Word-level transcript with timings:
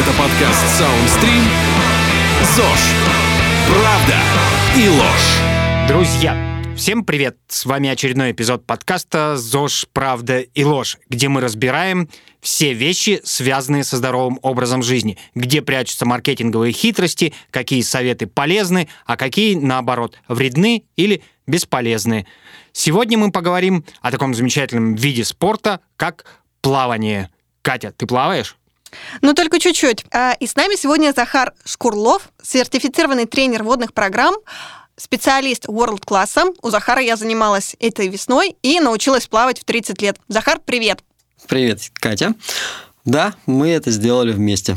Это 0.00 0.12
подкаст 0.12 0.80
Soundstream 0.80 1.44
ЗОЖ. 2.56 2.80
Правда 3.68 4.16
и 4.74 4.88
ложь. 4.88 5.88
Друзья, 5.88 6.34
всем 6.74 7.04
привет! 7.04 7.36
С 7.48 7.66
вами 7.66 7.90
очередной 7.90 8.32
эпизод 8.32 8.64
подкаста 8.64 9.36
«ЗОЖ. 9.36 9.88
Правда 9.92 10.40
и 10.40 10.64
ложь», 10.64 10.96
где 11.10 11.28
мы 11.28 11.42
разбираем 11.42 12.08
все 12.40 12.72
вещи, 12.72 13.20
связанные 13.24 13.84
со 13.84 13.98
здоровым 13.98 14.38
образом 14.40 14.82
жизни, 14.82 15.18
где 15.34 15.60
прячутся 15.60 16.06
маркетинговые 16.06 16.72
хитрости, 16.72 17.34
какие 17.50 17.82
советы 17.82 18.26
полезны, 18.26 18.88
а 19.04 19.18
какие, 19.18 19.54
наоборот, 19.54 20.16
вредны 20.28 20.84
или 20.96 21.22
бесполезны. 21.46 22.26
Сегодня 22.72 23.18
мы 23.18 23.32
поговорим 23.32 23.84
о 24.00 24.10
таком 24.10 24.32
замечательном 24.32 24.94
виде 24.94 25.26
спорта, 25.26 25.80
как 25.98 26.24
плавание. 26.62 27.28
Катя, 27.60 27.92
ты 27.94 28.06
плаваешь? 28.06 28.56
Ну, 29.22 29.34
только 29.34 29.58
чуть-чуть. 29.58 30.04
А, 30.12 30.32
И 30.40 30.46
с 30.46 30.56
нами 30.56 30.76
сегодня 30.76 31.12
Захар 31.12 31.52
Шкурлов, 31.64 32.30
сертифицированный 32.42 33.26
тренер 33.26 33.62
водных 33.62 33.92
программ, 33.92 34.34
специалист 34.96 35.66
World 35.66 36.04
класса. 36.04 36.44
У 36.62 36.70
Захара 36.70 37.00
я 37.00 37.16
занималась 37.16 37.76
этой 37.80 38.08
весной 38.08 38.56
и 38.62 38.80
научилась 38.80 39.26
плавать 39.26 39.60
в 39.60 39.64
30 39.64 40.00
лет. 40.02 40.18
Захар, 40.28 40.60
привет! 40.64 41.00
Привет, 41.46 41.80
Катя. 41.94 42.34
Да, 43.04 43.34
мы 43.46 43.70
это 43.70 43.90
сделали 43.90 44.32
вместе. 44.32 44.76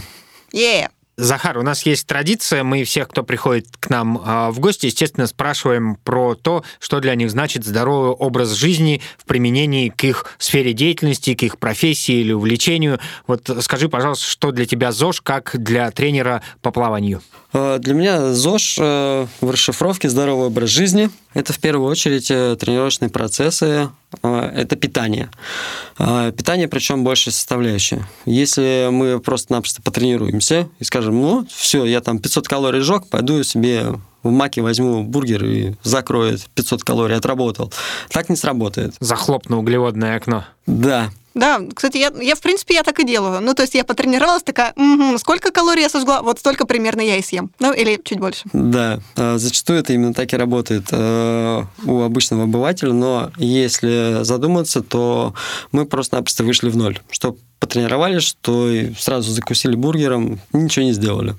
Е! 0.51 0.89
Захар, 1.15 1.59
у 1.59 1.61
нас 1.61 1.85
есть 1.85 2.07
традиция, 2.07 2.63
мы 2.63 2.83
всех, 2.83 3.07
кто 3.07 3.23
приходит 3.23 3.67
к 3.79 3.89
нам 3.91 4.19
а, 4.23 4.49
в 4.51 4.59
гости, 4.59 4.87
естественно, 4.87 5.27
спрашиваем 5.27 5.95
про 6.03 6.33
то, 6.33 6.63
что 6.79 6.99
для 7.01 7.13
них 7.13 7.29
значит 7.29 7.65
здоровый 7.65 8.11
образ 8.11 8.49
жизни 8.51 8.99
в 9.19 9.25
применении 9.25 9.89
к 9.89 10.03
их 10.05 10.25
сфере 10.39 10.73
деятельности, 10.73 11.35
к 11.35 11.43
их 11.43 11.59
профессии 11.59 12.15
или 12.15 12.33
увлечению. 12.33 12.99
Вот 13.27 13.47
скажи, 13.61 13.89
пожалуйста, 13.89 14.25
что 14.25 14.51
для 14.51 14.65
тебя 14.65 14.91
ЗОЖ, 14.91 15.21
как 15.21 15.51
для 15.53 15.91
тренера 15.91 16.41
по 16.63 16.71
плаванию? 16.71 17.21
Э, 17.53 17.77
Для 17.79 17.93
меня 17.93 18.33
ЗОЖ 18.33 18.77
э, 18.79 19.27
в 19.41 19.49
расшифровке 19.49 20.09
«здоровый 20.09 20.47
образ 20.47 20.69
жизни»– 20.69 21.09
это 21.33 21.53
в 21.53 21.59
первую 21.59 21.89
очередь 21.89 22.29
э, 22.31 22.55
тренировочные 22.59 23.09
процессы, 23.09 23.89
это 24.21 24.75
питание. 24.75 25.31
Питание, 25.97 26.67
причем 26.67 27.03
больше 27.03 27.31
составляющая. 27.31 28.07
Если 28.25 28.89
мы 28.91 29.19
просто-напросто 29.19 29.81
потренируемся 29.81 30.69
и 30.77 30.83
скажем, 30.83 31.19
ну, 31.19 31.47
все, 31.49 31.83
я 31.85 31.99
там 31.99 32.19
500 32.19 32.47
калорий 32.47 32.81
сжег, 32.81 33.07
пойду 33.07 33.41
себе 33.41 33.95
в 34.21 34.29
маке 34.29 34.61
возьму 34.61 35.03
бургер 35.03 35.43
и 35.45 35.73
закроет 35.81 36.45
500 36.53 36.83
калорий, 36.83 37.15
отработал. 37.15 37.73
Так 38.11 38.29
не 38.29 38.35
сработает. 38.35 38.93
Захлопну 38.99 39.59
углеводное 39.59 40.15
окно. 40.15 40.45
Да, 40.67 41.09
Да, 41.33 41.61
кстати, 41.73 41.97
я, 41.97 42.11
я, 42.21 42.35
в 42.35 42.41
принципе, 42.41 42.75
я 42.75 42.83
так 42.83 42.99
и 42.99 43.05
делаю. 43.05 43.41
Ну, 43.41 43.53
то 43.53 43.63
есть 43.63 43.73
я 43.73 43.83
потренировалась, 43.83 44.43
такая, 44.43 44.73
«Мгм, 44.75 45.17
сколько 45.17 45.51
калорий 45.51 45.81
я 45.81 45.89
сожгла, 45.89 46.21
вот 46.21 46.39
столько 46.39 46.65
примерно 46.65 47.01
я 47.01 47.17
и 47.17 47.23
съем. 47.23 47.51
Ну, 47.59 47.73
или 47.73 47.99
чуть 48.03 48.19
больше. 48.19 48.43
Да, 48.53 48.99
э, 49.15 49.37
зачастую 49.37 49.79
это 49.79 49.93
именно 49.93 50.13
так 50.13 50.31
и 50.33 50.37
работает 50.37 50.85
э, 50.91 51.63
у 51.85 52.01
обычного 52.01 52.43
обывателя, 52.43 52.93
но 52.93 53.31
если 53.37 54.23
задуматься, 54.23 54.81
то 54.81 55.33
мы 55.71 55.85
просто-напросто 55.85 56.43
вышли 56.43 56.69
в 56.69 56.77
ноль. 56.77 56.99
Что 57.09 57.35
потренировались, 57.59 58.23
что 58.23 58.69
и 58.69 58.93
сразу 58.95 59.31
закусили 59.31 59.75
бургером, 59.75 60.39
ничего 60.51 60.85
не 60.85 60.91
сделали. 60.91 61.35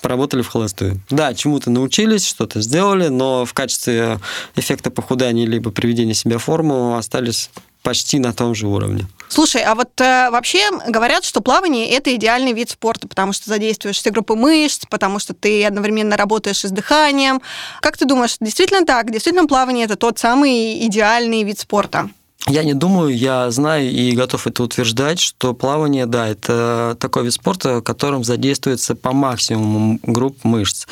Поработали 0.00 0.42
в 0.42 0.48
холостую. 0.48 1.00
Да, 1.10 1.34
чему-то 1.34 1.70
научились, 1.70 2.26
что-то 2.26 2.60
сделали, 2.60 3.08
но 3.08 3.44
в 3.44 3.52
качестве 3.54 4.20
эффекта 4.54 4.90
похудания 4.90 5.46
либо 5.46 5.70
приведения 5.70 6.14
себя 6.14 6.38
в 6.38 6.44
форму 6.44 6.96
остались 6.96 7.50
почти 7.82 8.18
на 8.18 8.32
том 8.32 8.54
же 8.54 8.68
уровне. 8.68 9.06
Слушай, 9.28 9.62
а 9.62 9.74
вот 9.74 10.00
э, 10.00 10.30
вообще 10.30 10.70
говорят, 10.88 11.24
что 11.24 11.40
плавание 11.40 11.88
это 11.90 12.14
идеальный 12.14 12.52
вид 12.52 12.70
спорта, 12.70 13.08
потому 13.08 13.32
что 13.32 13.50
задействуешь 13.50 13.96
все 13.96 14.10
группы 14.10 14.34
мышц, 14.34 14.84
потому 14.90 15.18
что 15.18 15.34
ты 15.34 15.64
одновременно 15.64 16.16
работаешь 16.16 16.64
и 16.64 16.68
с 16.68 16.70
дыханием. 16.70 17.40
Как 17.80 17.96
ты 17.96 18.04
думаешь, 18.04 18.36
действительно 18.40 18.86
так? 18.86 19.10
Действительно 19.10 19.46
плавание 19.46 19.84
это 19.84 19.96
тот 19.96 20.18
самый 20.18 20.86
идеальный 20.86 21.42
вид 21.42 21.58
спорта? 21.58 22.10
Я 22.46 22.64
не 22.64 22.72
думаю, 22.72 23.14
я 23.14 23.50
знаю 23.50 23.90
и 23.90 24.12
готов 24.12 24.46
это 24.46 24.62
утверждать, 24.62 25.20
что 25.20 25.52
плавание, 25.52 26.06
да, 26.06 26.26
это 26.28 26.96
такой 26.98 27.24
вид 27.24 27.34
спорта, 27.34 27.78
в 27.78 27.82
котором 27.82 28.24
задействуется 28.24 28.94
по 28.94 29.12
максимуму 29.12 29.98
групп 30.02 30.44
мышц. 30.44 30.86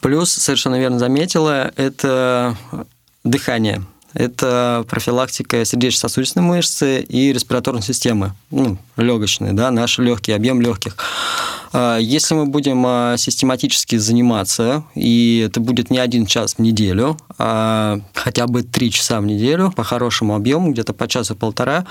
Плюс, 0.00 0.32
совершенно 0.32 0.80
верно 0.80 0.98
заметила, 0.98 1.70
это 1.76 2.56
дыхание. 3.22 3.84
Это 4.18 4.84
профилактика 4.88 5.64
сердечно-сосудистой 5.64 6.42
мышцы 6.42 7.02
и 7.02 7.32
респираторной 7.32 7.82
системы, 7.82 8.32
ну, 8.50 8.76
легочной, 8.96 9.52
да, 9.52 9.70
наши 9.70 10.02
легкие, 10.02 10.34
объем 10.34 10.60
легких. 10.60 10.96
А, 11.72 11.98
Если 11.98 12.34
мы 12.34 12.46
будем 12.46 12.84
а, 12.84 13.16
систематически 13.16 13.94
заниматься, 13.94 14.82
и 14.96 15.44
это 15.46 15.60
будет 15.60 15.90
не 15.90 16.00
один 16.00 16.26
час 16.26 16.54
в 16.54 16.58
неделю, 16.58 17.16
а 17.38 18.00
хотя 18.12 18.48
бы 18.48 18.64
три 18.64 18.90
часа 18.90 19.20
в 19.20 19.24
неделю 19.24 19.70
по 19.70 19.84
хорошему 19.84 20.34
объему, 20.34 20.72
где-то 20.72 20.94
по 20.94 21.06
часу-полтора, 21.06 21.86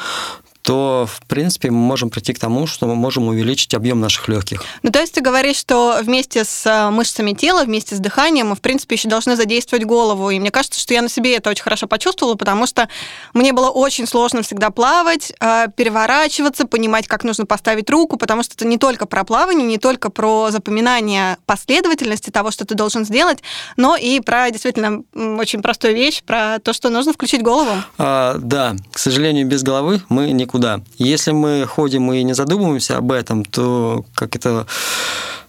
то, 0.68 1.08
в 1.10 1.26
принципе, 1.28 1.72
мы 1.72 1.78
можем 1.78 2.10
прийти 2.10 2.34
к 2.34 2.40
тому, 2.40 2.68
что 2.68 2.88
мы 2.88 2.96
можем 2.96 3.30
увеличить 3.30 3.74
объем 3.74 4.02
наших 4.02 4.28
легких. 4.28 4.66
Ну, 4.84 4.92
то 4.92 5.00
есть 5.00 5.14
ты 5.14 5.22
говоришь, 5.22 5.56
что 5.56 6.00
вместе 6.04 6.44
с 6.44 6.66
э, 6.66 6.90
мышцами 6.90 7.32
тела, 7.32 7.64
вместе 7.64 7.96
с 7.96 8.00
дыханием 8.00 8.50
мы, 8.50 8.56
в 8.56 8.60
принципе, 8.60 8.96
еще 8.96 9.08
должны 9.08 9.38
задействовать 9.38 9.86
голову. 9.86 10.30
И 10.30 10.38
мне 10.42 10.52
кажется, 10.52 10.78
что 10.78 10.94
я 10.94 11.02
на 11.02 11.08
себе 11.08 11.38
это 11.38 11.52
очень 11.52 11.64
хорошо 11.64 11.88
почувствовала, 11.88 12.36
потому 12.36 12.68
что 12.68 12.90
мне 13.34 13.54
было 13.54 13.70
очень 13.70 14.06
сложно 14.06 14.42
всегда 14.42 14.70
плавать, 14.70 15.32
э, 15.40 15.68
переворачиваться, 15.74 16.68
понимать, 16.68 17.08
как 17.08 17.24
нужно 17.24 17.46
поставить 17.46 17.90
руку, 17.90 18.18
потому 18.18 18.44
что 18.44 18.56
это 18.56 18.68
не 18.68 18.78
только 18.78 19.06
про 19.06 19.24
плавание, 19.24 19.66
не 19.66 19.78
только 19.78 20.10
про 20.10 20.52
запоминание 20.52 21.38
последовательности 21.46 22.30
того, 22.30 22.52
что 22.52 22.66
ты 22.66 22.76
должен 22.76 23.06
сделать, 23.06 23.40
но 23.78 23.96
и 23.96 24.20
про 24.20 24.52
действительно 24.52 25.04
очень 25.14 25.62
простую 25.62 25.96
вещь, 25.96 26.24
про 26.24 26.60
то, 26.60 26.74
что 26.74 26.90
нужно 26.90 27.14
включить 27.14 27.42
голову. 27.42 27.72
А, 27.98 28.36
да, 28.38 28.76
к 28.92 29.00
сожалению, 29.00 29.48
без 29.48 29.64
головы 29.64 30.02
мы 30.10 30.32
никуда. 30.32 30.57
Если 30.98 31.32
мы 31.32 31.66
ходим 31.66 32.12
и 32.14 32.24
не 32.24 32.34
задумываемся 32.34 32.98
об 32.98 33.12
этом, 33.12 33.46
то 33.46 34.06
как 34.14 34.36
это 34.36 34.66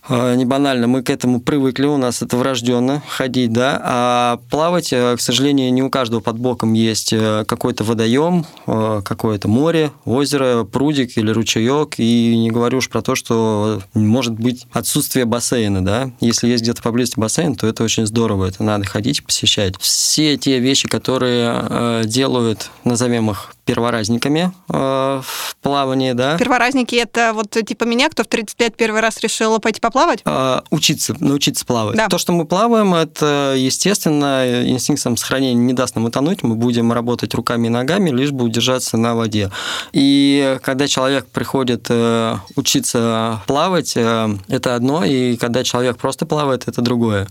а, 0.09 0.35
не 0.35 0.47
банально, 0.47 0.87
мы 0.87 1.03
к 1.03 1.11
этому 1.11 1.41
привыкли, 1.41 1.85
у 1.85 1.99
нас 1.99 2.23
это 2.23 2.39
врожденно 2.39 3.03
ходить, 3.07 3.53
да, 3.53 3.79
а 3.83 4.41
плавать, 4.51 4.93
э, 4.93 5.17
к 5.17 5.21
сожалению, 5.21 5.73
не 5.73 5.83
у 5.83 5.91
каждого 5.91 6.21
под 6.21 6.39
боком 6.39 6.73
есть 6.73 7.13
э, 7.13 7.45
какой-то 7.47 7.85
водоем, 7.85 8.47
э, 8.67 9.03
какое-то 9.05 9.49
море, 9.49 9.93
озеро, 10.07 10.65
прудик 10.65 11.19
или 11.19 11.31
ручеек, 11.31 11.99
и 11.99 12.37
не 12.39 12.51
говорю 12.51 12.79
уж 12.79 12.89
про 12.89 13.03
то, 13.03 13.15
что 13.15 13.83
может 13.93 14.33
быть 14.33 14.67
отсутствие 14.73 15.27
бассейна, 15.27 15.85
да, 15.85 16.11
если 16.21 16.49
есть 16.49 16.63
где-то 16.63 16.83
поблизости 16.83 17.21
бассейн, 17.21 17.55
то 17.55 17.67
это 17.67 17.85
очень 17.85 18.07
здорово, 18.07 18.47
это 18.47 18.63
надо 18.63 18.87
ходить, 18.87 19.23
посещать. 19.23 19.75
Все 19.79 20.39
те 20.39 20.59
вещи, 20.59 20.89
которые 20.89 21.67
э, 21.69 22.03
делают, 22.07 22.71
назовем 22.83 23.31
их 23.31 23.53
перворазниками 23.69 24.51
э, 24.71 25.21
в 25.23 25.57
плавании, 25.61 26.13
да, 26.13 26.39
Перворазники 26.39 26.95
это 26.95 27.33
вот 27.35 27.51
типа 27.51 27.85
меня, 27.85 28.09
кто 28.09 28.25
в 28.25 28.27
35 28.27 28.77
первый 28.77 29.03
раз 29.03 29.21
решил 29.21 29.59
пойти 29.59 29.79
поплавать. 29.79 30.21
А, 30.25 30.65
учиться, 30.71 31.15
научиться 31.21 31.67
плавать. 31.67 31.95
Да. 31.97 32.09
То, 32.09 32.17
что 32.17 32.33
мы 32.33 32.47
плаваем, 32.47 32.95
это, 32.95 33.55
естественно, 33.57 34.65
инстинкт 34.67 35.03
самосохранения 35.03 35.63
не 35.63 35.75
даст 35.75 35.97
нам 35.97 36.07
утонуть. 36.07 36.43
Мы 36.43 36.55
будем 36.55 36.93
работать 36.93 37.35
руками 37.35 37.67
и 37.67 37.71
ногами, 37.71 38.09
лишь 38.09 38.31
бы 38.31 38.47
удержаться 38.47 38.97
на 38.97 39.15
воде. 39.15 39.51
И 39.93 40.59
когда 40.63 40.89
человек 40.89 41.27
приходит 41.27 41.89
э, 41.91 42.37
учиться 42.57 43.43
плавать, 43.47 43.93
э, 43.97 44.29
это 44.49 44.77
одно, 44.77 45.05
и 45.05 45.37
когда 45.37 45.63
человек 45.63 45.99
просто 45.99 46.25
плавает, 46.25 46.69
это 46.69 46.81
другое. 46.81 47.27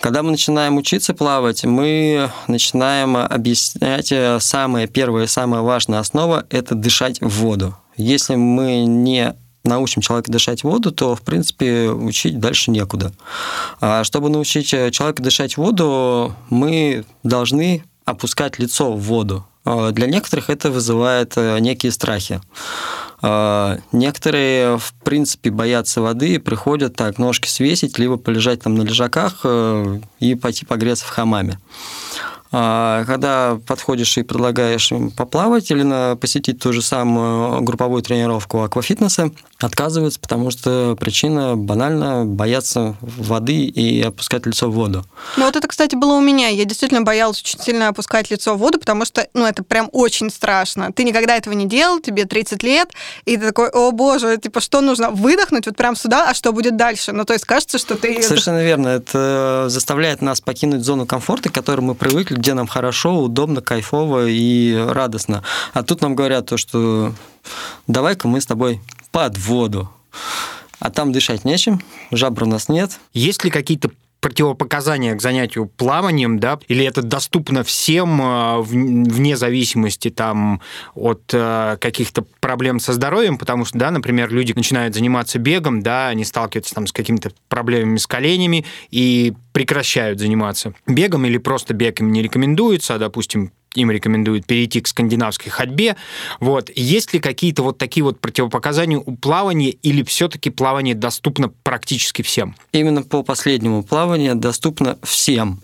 Когда 0.00 0.22
мы 0.22 0.32
начинаем 0.32 0.76
учиться 0.76 1.14
плавать, 1.14 1.64
мы 1.64 2.30
начинаем 2.46 3.16
объяснять 3.16 4.12
э, 4.12 4.38
самое 4.40 4.86
первое, 4.86 5.26
самая 5.46 5.62
важная 5.62 6.00
основа– 6.00 6.44
это 6.50 6.74
дышать 6.74 7.20
в 7.20 7.28
воду. 7.28 7.76
Если 7.96 8.34
мы 8.34 8.84
не 8.84 9.36
научим 9.62 10.02
человека 10.02 10.32
дышать 10.32 10.64
воду, 10.64 10.90
то, 10.90 11.14
в 11.14 11.20
принципе, 11.20 11.88
учить 11.88 12.40
дальше 12.40 12.72
некуда. 12.72 13.12
А 13.80 14.02
чтобы 14.02 14.28
научить 14.28 14.74
э, 14.74 14.90
человека 14.90 15.22
дышать 15.22 15.56
воду, 15.56 16.34
мы 16.50 17.04
должны 17.22 17.84
опускать 18.04 18.58
лицо 18.58 18.92
в 18.92 19.00
воду. 19.00 19.46
А 19.64 19.92
Для 19.92 20.08
некоторых 20.08 20.50
это 20.50 20.72
вызывает 20.72 21.34
э, 21.36 21.60
некие 21.60 21.92
страхи. 21.92 22.40
А, 23.22 23.78
Некоторые, 23.92 24.78
в 24.78 24.94
принципе, 25.04 25.50
боятся 25.50 26.00
воды 26.00 26.34
и 26.34 26.38
приходят 26.38 26.96
так 26.96 27.18
ножки 27.18 27.46
свесить, 27.46 28.00
либо 28.00 28.16
полежать 28.16 28.62
там 28.62 28.74
на 28.74 28.82
лежаках 28.82 29.42
э, 29.44 30.00
и 30.18 30.34
пойти 30.34 30.66
погреться 30.66 31.04
в 31.04 31.10
хамаме. 31.10 31.60
А 32.52 33.04
когда 33.04 33.58
подходишь 33.66 34.16
и 34.18 34.22
предлагаешь 34.22 34.90
им 34.92 35.10
поплавать 35.10 35.70
или 35.70 36.16
посетить 36.16 36.60
ту 36.60 36.72
же 36.72 36.82
самую 36.82 37.62
групповую 37.62 38.02
тренировку 38.02 38.62
аквафитнеса, 38.62 39.30
отказываются, 39.58 40.20
потому 40.20 40.50
что 40.50 40.96
причина 40.98 41.56
банально 41.56 42.24
бояться 42.24 42.96
воды 43.00 43.64
и 43.64 44.02
опускать 44.02 44.46
лицо 44.46 44.70
в 44.70 44.74
воду. 44.74 45.04
Ну 45.36 45.46
вот 45.46 45.56
это, 45.56 45.66
кстати, 45.66 45.96
было 45.96 46.14
у 46.14 46.20
меня. 46.20 46.48
Я 46.48 46.64
действительно 46.64 47.02
боялась 47.02 47.40
очень 47.40 47.58
сильно 47.58 47.88
опускать 47.88 48.30
лицо 48.30 48.54
в 48.54 48.58
воду, 48.58 48.78
потому 48.78 49.04
что, 49.04 49.26
ну, 49.34 49.46
это 49.46 49.62
прям 49.62 49.88
очень 49.92 50.30
страшно. 50.30 50.92
Ты 50.92 51.04
никогда 51.04 51.36
этого 51.36 51.54
не 51.54 51.66
делал, 51.66 52.00
тебе 52.00 52.26
30 52.26 52.62
лет, 52.62 52.90
и 53.24 53.36
ты 53.36 53.46
такой, 53.46 53.68
о 53.70 53.90
боже, 53.92 54.36
типа, 54.36 54.60
что 54.60 54.80
нужно? 54.80 55.10
Выдохнуть 55.10 55.66
вот 55.66 55.76
прям 55.76 55.96
сюда, 55.96 56.30
а 56.30 56.34
что 56.34 56.52
будет 56.52 56.76
дальше? 56.76 57.12
Ну, 57.12 57.24
то 57.24 57.32
есть 57.32 57.44
кажется, 57.44 57.78
что 57.78 57.96
ты... 57.96 58.22
Совершенно 58.22 58.62
верно. 58.62 58.88
Это 58.88 59.66
заставляет 59.68 60.22
нас 60.22 60.40
покинуть 60.40 60.84
зону 60.84 61.06
комфорта, 61.06 61.48
к 61.48 61.52
которой 61.52 61.80
мы 61.80 61.94
привыкли, 61.94 62.35
где 62.36 62.54
нам 62.54 62.66
хорошо, 62.66 63.20
удобно, 63.20 63.60
кайфово 63.60 64.26
и 64.28 64.74
радостно. 64.74 65.42
А 65.72 65.82
тут 65.82 66.02
нам 66.02 66.14
говорят 66.14 66.46
то, 66.46 66.56
что 66.56 67.12
давай-ка 67.86 68.28
мы 68.28 68.40
с 68.40 68.46
тобой 68.46 68.80
под 69.10 69.38
воду. 69.38 69.90
А 70.78 70.90
там 70.90 71.12
дышать 71.12 71.44
нечем, 71.44 71.80
жабр 72.10 72.44
у 72.44 72.46
нас 72.46 72.68
нет. 72.68 72.98
Есть 73.12 73.44
ли 73.44 73.50
какие-то 73.50 73.90
противопоказания 74.26 75.14
к 75.14 75.22
занятию 75.22 75.66
плаванием, 75.66 76.40
да, 76.40 76.58
или 76.66 76.84
это 76.84 77.00
доступно 77.00 77.62
всем 77.62 78.20
э, 78.20 78.60
вне 78.60 79.36
зависимости 79.36 80.10
там 80.10 80.60
от 80.96 81.22
э, 81.32 81.76
каких-то 81.80 82.24
проблем 82.40 82.80
со 82.80 82.92
здоровьем, 82.92 83.38
потому 83.38 83.64
что, 83.64 83.78
да, 83.78 83.92
например, 83.92 84.32
люди 84.32 84.52
начинают 84.52 84.96
заниматься 84.96 85.38
бегом, 85.38 85.80
да, 85.80 86.08
они 86.08 86.24
сталкиваются 86.24 86.74
там 86.74 86.88
с 86.88 86.92
какими-то 86.92 87.30
проблемами 87.48 87.98
с 87.98 88.08
коленями 88.08 88.64
и 88.90 89.32
прекращают 89.52 90.18
заниматься 90.18 90.74
бегом 90.88 91.24
или 91.24 91.38
просто 91.38 91.72
бег 91.72 92.00
им 92.00 92.10
не 92.10 92.20
рекомендуется, 92.20 92.96
а, 92.96 92.98
допустим, 92.98 93.52
им 93.76 93.90
рекомендуют 93.90 94.46
перейти 94.46 94.80
к 94.80 94.88
скандинавской 94.88 95.50
ходьбе. 95.50 95.96
Вот. 96.40 96.70
Есть 96.74 97.12
ли 97.12 97.20
какие-то 97.20 97.62
вот 97.62 97.78
такие 97.78 98.04
вот 98.04 98.20
противопоказания 98.20 98.98
у 98.98 99.16
плавания 99.16 99.70
или 99.70 100.02
все-таки 100.02 100.50
плавание 100.50 100.94
доступно 100.94 101.48
практически 101.48 102.22
всем? 102.22 102.56
Именно 102.72 103.02
по 103.02 103.22
последнему 103.22 103.82
плавание 103.82 104.34
доступно 104.34 104.98
всем. 105.02 105.60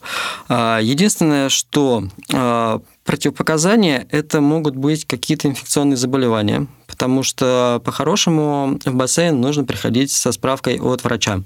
А, 0.49 0.79
единственное, 0.81 1.49
что 1.49 2.05
а, 2.33 2.81
противопоказания 3.05 4.07
это 4.11 4.41
могут 4.41 4.77
быть 4.77 5.05
какие-то 5.07 5.49
инфекционные 5.49 5.97
заболевания, 5.97 6.67
потому 6.87 7.23
что 7.23 7.81
по-хорошему 7.85 8.79
в 8.85 8.95
бассейн 8.95 9.41
нужно 9.41 9.65
приходить 9.65 10.11
со 10.13 10.33
справкой 10.33 10.79
от 10.79 11.03
врача, 11.05 11.43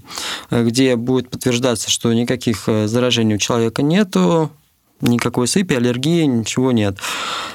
где 0.50 0.96
будет 0.96 1.30
подтверждаться, 1.30 1.90
что 1.90 2.12
никаких 2.12 2.68
э, 2.68 2.86
заражений 2.86 3.36
у 3.36 3.38
человека 3.38 3.82
нету, 3.82 4.50
никакой 5.00 5.46
сыпи, 5.46 5.74
аллергии, 5.74 6.24
ничего 6.24 6.72
нет. 6.72 6.98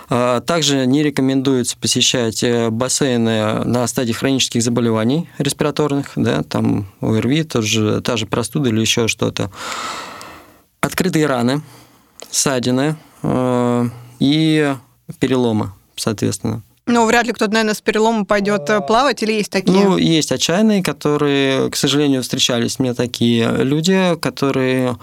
А, 0.10 0.42
также 0.42 0.86
не 0.86 1.04
рекомендуется 1.04 1.78
посещать 1.78 2.44
э, 2.44 2.70
бассейны 2.70 3.64
на 3.64 3.88
стадии 3.88 4.14
хронических 4.14 4.62
заболеваний 4.62 5.30
респираторных, 5.38 6.12
да, 6.16 6.44
там 6.44 6.88
ОРВИ, 7.02 7.44
тоже, 7.44 8.02
та 8.02 8.18
же 8.18 8.26
простуда 8.26 8.70
или 8.70 8.82
еще 8.82 9.08
что-то. 9.08 9.52
Открытые 10.82 11.26
раны, 11.26 11.62
ссадины 12.30 12.96
э, 13.24 13.90
и 14.20 14.76
переломы, 15.20 15.72
соответственно. 15.96 16.64
Ну, 16.92 17.06
вряд 17.06 17.26
ли 17.26 17.34
кто-то, 17.34 17.52
наверное, 17.54 17.74
с 17.74 17.82
переломом 17.82 18.26
пойдет 18.26 18.70
э, 18.70 18.82
плавать, 18.82 19.24
или 19.24 19.34
есть 19.34 19.52
такие? 19.52 19.88
Ну, 19.88 19.98
есть 19.98 20.32
отчаянные, 20.32 20.84
которые, 20.84 21.70
к 21.70 21.76
сожалению, 21.76 22.22
встречались 22.22 22.80
мне 22.80 22.94
такие 22.94 23.50
люди, 23.64 24.16
которые 24.22 24.98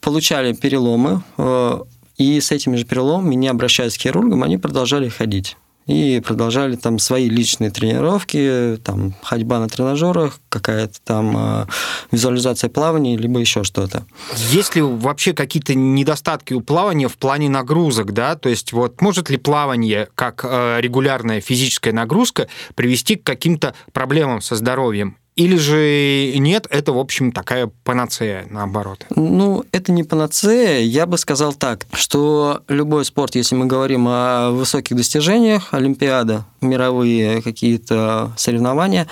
получали 0.00 0.52
переломы, 0.54 1.22
э, 1.36 1.78
и 2.16 2.40
с 2.40 2.50
этими 2.50 2.76
же 2.76 2.84
переломами, 2.84 3.34
не 3.34 3.48
обращаясь 3.48 3.98
к 3.98 4.00
хирургам, 4.00 4.42
они 4.42 4.56
продолжали 4.56 5.08
ходить 5.08 5.56
и 5.86 6.20
продолжали 6.20 6.76
там 6.76 6.98
свои 6.98 7.28
личные 7.28 7.70
тренировки, 7.70 8.78
там 8.82 9.14
ходьба 9.22 9.60
на 9.60 9.68
тренажерах, 9.68 10.40
какая-то 10.48 10.98
там 11.04 11.36
э, 11.36 11.66
визуализация 12.10 12.68
плавания, 12.68 13.16
либо 13.16 13.38
еще 13.38 13.62
что-то. 13.62 14.04
Есть 14.50 14.74
ли 14.74 14.82
вообще 14.82 15.32
какие-то 15.32 15.74
недостатки 15.74 16.54
у 16.54 16.60
плавания 16.60 17.08
в 17.08 17.16
плане 17.16 17.48
нагрузок, 17.48 18.12
да? 18.12 18.34
То 18.34 18.48
есть 18.48 18.72
вот 18.72 19.00
может 19.00 19.30
ли 19.30 19.36
плавание 19.36 20.08
как 20.14 20.44
э, 20.44 20.80
регулярная 20.80 21.40
физическая 21.40 21.92
нагрузка 21.92 22.48
привести 22.74 23.14
к 23.16 23.24
каким-то 23.24 23.74
проблемам 23.92 24.40
со 24.40 24.56
здоровьем? 24.56 25.16
Или 25.36 25.56
же 25.56 26.32
нет, 26.38 26.66
это, 26.70 26.92
в 26.92 26.98
общем, 26.98 27.30
такая 27.30 27.70
панацея, 27.84 28.46
наоборот? 28.48 29.04
Ну, 29.14 29.64
это 29.70 29.92
не 29.92 30.02
панацея. 30.02 30.80
Я 30.80 31.04
бы 31.04 31.18
сказал 31.18 31.52
так, 31.52 31.86
что 31.92 32.62
любой 32.68 33.04
спорт, 33.04 33.34
если 33.34 33.54
мы 33.54 33.66
говорим 33.66 34.06
о 34.08 34.50
высоких 34.50 34.96
достижениях, 34.96 35.74
Олимпиада, 35.74 36.46
мировые 36.62 37.42
какие-то 37.42 38.32
соревнования, 38.38 39.06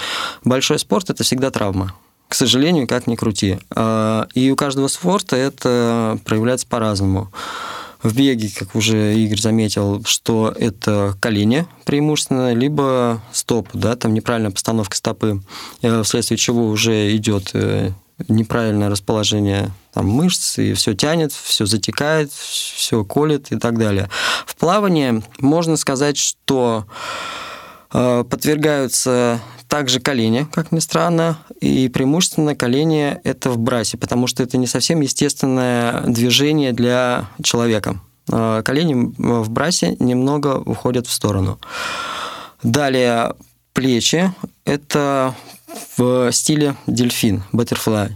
большой 0.45 0.79
спорт– 0.79 1.11
это 1.11 1.23
всегда 1.25 1.51
травма 1.51 1.95
к 2.27 2.35
сожалению, 2.37 2.89
как 2.89 3.07
ни 3.07 3.15
крути. 3.15 3.59
А, 3.77 4.27
и 4.35 4.51
у 4.51 4.57
каждого 4.57 4.89
спорта 4.89 5.37
это 5.37 6.19
проявляется 6.25 6.67
по-разному. 6.67 7.31
В 8.05 8.15
беге, 8.15 8.51
как 8.55 8.75
уже 8.75 9.15
Игорь 9.15 9.41
заметил, 9.41 10.05
что 10.05 10.55
это 10.55 11.17
колени 11.21 11.67
преимущественно, 11.87 12.53
либо 12.53 13.23
стоп, 13.33 13.71
да, 13.73 13.97
там 13.97 14.13
неправильная 14.13 14.51
постановка 14.51 14.95
стопы, 14.95 15.41
э, 15.81 16.03
вследствие 16.03 16.37
чего 16.37 16.69
уже 16.69 17.17
идет 17.17 17.53
э, 17.55 17.93
неправильное 18.29 18.91
расположение 18.91 19.71
там, 19.95 20.07
мышц, 20.07 20.59
и 20.59 20.75
все 20.75 20.95
тянет, 20.95 21.33
все 21.33 21.65
затекает, 21.65 22.31
все 22.31 23.05
колет 23.05 23.51
и 23.53 23.59
так 23.59 23.79
далее. 23.79 24.11
В 24.45 24.55
плавании 24.57 25.23
можно 25.39 25.79
сказать, 25.79 26.19
что 26.19 26.87
подвергаются 27.95 29.41
также 29.69 29.99
колени, 30.01 30.47
как 30.53 30.73
ни 30.73 30.79
странно, 30.79 31.39
и 31.61 31.89
преимущественно 31.89 32.55
колени 32.55 33.19
это 33.25 33.51
в 33.51 33.59
брасе, 33.59 33.97
потому 33.97 34.27
что 34.27 34.43
это 34.43 34.57
не 34.57 34.67
совсем 34.67 35.01
естественное 35.01 36.01
движение 36.03 36.73
для 36.73 37.29
человека. 37.43 38.01
А, 38.31 38.63
колени 38.63 39.13
в 39.19 39.51
брасе 39.51 39.97
немного 39.99 40.59
уходят 40.59 41.07
в 41.07 41.13
сторону. 41.13 41.59
Далее 42.63 43.35
плечи– 43.73 44.33
это 44.65 45.35
в 45.97 46.31
стиле 46.33 46.77
дельфин, 46.87 47.43
butterfly, 47.53 48.13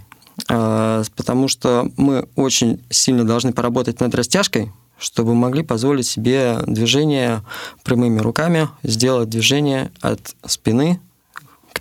а, 0.49 1.03
потому 1.17 1.49
что 1.49 1.91
мы 1.97 2.29
очень 2.37 2.85
сильно 2.91 3.25
должны 3.25 3.53
поработать 3.53 4.01
над 4.01 4.15
растяжкой, 4.15 4.71
чтобы 4.99 5.35
могли 5.35 5.62
позволить 5.62 6.06
себе 6.06 6.59
движение 6.67 7.43
прямыми 7.85 8.21
руками, 8.21 8.69
сделать 8.83 9.29
движение 9.29 9.91
от 10.00 10.35
спины 10.45 11.00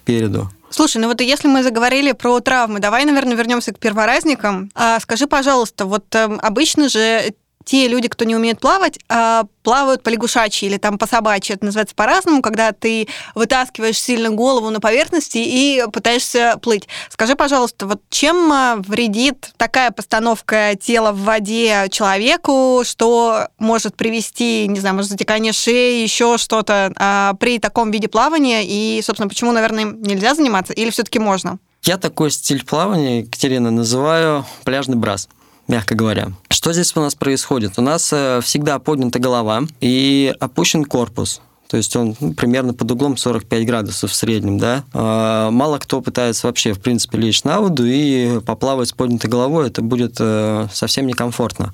переду. 0.08 0.50
Слушай, 0.70 1.02
ну 1.02 1.08
вот 1.08 1.22
если 1.22 1.48
мы 1.50 1.64
заговорили 1.64 2.14
про 2.14 2.40
травмы, 2.40 2.80
давай, 2.80 3.06
наверное, 3.06 3.36
вернемся 3.36 3.74
к 3.74 3.80
перворазникам. 3.80 4.72
А 4.74 5.00
скажи, 5.00 5.28
пожалуйста, 5.28 5.86
вот 5.86 6.14
э, 6.16 6.26
обычно 6.42 6.90
же 6.90 7.34
те 7.68 7.90
люди, 7.90 8.08
кто 8.08 8.24
не 8.24 8.34
умеет 8.34 8.62
плавать, 8.62 8.98
а, 9.10 9.44
плавают 9.62 10.02
по 10.02 10.08
лягушачьи 10.08 10.70
или 10.70 10.78
там 10.78 10.98
по 10.98 11.06
собачьи. 11.06 11.54
Это 11.54 11.66
называется 11.66 11.94
по-разному, 11.96 12.42
когда 12.42 12.72
ты 12.72 13.10
вытаскиваешь 13.36 14.00
сильно 14.00 14.30
голову 14.30 14.70
на 14.70 14.80
поверхности 14.80 15.40
и 15.40 15.84
пытаешься 15.92 16.58
плыть. 16.62 16.88
Скажи, 17.10 17.36
пожалуйста, 17.36 17.86
вот 17.86 18.02
чем 18.10 18.50
а, 18.54 18.78
вредит 18.78 19.52
такая 19.58 19.92
постановка 19.92 20.76
тела 20.82 21.12
в 21.12 21.24
воде 21.24 21.88
человеку, 21.92 22.84
что 22.86 23.50
может 23.60 23.98
привести, 23.98 24.66
не 24.70 24.80
знаю, 24.80 24.96
может, 24.96 25.12
затекание 25.12 25.52
шеи, 25.52 26.02
еще 26.02 26.38
что-то 26.38 26.94
а, 26.96 27.34
при 27.34 27.60
таком 27.60 27.92
виде 27.92 28.08
плавания? 28.08 28.62
И, 28.64 29.02
собственно, 29.04 29.28
почему, 29.28 29.52
наверное, 29.52 29.84
нельзя 29.84 30.36
заниматься 30.36 30.72
или 30.72 30.90
все-таки 30.90 31.20
можно? 31.20 31.60
Я 31.84 31.98
такой 31.98 32.32
стиль 32.32 32.64
плавания, 32.64 33.20
Екатерина, 33.20 33.72
называю 33.72 34.46
пляжный 34.64 34.96
брас 34.96 35.28
мягко 35.68 35.96
говоря. 35.96 36.32
Что 36.50 36.74
здесь 36.74 36.96
у 36.96 37.00
нас 37.00 37.16
происходит? 37.16 37.74
У 37.78 37.82
нас 37.82 38.12
э, 38.14 38.40
всегда 38.42 38.80
поднята 38.80 39.20
голова 39.20 39.64
и 39.82 40.34
опущен 40.40 40.86
корпус. 40.86 41.42
То 41.68 41.78
есть 41.78 41.96
он 41.96 42.16
ну, 42.20 42.34
примерно 42.34 42.74
под 42.74 42.92
углом 42.92 43.18
45 43.18 43.66
градусов 43.66 44.12
в 44.12 44.16
среднем, 44.16 44.58
да. 44.58 44.84
А, 44.94 45.52
мало 45.52 45.80
кто 45.80 46.02
пытается 46.02 46.48
вообще, 46.48 46.74
в 46.74 46.80
принципе, 46.80 47.18
лечь 47.18 47.44
на 47.44 47.60
воду 47.60 47.86
и 47.86 48.40
поплавать 48.40 48.90
с 48.90 48.94
поднятой 48.94 49.30
головой, 49.30 49.68
это 49.68 49.82
будет 49.82 50.16
э, 50.20 50.68
совсем 50.72 51.08
некомфортно. 51.08 51.74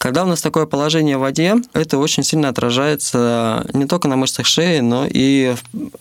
Когда 0.00 0.24
у 0.24 0.26
нас 0.26 0.40
такое 0.40 0.64
положение 0.64 1.18
в 1.18 1.20
воде, 1.20 1.56
это 1.74 1.98
очень 1.98 2.22
сильно 2.22 2.48
отражается 2.48 3.66
не 3.74 3.84
только 3.84 4.08
на 4.08 4.16
мышцах 4.16 4.46
шеи, 4.46 4.80
но 4.80 5.06
и 5.06 5.54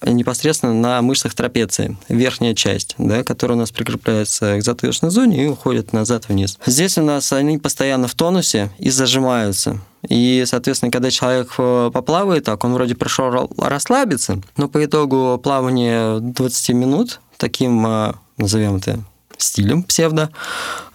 непосредственно 0.04 0.74
на 0.74 1.02
мышцах 1.02 1.34
трапеции, 1.34 1.98
верхняя 2.08 2.56
часть, 2.56 2.96
да, 2.98 3.26
которая 3.26 3.58
у 3.58 3.60
нас 3.60 3.72
прикрепляется 3.72 4.58
к 4.58 4.64
затылочной 4.64 5.10
зоне 5.10 5.44
и 5.44 5.48
уходит 5.48 5.92
назад 5.92 6.30
вниз. 6.30 6.58
Здесь 6.66 6.98
у 6.98 7.02
нас 7.02 7.34
они 7.34 7.58
постоянно 7.58 8.08
в 8.08 8.16
тонусе 8.16 8.72
и 8.80 8.90
зажимаются. 8.90 9.82
И, 10.08 10.46
соответственно, 10.48 10.94
когда 10.94 11.12
человек 11.12 11.54
э, 11.58 11.92
поплавает 11.94 12.46
так, 12.46 12.64
он 12.64 12.76
вроде 12.76 12.96
пришел 12.96 13.52
расслабиться, 13.58 14.42
но 14.56 14.70
по 14.70 14.86
итогу 14.86 15.38
плавания 15.44 16.20
20 16.20 16.70
минут 16.70 17.20
таким, 17.36 17.86
э, 17.86 18.14
назовем 18.38 18.78
это, 18.78 19.02
стилем 19.38 19.84
псевдо, 19.84 20.30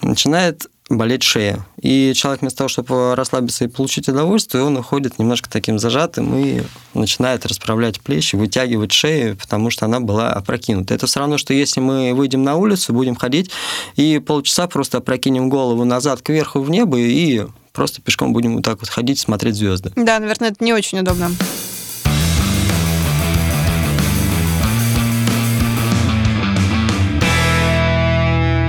начинает 0.00 0.70
болеть 0.90 1.22
шея. 1.22 1.64
И 1.80 2.12
человек 2.14 2.42
вместо 2.42 2.58
того, 2.58 2.68
чтобы 2.68 3.14
расслабиться 3.14 3.64
и 3.64 3.68
получить 3.68 4.08
удовольствие, 4.08 4.64
он 4.64 4.76
уходит 4.76 5.18
немножко 5.18 5.48
таким 5.50 5.78
зажатым 5.78 6.36
и 6.36 6.62
начинает 6.92 7.46
расправлять 7.46 8.00
плечи, 8.00 8.36
вытягивать 8.36 8.92
шею, 8.92 9.36
потому 9.36 9.70
что 9.70 9.86
она 9.86 10.00
была 10.00 10.32
опрокинута. 10.32 10.94
Это 10.94 11.06
все 11.06 11.20
равно, 11.20 11.38
что 11.38 11.54
если 11.54 11.80
мы 11.80 12.12
выйдем 12.12 12.42
на 12.42 12.56
улицу, 12.56 12.92
будем 12.92 13.16
ходить 13.16 13.50
и 13.96 14.18
полчаса 14.18 14.66
просто 14.66 14.98
опрокинем 14.98 15.48
голову 15.48 15.84
назад 15.84 16.20
кверху 16.20 16.60
в 16.60 16.68
небо 16.68 16.98
и 16.98 17.46
просто 17.72 18.02
пешком 18.02 18.32
будем 18.32 18.56
вот 18.56 18.64
так 18.64 18.80
вот 18.80 18.88
ходить, 18.88 19.18
смотреть 19.18 19.56
звезды. 19.56 19.90
Да, 19.96 20.18
наверное, 20.18 20.50
это 20.50 20.62
не 20.62 20.74
очень 20.74 21.00
удобно. 21.00 21.30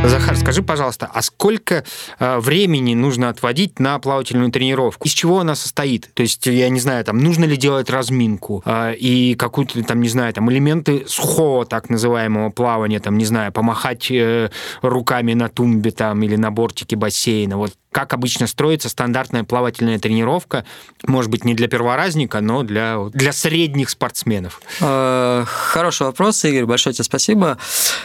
Захар, 0.08 0.38
скажи, 0.38 0.62
пожалуйста, 0.62 1.10
а 1.12 1.22
сколько 1.24 1.84
э, 2.20 2.40
времени 2.40 2.94
нужно 2.94 3.30
отводить 3.30 3.80
на 3.80 3.98
плавательную 3.98 4.52
тренировку? 4.52 5.08
Из 5.08 5.12
чего 5.12 5.40
она 5.40 5.56
состоит? 5.56 6.14
То 6.14 6.22
есть, 6.22 6.46
я 6.46 6.70
не 6.70 6.80
знаю, 6.80 7.04
там, 7.04 7.18
нужно 7.18 7.46
ли 7.46 7.58
делать 7.58 7.90
разминку 7.90 8.62
э, 8.66 8.94
и 8.96 9.36
какую-то, 9.36 9.82
там, 9.84 10.02
не 10.02 10.10
знаю, 10.10 10.32
там, 10.34 10.52
элементы 10.52 11.06
сухого 11.08 11.66
так 11.66 11.90
называемого 11.90 12.52
плавания, 12.52 13.00
там, 13.00 13.18
не 13.18 13.26
знаю, 13.26 13.52
помахать 13.52 14.12
э, 14.12 14.52
руками 14.82 15.34
на 15.34 15.50
тумбе 15.50 15.90
там 15.90 16.22
или 16.22 16.36
на 16.36 16.52
бортике 16.52 16.96
бассейна. 16.96 17.58
Вот 17.58 17.74
как 17.96 18.12
обычно 18.14 18.46
строится 18.46 18.90
стандартная 18.90 19.46
плавательная 19.46 19.98
тренировка, 20.00 20.66
может 21.08 21.32
быть, 21.32 21.46
не 21.46 21.54
для 21.54 21.70
перворазника, 21.70 22.42
но 22.42 22.62
для, 22.62 23.00
для 23.14 23.32
средних 23.32 23.90
спортсменов? 23.90 24.62
Э, 24.82 25.46
хороший 25.48 26.06
вопрос, 26.06 26.44
Игорь, 26.44 26.66
большое 26.66 26.94
тебе 26.94 27.06
спасибо. 27.06 27.58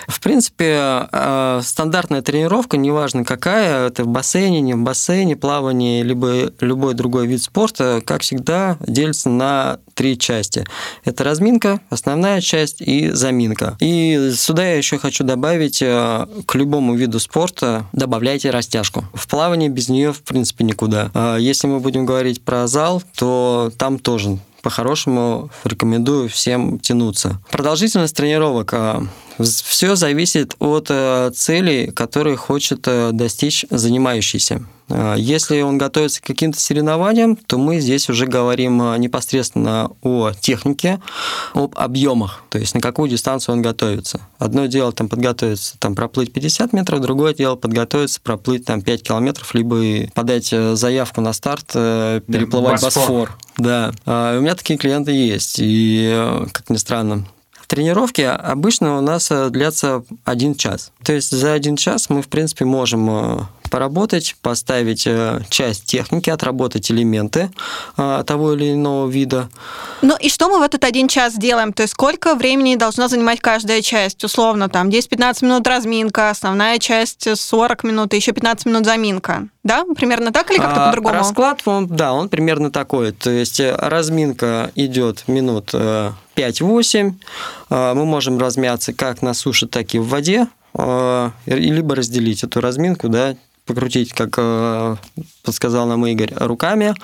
В 0.06 0.20
принципе, 0.20 1.08
э, 1.10 1.60
стандартная 1.64 2.22
тренировка, 2.22 2.76
неважно 2.76 3.24
какая, 3.24 3.88
это 3.88 4.04
в 4.04 4.06
бассейне, 4.06 4.60
не 4.60 4.74
в 4.74 4.78
бассейне, 4.78 5.34
плавание, 5.34 6.04
либо 6.04 6.52
любой 6.60 6.94
другой 6.94 7.26
вид 7.26 7.42
спорта, 7.42 8.00
как 8.06 8.22
всегда, 8.22 8.76
делится 8.86 9.28
на 9.28 9.80
три 9.94 10.16
части. 10.16 10.64
Это 11.04 11.24
разминка, 11.24 11.80
основная 11.90 12.40
часть 12.40 12.80
и 12.80 13.10
заминка. 13.10 13.76
И 13.80 14.30
сюда 14.36 14.68
я 14.68 14.76
еще 14.76 14.98
хочу 14.98 15.24
добавить, 15.24 15.82
э, 15.82 16.26
к 16.46 16.54
любому 16.54 16.94
виду 16.94 17.18
спорта 17.18 17.86
добавляйте 17.92 18.50
растяжку. 18.50 19.04
В 19.14 19.26
плавании 19.26 19.68
без 19.80 19.88
нее, 19.88 20.12
в 20.12 20.22
принципе, 20.22 20.62
никуда. 20.62 21.10
А 21.14 21.38
если 21.38 21.66
мы 21.66 21.80
будем 21.80 22.04
говорить 22.04 22.42
про 22.42 22.66
зал, 22.66 23.02
то 23.16 23.72
там 23.78 23.98
тоже 23.98 24.38
по-хорошему 24.60 25.48
рекомендую 25.64 26.28
всем 26.28 26.78
тянуться. 26.78 27.40
Продолжительность 27.50 28.14
тренировок. 28.14 28.74
Все 29.42 29.96
зависит 29.96 30.54
от 30.58 30.86
э, 30.90 31.30
целей, 31.34 31.90
которые 31.90 32.36
хочет 32.36 32.86
э, 32.86 33.10
достичь 33.12 33.64
занимающийся. 33.70 34.62
А, 34.90 35.14
если 35.14 35.60
он 35.60 35.78
готовится 35.78 36.20
к 36.20 36.24
каким-то 36.24 36.60
соревнованиям, 36.60 37.36
то 37.36 37.58
мы 37.58 37.80
здесь 37.80 38.08
уже 38.08 38.26
говорим 38.26 38.78
непосредственно 39.00 39.90
о 40.02 40.32
технике, 40.32 41.00
об 41.54 41.78
объемах, 41.78 42.42
то 42.50 42.58
есть 42.58 42.74
на 42.74 42.80
какую 42.80 43.08
дистанцию 43.08 43.54
он 43.56 43.62
готовится. 43.62 44.20
Одно 44.38 44.66
дело 44.66 44.92
там 44.92 45.08
подготовиться, 45.08 45.76
там 45.78 45.94
проплыть 45.94 46.32
50 46.32 46.72
метров, 46.72 47.00
другое 47.00 47.34
дело 47.34 47.56
подготовиться, 47.56 48.20
проплыть 48.20 48.64
там 48.64 48.82
5 48.82 49.02
километров, 49.02 49.54
либо 49.54 50.10
подать 50.14 50.52
э, 50.52 50.74
заявку 50.74 51.20
на 51.20 51.32
старт, 51.32 51.70
э, 51.74 52.20
переплывать 52.26 52.82
Босфор. 52.82 53.02
Босфор. 53.02 53.38
Да, 53.58 53.92
а, 54.06 54.38
у 54.38 54.40
меня 54.40 54.54
такие 54.54 54.78
клиенты 54.78 55.12
есть, 55.12 55.56
и, 55.58 56.10
э, 56.12 56.46
как 56.52 56.68
ни 56.70 56.76
странно, 56.76 57.26
Тренировки 57.70 58.22
обычно 58.22 58.98
у 58.98 59.00
нас 59.00 59.30
длятся 59.50 60.02
один 60.24 60.56
час. 60.56 60.90
То 61.04 61.12
есть 61.12 61.30
за 61.30 61.52
один 61.52 61.76
час 61.76 62.10
мы, 62.10 62.20
в 62.20 62.26
принципе, 62.26 62.64
можем 62.64 63.46
поработать, 63.70 64.36
поставить 64.42 65.06
э, 65.06 65.40
часть 65.48 65.84
техники, 65.84 66.28
отработать 66.28 66.90
элементы 66.90 67.50
э, 67.96 68.24
того 68.26 68.54
или 68.54 68.72
иного 68.72 69.08
вида. 69.08 69.48
Ну 70.02 70.16
и 70.20 70.28
что 70.28 70.48
мы 70.48 70.58
в 70.58 70.62
этот 70.62 70.84
один 70.84 71.08
час 71.08 71.34
делаем? 71.36 71.72
То 71.72 71.82
есть 71.82 71.92
сколько 71.92 72.34
времени 72.34 72.76
должна 72.76 73.08
занимать 73.08 73.40
каждая 73.40 73.80
часть? 73.80 74.22
Условно, 74.24 74.68
там 74.68 74.88
10-15 74.88 75.44
минут 75.44 75.66
разминка, 75.66 76.30
основная 76.30 76.78
часть 76.78 77.28
40 77.34 77.84
минут, 77.84 78.12
и 78.12 78.16
еще 78.16 78.32
15 78.32 78.66
минут 78.66 78.84
заминка. 78.84 79.48
Да? 79.62 79.84
Примерно 79.96 80.32
так 80.32 80.50
или 80.50 80.58
как-то 80.58 80.84
а, 80.84 80.86
по-другому? 80.86 81.14
Расклад, 81.14 81.62
он, 81.64 81.86
да, 81.86 82.12
он 82.12 82.28
примерно 82.28 82.70
такой. 82.70 83.12
То 83.12 83.30
есть 83.30 83.60
э, 83.60 83.74
разминка 83.76 84.72
идет 84.74 85.24
минут 85.28 85.72
5-8. 85.72 87.12
Мы 87.70 88.04
можем 88.04 88.38
размяться 88.38 88.92
как 88.92 89.22
на 89.22 89.34
суше, 89.34 89.66
так 89.66 89.94
и 89.94 89.98
в 89.98 90.08
воде 90.08 90.48
либо 91.46 91.94
разделить 91.94 92.44
эту 92.44 92.60
разминку, 92.60 93.08
да, 93.08 93.34
покрутить, 93.70 94.12
как 94.12 94.34
э, 94.36 94.96
подсказал 95.44 95.86
нам 95.86 96.04
Игорь, 96.06 96.32
руками. 96.34 96.94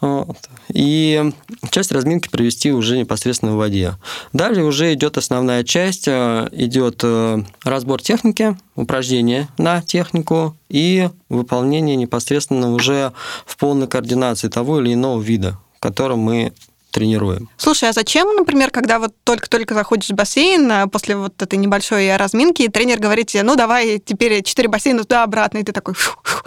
Вот. 0.00 0.38
И 0.72 1.32
часть 1.70 1.92
разминки 1.92 2.28
провести 2.28 2.72
уже 2.72 2.98
непосредственно 2.98 3.52
в 3.52 3.56
воде. 3.56 3.96
Далее 4.32 4.64
уже 4.64 4.94
идет 4.94 5.18
основная 5.18 5.62
часть, 5.62 6.08
э, 6.08 6.48
идет 6.52 7.00
э, 7.02 7.42
разбор 7.64 8.00
техники, 8.00 8.56
упражнения 8.74 9.48
на 9.58 9.82
технику 9.82 10.56
и 10.70 11.10
выполнение 11.28 11.96
непосредственно 11.96 12.72
уже 12.72 13.12
в 13.44 13.56
полной 13.58 13.88
координации 13.88 14.48
того 14.48 14.80
или 14.80 14.94
иного 14.94 15.20
вида, 15.20 15.58
которым 15.80 16.20
мы 16.20 16.52
тренируем. 16.96 17.50
Слушай, 17.58 17.90
а 17.90 17.92
зачем, 17.92 18.34
например, 18.34 18.70
когда 18.70 18.98
вот 18.98 19.12
только-только 19.22 19.74
заходишь 19.74 20.08
в 20.08 20.14
бассейн, 20.14 20.72
а 20.72 20.86
после 20.86 21.14
вот 21.14 21.42
этой 21.42 21.58
небольшой 21.58 22.16
разминки, 22.16 22.68
тренер 22.68 22.98
говорит 22.98 23.26
тебе, 23.26 23.42
ну, 23.42 23.54
давай 23.54 23.98
теперь 23.98 24.42
четыре 24.42 24.68
бассейна 24.68 25.02
туда-обратно, 25.02 25.58
и 25.58 25.62
ты 25.62 25.72
такой... 25.72 25.92
Фу, 25.92 26.18
фу. 26.22 26.42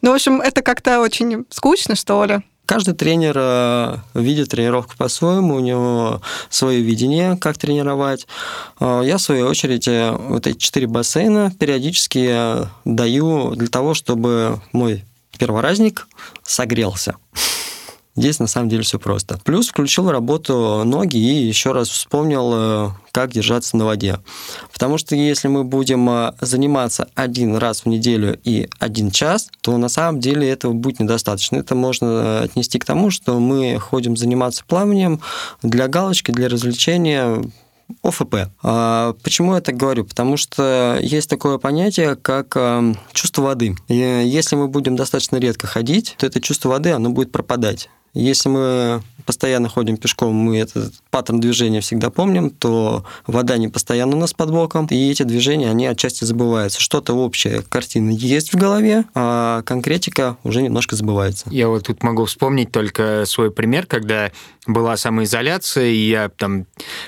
Ну, 0.00 0.10
в 0.10 0.14
общем, 0.14 0.40
это 0.40 0.62
как-то 0.62 0.98
очень 0.98 1.44
скучно, 1.50 1.94
что 1.94 2.24
ли. 2.24 2.40
Каждый 2.66 2.94
тренер 2.94 3.36
э, 3.36 3.96
видит 4.14 4.48
тренировку 4.48 4.94
по-своему, 4.96 5.54
у 5.54 5.60
него 5.60 6.20
свое 6.50 6.80
видение, 6.80 7.36
как 7.36 7.58
тренировать. 7.58 8.26
Э, 8.80 9.02
я, 9.04 9.18
в 9.18 9.22
свою 9.22 9.46
очередь, 9.46 9.86
э, 9.86 10.10
вот 10.10 10.48
эти 10.48 10.58
четыре 10.58 10.88
бассейна 10.88 11.52
периодически 11.56 12.66
даю 12.84 13.54
для 13.54 13.68
того, 13.68 13.94
чтобы 13.94 14.60
мой 14.72 15.04
перворазник 15.38 16.08
согрелся. 16.42 17.14
Здесь 18.14 18.38
на 18.40 18.46
самом 18.46 18.68
деле 18.68 18.82
все 18.82 18.98
просто. 18.98 19.38
Плюс 19.42 19.68
включил 19.68 20.10
работу 20.10 20.82
ноги 20.84 21.16
и 21.16 21.46
еще 21.46 21.72
раз 21.72 21.88
вспомнил, 21.88 22.52
э, 22.54 22.90
как 23.10 23.30
держаться 23.30 23.74
на 23.78 23.86
воде. 23.86 24.18
Потому 24.70 24.98
что 24.98 25.16
если 25.16 25.48
мы 25.48 25.64
будем 25.64 26.10
э, 26.10 26.32
заниматься 26.42 27.08
один 27.14 27.56
раз 27.56 27.80
в 27.80 27.86
неделю 27.86 28.38
и 28.44 28.68
один 28.78 29.10
час, 29.10 29.48
то 29.62 29.78
на 29.78 29.88
самом 29.88 30.20
деле 30.20 30.46
этого 30.46 30.74
будет 30.74 31.00
недостаточно. 31.00 31.56
Это 31.56 31.74
можно 31.74 32.40
отнести 32.40 32.78
к 32.78 32.84
тому, 32.84 33.10
что 33.10 33.40
мы 33.40 33.78
ходим 33.78 34.14
заниматься 34.14 34.62
плаванием 34.66 35.22
для 35.62 35.88
галочки, 35.88 36.32
для 36.32 36.50
развлечения, 36.50 37.42
ОФП. 38.02 38.34
А 38.62 39.14
почему 39.22 39.54
я 39.54 39.62
так 39.62 39.76
говорю? 39.76 40.04
Потому 40.04 40.36
что 40.36 40.98
есть 41.00 41.30
такое 41.30 41.56
понятие, 41.56 42.16
как 42.16 42.54
э, 42.56 42.94
чувство 43.12 43.42
воды. 43.42 43.74
И 43.88 43.94
если 43.94 44.54
мы 44.54 44.68
будем 44.68 44.96
достаточно 44.96 45.36
редко 45.36 45.66
ходить, 45.66 46.14
то 46.18 46.26
это 46.26 46.42
чувство 46.42 46.68
воды, 46.68 46.90
оно 46.90 47.08
будет 47.08 47.32
пропадать. 47.32 47.88
Если 48.14 48.48
мы 48.50 49.02
постоянно 49.24 49.68
ходим 49.68 49.96
пешком, 49.96 50.34
мы 50.34 50.58
этот 50.58 50.92
паттерн 51.10 51.40
движения 51.40 51.80
всегда 51.80 52.10
помним, 52.10 52.50
то 52.50 53.04
вода 53.26 53.56
не 53.56 53.68
постоянно 53.68 54.16
у 54.16 54.20
нас 54.20 54.34
под 54.34 54.50
боком, 54.50 54.86
и 54.90 55.10
эти 55.10 55.22
движения, 55.22 55.70
они 55.70 55.86
отчасти 55.86 56.24
забываются. 56.24 56.80
Что-то 56.80 57.14
общее 57.14 57.62
картина 57.62 58.10
есть 58.10 58.52
в 58.52 58.58
голове, 58.58 59.04
а 59.14 59.62
конкретика 59.62 60.36
уже 60.42 60.60
немножко 60.60 60.96
забывается. 60.96 61.48
Я 61.50 61.68
вот 61.68 61.86
тут 61.86 62.02
могу 62.02 62.24
вспомнить 62.24 62.70
только 62.72 63.24
свой 63.26 63.50
пример, 63.50 63.86
когда 63.86 64.30
была 64.66 64.96
самоизоляция, 64.96 65.86
и 65.86 66.08
я 66.08 66.28
там 66.28 66.66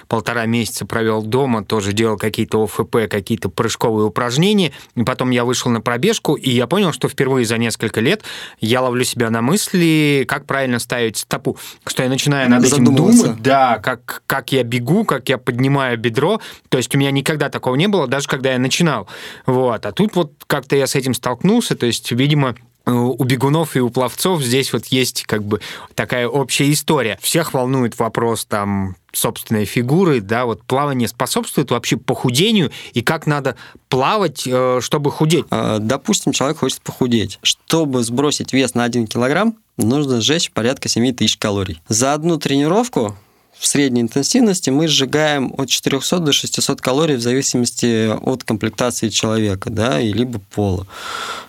полтора 0.09 0.47
месяца 0.47 0.87
провел 0.87 1.23
дома, 1.23 1.65
тоже 1.65 1.93
делал 1.93 2.17
какие-то 2.17 2.63
ОФП, 2.65 3.09
какие-то 3.11 3.49
прыжковые 3.49 4.07
упражнения, 4.07 4.73
и 4.95 5.03
потом 5.03 5.31
я 5.31 5.45
вышел 5.45 5.71
на 5.71 5.81
пробежку, 5.81 6.35
и 6.35 6.51
я 6.51 6.67
понял, 6.67 6.93
что 6.93 7.09
впервые 7.09 7.47
за 7.47 7.59
несколько 7.59 8.01
лет 8.01 8.23
я 8.61 8.81
ловлю 8.81 9.05
себя 9.05 9.31
на 9.31 9.43
мысли, 9.43 10.25
как 10.29 10.47
правильно 10.47 10.79
ставить 10.79 10.94
стопу, 11.15 11.57
что 11.87 12.03
я 12.03 12.09
начинаю 12.09 12.51
над 12.51 12.65
этим 12.65 12.85
думать, 12.85 13.43
да, 13.43 13.79
как, 13.79 14.23
как 14.27 14.53
я 14.53 14.63
бегу, 14.63 15.05
как 15.05 15.29
я 15.29 15.39
поднимаю 15.39 15.99
бедро, 15.99 16.41
то 16.69 16.79
есть 16.79 16.95
у 16.95 16.99
меня 16.99 17.11
никогда 17.11 17.49
такого 17.49 17.75
не 17.75 17.89
было, 17.89 18.07
даже 18.07 18.29
когда 18.29 18.53
я 18.53 18.59
начинал, 18.59 19.09
вот, 19.47 19.85
а 19.87 19.93
тут 19.93 20.15
вот 20.17 20.33
как-то 20.47 20.77
я 20.77 20.87
с 20.87 20.95
этим 20.95 21.15
столкнулся, 21.15 21.77
то 21.77 21.87
есть, 21.87 22.11
видимо, 22.13 22.55
у 22.87 23.25
бегунов 23.25 23.77
и 23.77 23.81
у 23.81 23.91
пловцов 23.91 24.43
здесь 24.43 24.73
вот 24.73 24.87
есть 24.87 25.25
как 25.25 25.43
бы 25.43 25.61
такая 25.95 26.29
общая 26.29 26.71
история. 26.73 27.19
Всех 27.23 27.55
волнует 27.55 27.99
вопрос 27.99 28.45
там 28.45 28.97
собственной 29.13 29.65
фигуры, 29.65 30.21
да, 30.21 30.45
вот 30.45 30.63
плавание 30.65 31.09
способствует 31.09 31.71
вообще 31.71 31.97
похудению, 31.97 32.73
и 32.93 33.03
как 33.03 33.27
надо 33.27 33.57
плавать, 33.89 34.43
э, 34.47 34.81
чтобы 34.83 35.11
худеть? 35.11 35.47
А, 35.51 35.79
допустим, 35.79 36.33
человек 36.33 36.59
хочет 36.59 36.81
похудеть. 36.83 37.39
Чтобы 37.43 38.03
сбросить 38.03 38.53
вес 38.53 38.75
на 38.75 38.85
1 38.85 39.07
килограмм, 39.07 39.57
нужно 39.77 40.21
сжечь 40.21 40.51
порядка 40.51 40.89
7 40.89 41.15
тысяч 41.15 41.39
калорий. 41.39 41.81
За 41.89 42.13
одну 42.13 42.39
тренировку 42.39 43.17
в 43.65 43.67
средней 43.67 44.03
интенсивности 44.03 44.69
мы 44.69 44.89
сжигаем 44.89 45.55
от 45.57 45.71
400 45.71 46.19
до 46.19 46.33
600 46.35 46.83
калорий 46.83 47.17
в 47.17 47.23
зависимости 47.23 48.11
от 48.11 48.45
комплектации 48.45 49.09
человека, 49.09 49.71
да, 49.71 50.03
и 50.03 50.13
либо 50.13 50.39
пола. 50.39 50.87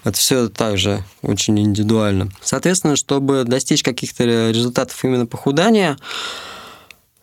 Это 0.05 0.17
все 0.17 0.47
также 0.47 1.03
очень 1.21 1.59
индивидуально. 1.59 2.29
Соответственно, 2.41 2.95
чтобы 2.95 3.43
достичь 3.43 3.83
каких-то 3.83 4.23
результатов 4.23 5.03
именно 5.03 5.25
похудания, 5.25 5.97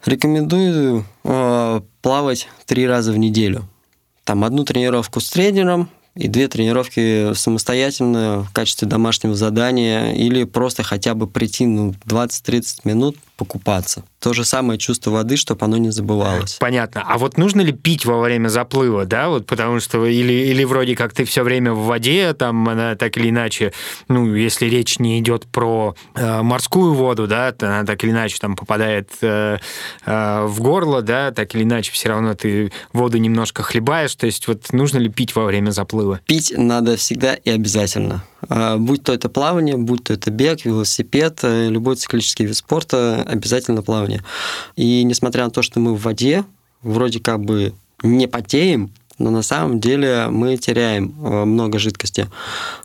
рекомендую 0.04 1.06
э, 1.24 1.80
плавать 2.02 2.48
три 2.66 2.86
раза 2.86 3.12
в 3.12 3.16
неделю. 3.16 3.66
Там 4.24 4.44
одну 4.44 4.62
тренировку 4.62 5.20
с 5.20 5.30
тренером, 5.30 5.88
и 6.14 6.28
две 6.28 6.48
тренировки 6.48 7.32
самостоятельно 7.34 8.42
в 8.42 8.52
качестве 8.52 8.86
домашнего 8.86 9.34
задания 9.34 10.12
или 10.12 10.44
просто 10.44 10.82
хотя 10.82 11.14
бы 11.14 11.26
прийти 11.26 11.66
ну, 11.66 11.94
20-30 12.06 12.80
минут 12.84 13.16
покупаться. 13.36 14.04
То 14.20 14.32
же 14.34 14.44
самое 14.44 14.78
чувство 14.78 15.10
воды, 15.10 15.36
чтобы 15.36 15.64
оно 15.64 15.76
не 15.76 15.90
забывалось. 15.90 16.54
Понятно. 16.60 17.02
А 17.04 17.18
вот 17.18 17.38
нужно 17.38 17.60
ли 17.62 17.72
пить 17.72 18.04
во 18.04 18.20
время 18.20 18.48
заплыва, 18.48 19.04
да? 19.04 19.28
Вот 19.28 19.46
потому 19.46 19.80
что 19.80 20.06
или, 20.06 20.32
или 20.32 20.62
вроде 20.62 20.94
как 20.94 21.12
ты 21.12 21.24
все 21.24 21.42
время 21.42 21.72
в 21.72 21.86
воде, 21.86 22.32
там 22.34 22.68
она 22.68 22.94
так 22.94 23.16
или 23.16 23.30
иначе, 23.30 23.72
ну, 24.06 24.32
если 24.34 24.66
речь 24.66 24.98
не 25.00 25.18
идет 25.18 25.46
про 25.46 25.96
э, 26.14 26.42
морскую 26.42 26.94
воду, 26.94 27.26
да, 27.26 27.50
то 27.50 27.66
она 27.66 27.84
так 27.84 28.04
или 28.04 28.12
иначе 28.12 28.36
там 28.38 28.54
попадает 28.54 29.10
э, 29.22 29.58
э, 30.04 30.44
в 30.46 30.60
горло, 30.60 31.02
да, 31.02 31.32
так 31.32 31.54
или 31.56 31.64
иначе 31.64 31.90
все 31.90 32.10
равно 32.10 32.34
ты 32.34 32.70
воду 32.92 33.18
немножко 33.18 33.62
хлебаешь. 33.62 34.14
То 34.14 34.26
есть 34.26 34.46
вот 34.46 34.72
нужно 34.72 34.98
ли 34.98 35.08
пить 35.08 35.34
во 35.34 35.46
время 35.46 35.70
заплыва? 35.70 36.01
Пить 36.26 36.52
надо 36.56 36.96
всегда 36.96 37.34
и 37.34 37.50
обязательно. 37.50 38.24
А, 38.48 38.76
будь 38.76 39.02
то 39.02 39.12
это 39.12 39.28
плавание, 39.28 39.76
будь 39.76 40.04
то 40.04 40.12
это 40.12 40.30
бег, 40.30 40.64
велосипед, 40.64 41.40
э, 41.42 41.68
любой 41.68 41.96
циклический 41.96 42.46
вид 42.46 42.56
спорта, 42.56 43.22
обязательно 43.22 43.82
плавание. 43.82 44.22
И 44.76 45.02
несмотря 45.04 45.44
на 45.44 45.50
то, 45.50 45.62
что 45.62 45.80
мы 45.80 45.94
в 45.94 46.02
воде, 46.02 46.44
вроде 46.82 47.20
как 47.20 47.40
бы 47.40 47.74
не 48.02 48.26
потеем, 48.26 48.90
но 49.18 49.30
на 49.30 49.42
самом 49.42 49.78
деле 49.78 50.26
мы 50.28 50.56
теряем 50.56 51.14
э, 51.22 51.44
много 51.44 51.78
жидкости. 51.78 52.28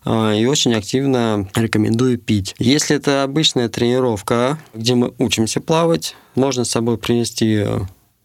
А, 0.05 0.33
и 0.33 0.45
очень 0.45 0.73
активно 0.73 1.49
рекомендую 1.55 2.17
пить. 2.17 2.55
Если 2.59 2.95
это 2.95 3.23
обычная 3.23 3.69
тренировка, 3.69 4.59
где 4.73 4.95
мы 4.95 5.13
учимся 5.17 5.61
плавать, 5.61 6.15
можно 6.35 6.63
с 6.63 6.69
собой 6.69 6.97
принести 6.97 7.65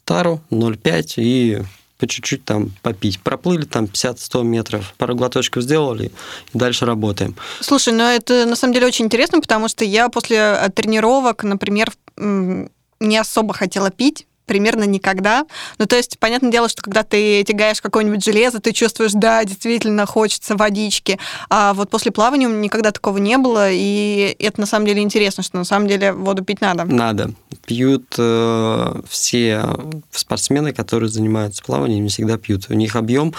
тару 0.05 0.41
0,5 0.51 1.15
и 1.17 1.63
по 2.03 2.09
чуть-чуть 2.09 2.45
там 2.45 2.73
попить. 2.83 3.21
Проплыли 3.21 3.65
там 3.65 3.85
50-100 3.85 4.43
метров, 4.43 4.93
пару 4.99 5.15
глоточков 5.15 5.63
сделали, 5.63 6.11
и 6.53 6.59
дальше 6.59 6.85
работаем. 6.85 7.37
Слушай, 7.61 7.95
ну 7.95 8.03
это 8.03 8.45
на 8.45 8.57
самом 8.57 8.75
деле 8.75 8.89
очень 8.89 9.05
интересно, 9.05 9.41
потому 9.41 9.69
что 9.69 9.85
я 9.85 10.09
после 10.09 10.37
э, 10.37 10.69
тренировок, 10.75 11.45
например, 11.45 11.93
не 12.17 13.17
особо 13.17 13.55
хотела 13.55 13.93
пить, 13.93 14.27
примерно 14.53 14.85
никогда. 14.85 15.47
Ну, 15.79 15.87
то 15.87 15.97
есть, 15.97 16.19
понятное 16.19 16.53
дело, 16.53 16.69
что 16.69 16.83
когда 16.83 17.05
ты 17.05 17.43
тягаешь 17.43 17.81
какое-нибудь 17.81 18.23
железо, 18.23 18.61
ты 18.61 18.73
чувствуешь, 18.73 19.13
да, 19.15 19.43
действительно 19.45 20.05
хочется 20.05 20.57
водички. 20.57 21.19
А 21.49 21.73
вот 21.73 21.89
после 21.89 22.13
плавания 22.13 22.49
у 22.49 22.51
меня 22.51 22.65
никогда 22.65 22.93
такого 22.93 23.17
не 23.17 23.39
было, 23.39 23.71
и 23.71 24.37
это 24.39 24.61
на 24.61 24.67
самом 24.67 24.85
деле 24.85 25.01
интересно, 25.01 25.43
что 25.43 25.57
на 25.57 25.65
самом 25.65 25.89
деле 25.89 26.13
воду 26.13 26.45
пить 26.45 26.61
надо. 26.61 26.85
Надо. 26.85 27.31
Пьют 27.65 28.15
э, 28.19 29.01
все 29.09 29.65
спортсмены, 30.11 30.75
которые 30.75 31.09
занимаются 31.09 31.63
плаванием, 31.63 32.03
не 32.03 32.11
всегда 32.11 32.37
пьют. 32.37 32.67
У 32.69 32.75
них 32.75 32.95
объем 32.95 33.33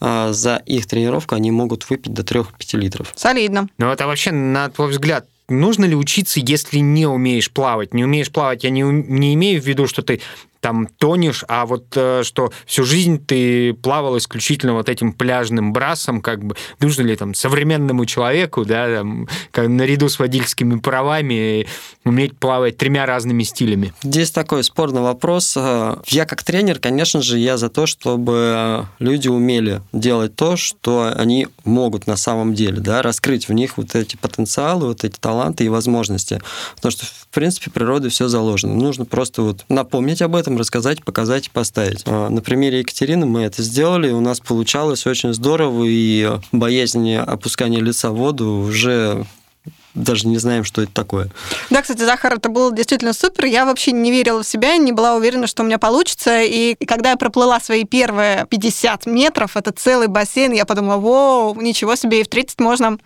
э, 0.00 0.32
за 0.32 0.62
их 0.64 0.86
тренировку 0.86 1.34
они 1.34 1.50
могут 1.50 1.90
выпить 1.90 2.14
до 2.14 2.22
3-5 2.22 2.46
литров. 2.78 3.12
Солидно. 3.16 3.68
Ну, 3.76 3.90
это 3.90 4.06
вообще, 4.06 4.32
на 4.32 4.70
твой 4.70 4.88
взгляд, 4.88 5.26
нужно 5.48 5.84
ли 5.84 5.94
учиться, 5.94 6.40
если 6.40 6.78
не 6.78 7.06
умеешь 7.06 7.50
плавать? 7.50 7.94
Не 7.94 8.04
умеешь 8.04 8.30
плавать, 8.30 8.64
я 8.64 8.70
не, 8.70 8.82
не 8.82 9.34
имею 9.34 9.60
в 9.60 9.66
виду, 9.66 9.86
что 9.86 10.02
ты 10.02 10.20
там 10.64 10.86
тонешь, 10.86 11.44
а 11.46 11.66
вот 11.66 11.88
э, 11.94 12.22
что 12.24 12.50
всю 12.64 12.84
жизнь 12.84 13.22
ты 13.22 13.74
плавал 13.74 14.16
исключительно 14.16 14.72
вот 14.72 14.88
этим 14.88 15.12
пляжным 15.12 15.74
брасом, 15.74 16.22
как 16.22 16.42
бы 16.42 16.56
нужно 16.80 17.02
ли 17.02 17.14
там 17.16 17.34
современному 17.34 18.06
человеку, 18.06 18.64
да, 18.64 18.86
там, 18.96 19.28
как, 19.50 19.68
наряду 19.68 20.08
с 20.08 20.18
водительскими 20.18 20.78
правами 20.78 21.66
уметь 22.02 22.38
плавать 22.38 22.78
тремя 22.78 23.04
разными 23.04 23.42
стилями? 23.42 23.92
Здесь 24.02 24.30
такой 24.30 24.64
спорный 24.64 25.02
вопрос. 25.02 25.52
Э, 25.54 25.96
я 26.06 26.24
как 26.24 26.42
тренер, 26.42 26.78
конечно 26.78 27.20
же, 27.20 27.38
я 27.38 27.58
за 27.58 27.68
то, 27.68 27.84
чтобы 27.84 28.86
люди 28.98 29.28
умели 29.28 29.82
делать 29.92 30.34
то, 30.34 30.56
что 30.56 31.12
они 31.14 31.46
могут 31.64 32.06
на 32.06 32.16
самом 32.16 32.54
деле, 32.54 32.80
да, 32.80 33.02
раскрыть 33.02 33.48
в 33.48 33.52
них 33.52 33.76
вот 33.76 33.94
эти 33.94 34.16
потенциалы, 34.16 34.86
вот 34.86 35.04
эти 35.04 35.18
таланты 35.18 35.64
и 35.64 35.68
возможности. 35.68 36.40
Потому 36.76 36.92
что, 36.92 37.04
в 37.04 37.28
принципе, 37.30 37.70
природе 37.70 38.08
все 38.08 38.28
заложено. 38.28 38.72
Нужно 38.74 39.04
просто 39.04 39.42
вот 39.42 39.66
напомнить 39.68 40.22
об 40.22 40.34
этом, 40.34 40.53
рассказать, 40.58 41.04
показать 41.04 41.48
и 41.48 41.50
поставить. 41.50 42.02
А, 42.06 42.28
на 42.28 42.40
примере 42.40 42.80
Екатерины 42.80 43.26
мы 43.26 43.42
это 43.42 43.62
сделали, 43.62 44.10
у 44.10 44.20
нас 44.20 44.40
получалось 44.40 45.06
очень 45.06 45.34
здорово, 45.34 45.84
и 45.86 46.38
боязнь 46.52 47.14
опускания 47.14 47.80
лица 47.80 48.10
в 48.10 48.16
воду 48.16 48.48
уже 48.50 49.26
даже 49.94 50.26
не 50.26 50.38
знаем, 50.38 50.64
что 50.64 50.82
это 50.82 50.92
такое. 50.92 51.30
Да, 51.70 51.80
кстати, 51.80 52.02
Захар, 52.02 52.34
это 52.34 52.48
было 52.48 52.74
действительно 52.74 53.12
супер. 53.12 53.46
Я 53.46 53.64
вообще 53.64 53.92
не 53.92 54.10
верила 54.10 54.42
в 54.42 54.46
себя, 54.46 54.76
не 54.76 54.92
была 54.92 55.14
уверена, 55.14 55.46
что 55.46 55.62
у 55.62 55.66
меня 55.66 55.78
получится. 55.78 56.42
И 56.42 56.74
когда 56.84 57.10
я 57.10 57.16
проплыла 57.16 57.60
свои 57.60 57.84
первые 57.84 58.46
50 58.50 59.06
метров, 59.06 59.56
это 59.56 59.72
целый 59.72 60.08
бассейн, 60.08 60.52
я 60.52 60.64
подумала, 60.64 60.98
вау, 60.98 61.60
ничего 61.60 61.94
себе, 61.94 62.20
и 62.20 62.24
в 62.24 62.28
30 62.28 62.60
можно 62.60 62.98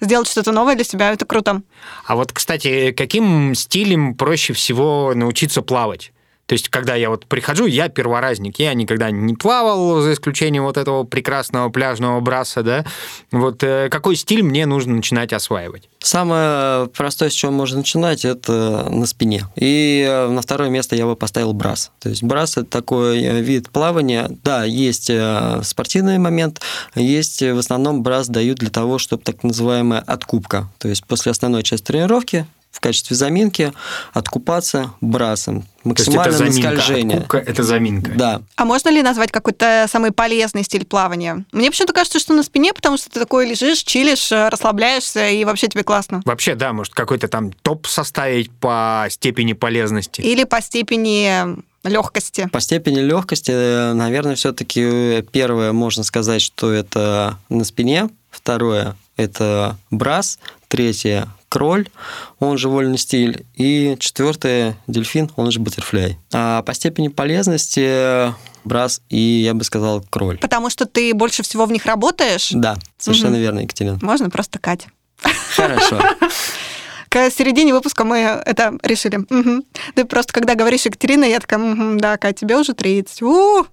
сделать 0.00 0.28
что-то 0.28 0.52
новое 0.52 0.74
для 0.76 0.84
себя, 0.84 1.12
это 1.12 1.26
круто. 1.26 1.62
А 2.06 2.16
вот, 2.16 2.32
кстати, 2.32 2.92
каким 2.92 3.54
стилем 3.54 4.14
проще 4.14 4.54
всего 4.54 5.12
научиться 5.14 5.62
плавать? 5.62 6.12
То 6.50 6.54
есть, 6.54 6.68
когда 6.68 6.96
я 6.96 7.10
вот 7.10 7.26
прихожу, 7.26 7.66
я 7.66 7.88
перворазник, 7.88 8.58
я 8.58 8.74
никогда 8.74 9.12
не 9.12 9.34
плавал, 9.34 10.00
за 10.00 10.14
исключением 10.14 10.64
вот 10.64 10.78
этого 10.78 11.04
прекрасного 11.04 11.70
пляжного 11.70 12.18
браса, 12.18 12.64
да. 12.64 12.84
Вот 13.30 13.62
э, 13.62 13.88
какой 13.88 14.16
стиль 14.16 14.42
мне 14.42 14.66
нужно 14.66 14.96
начинать 14.96 15.32
осваивать? 15.32 15.88
Самое 16.00 16.88
простое, 16.88 17.30
с 17.30 17.34
чего 17.34 17.52
можно 17.52 17.78
начинать, 17.78 18.24
это 18.24 18.88
на 18.90 19.06
спине. 19.06 19.46
И 19.54 20.04
э, 20.04 20.26
на 20.26 20.42
второе 20.42 20.70
место 20.70 20.96
я 20.96 21.06
бы 21.06 21.14
поставил 21.14 21.52
брас. 21.52 21.92
То 22.00 22.08
есть 22.08 22.24
брас– 22.24 22.56
это 22.56 22.66
такой 22.66 23.22
э, 23.22 23.40
вид 23.40 23.70
плавания. 23.70 24.28
Да, 24.42 24.64
есть 24.64 25.08
спортивный 25.62 26.18
момент, 26.18 26.60
есть 26.96 27.42
в 27.42 27.58
основном 27.58 28.02
брас 28.02 28.26
дают 28.26 28.58
для 28.58 28.70
того, 28.70 28.98
чтобы 28.98 29.22
так 29.22 29.44
называемая 29.44 30.00
откупка. 30.00 30.68
То 30.78 30.88
есть 30.88 31.04
после 31.04 31.30
основной 31.30 31.62
части 31.62 31.84
тренировки 31.84 32.44
в 32.80 32.82
качестве 32.82 33.14
заминки 33.14 33.74
откупаться 34.14 34.94
брасом. 35.02 35.66
Максимальное 35.84 36.24
То 36.24 36.30
есть 36.30 36.40
это 36.40 36.60
заминка, 36.62 36.82
скольжение. 36.82 37.16
Откупка– 37.18 37.36
это 37.46 37.62
заминка. 37.62 38.10
Да. 38.12 38.42
А 38.56 38.64
можно 38.64 38.88
ли 38.88 39.02
назвать 39.02 39.30
какой-то 39.30 39.86
самый 39.86 40.12
полезный 40.12 40.64
стиль 40.64 40.86
плавания? 40.86 41.44
Мне 41.52 41.70
почему-то 41.70 41.92
кажется, 41.92 42.18
что 42.18 42.32
на 42.32 42.42
спине, 42.42 42.72
потому 42.72 42.96
что 42.96 43.10
ты 43.10 43.20
такой 43.20 43.46
лежишь, 43.46 43.82
чилишь, 43.82 44.32
расслабляешься, 44.32 45.28
и 45.28 45.44
вообще 45.44 45.68
тебе 45.68 45.84
классно. 45.84 46.22
Вообще, 46.24 46.54
да, 46.54 46.72
может, 46.72 46.94
какой-то 46.94 47.28
там 47.28 47.52
топ 47.52 47.86
составить 47.86 48.50
по 48.50 49.06
степени 49.10 49.52
полезности. 49.52 50.22
Или 50.22 50.44
по 50.44 50.62
степени 50.62 51.62
легкости? 51.84 52.48
По 52.50 52.60
степени 52.60 53.00
легкости, 53.00 53.92
наверное, 53.92 54.36
все-таки 54.36 55.20
первое 55.32 55.72
можно 55.72 56.02
сказать, 56.02 56.40
что 56.40 56.72
это 56.72 57.36
на 57.50 57.64
спине, 57.64 58.08
второе 58.30 58.96
это 59.18 59.76
брас, 59.90 60.38
третье 60.68 61.28
кроль, 61.50 61.88
он 62.38 62.56
же 62.56 62.70
вольный 62.70 62.96
стиль, 62.96 63.44
и 63.56 63.96
четвертое 63.98 64.76
дельфин, 64.86 65.30
он 65.36 65.50
же 65.50 65.60
баттерфляй. 65.60 66.16
А 66.32 66.62
по 66.62 66.72
степени 66.72 67.08
полезности 67.08 68.32
брас 68.64 69.02
и, 69.10 69.18
я 69.18 69.52
бы 69.52 69.64
сказал, 69.64 70.02
кроль. 70.08 70.38
Потому 70.38 70.70
что 70.70 70.86
ты 70.86 71.12
больше 71.12 71.42
всего 71.42 71.66
в 71.66 71.72
них 71.72 71.84
работаешь? 71.84 72.50
Да, 72.52 72.76
совершенно 72.98 73.34
угу. 73.34 73.42
верно, 73.42 73.60
Екатерина. 73.60 73.98
Можно 74.00 74.30
просто 74.30 74.58
Катя. 74.58 74.88
Хорошо. 75.54 76.00
К 77.08 77.28
середине 77.30 77.74
выпуска 77.74 78.04
мы 78.04 78.18
это 78.18 78.78
решили. 78.84 79.16
Угу. 79.16 79.64
Ты 79.96 80.04
просто, 80.04 80.32
когда 80.32 80.54
говоришь 80.54 80.86
Екатерина, 80.86 81.24
я 81.24 81.40
такая, 81.40 81.58
угу, 81.60 81.98
да, 81.98 82.16
Катя, 82.16 82.38
тебе 82.38 82.56
уже 82.56 82.72
30. 82.72 83.22
У-у-у. 83.22 83.66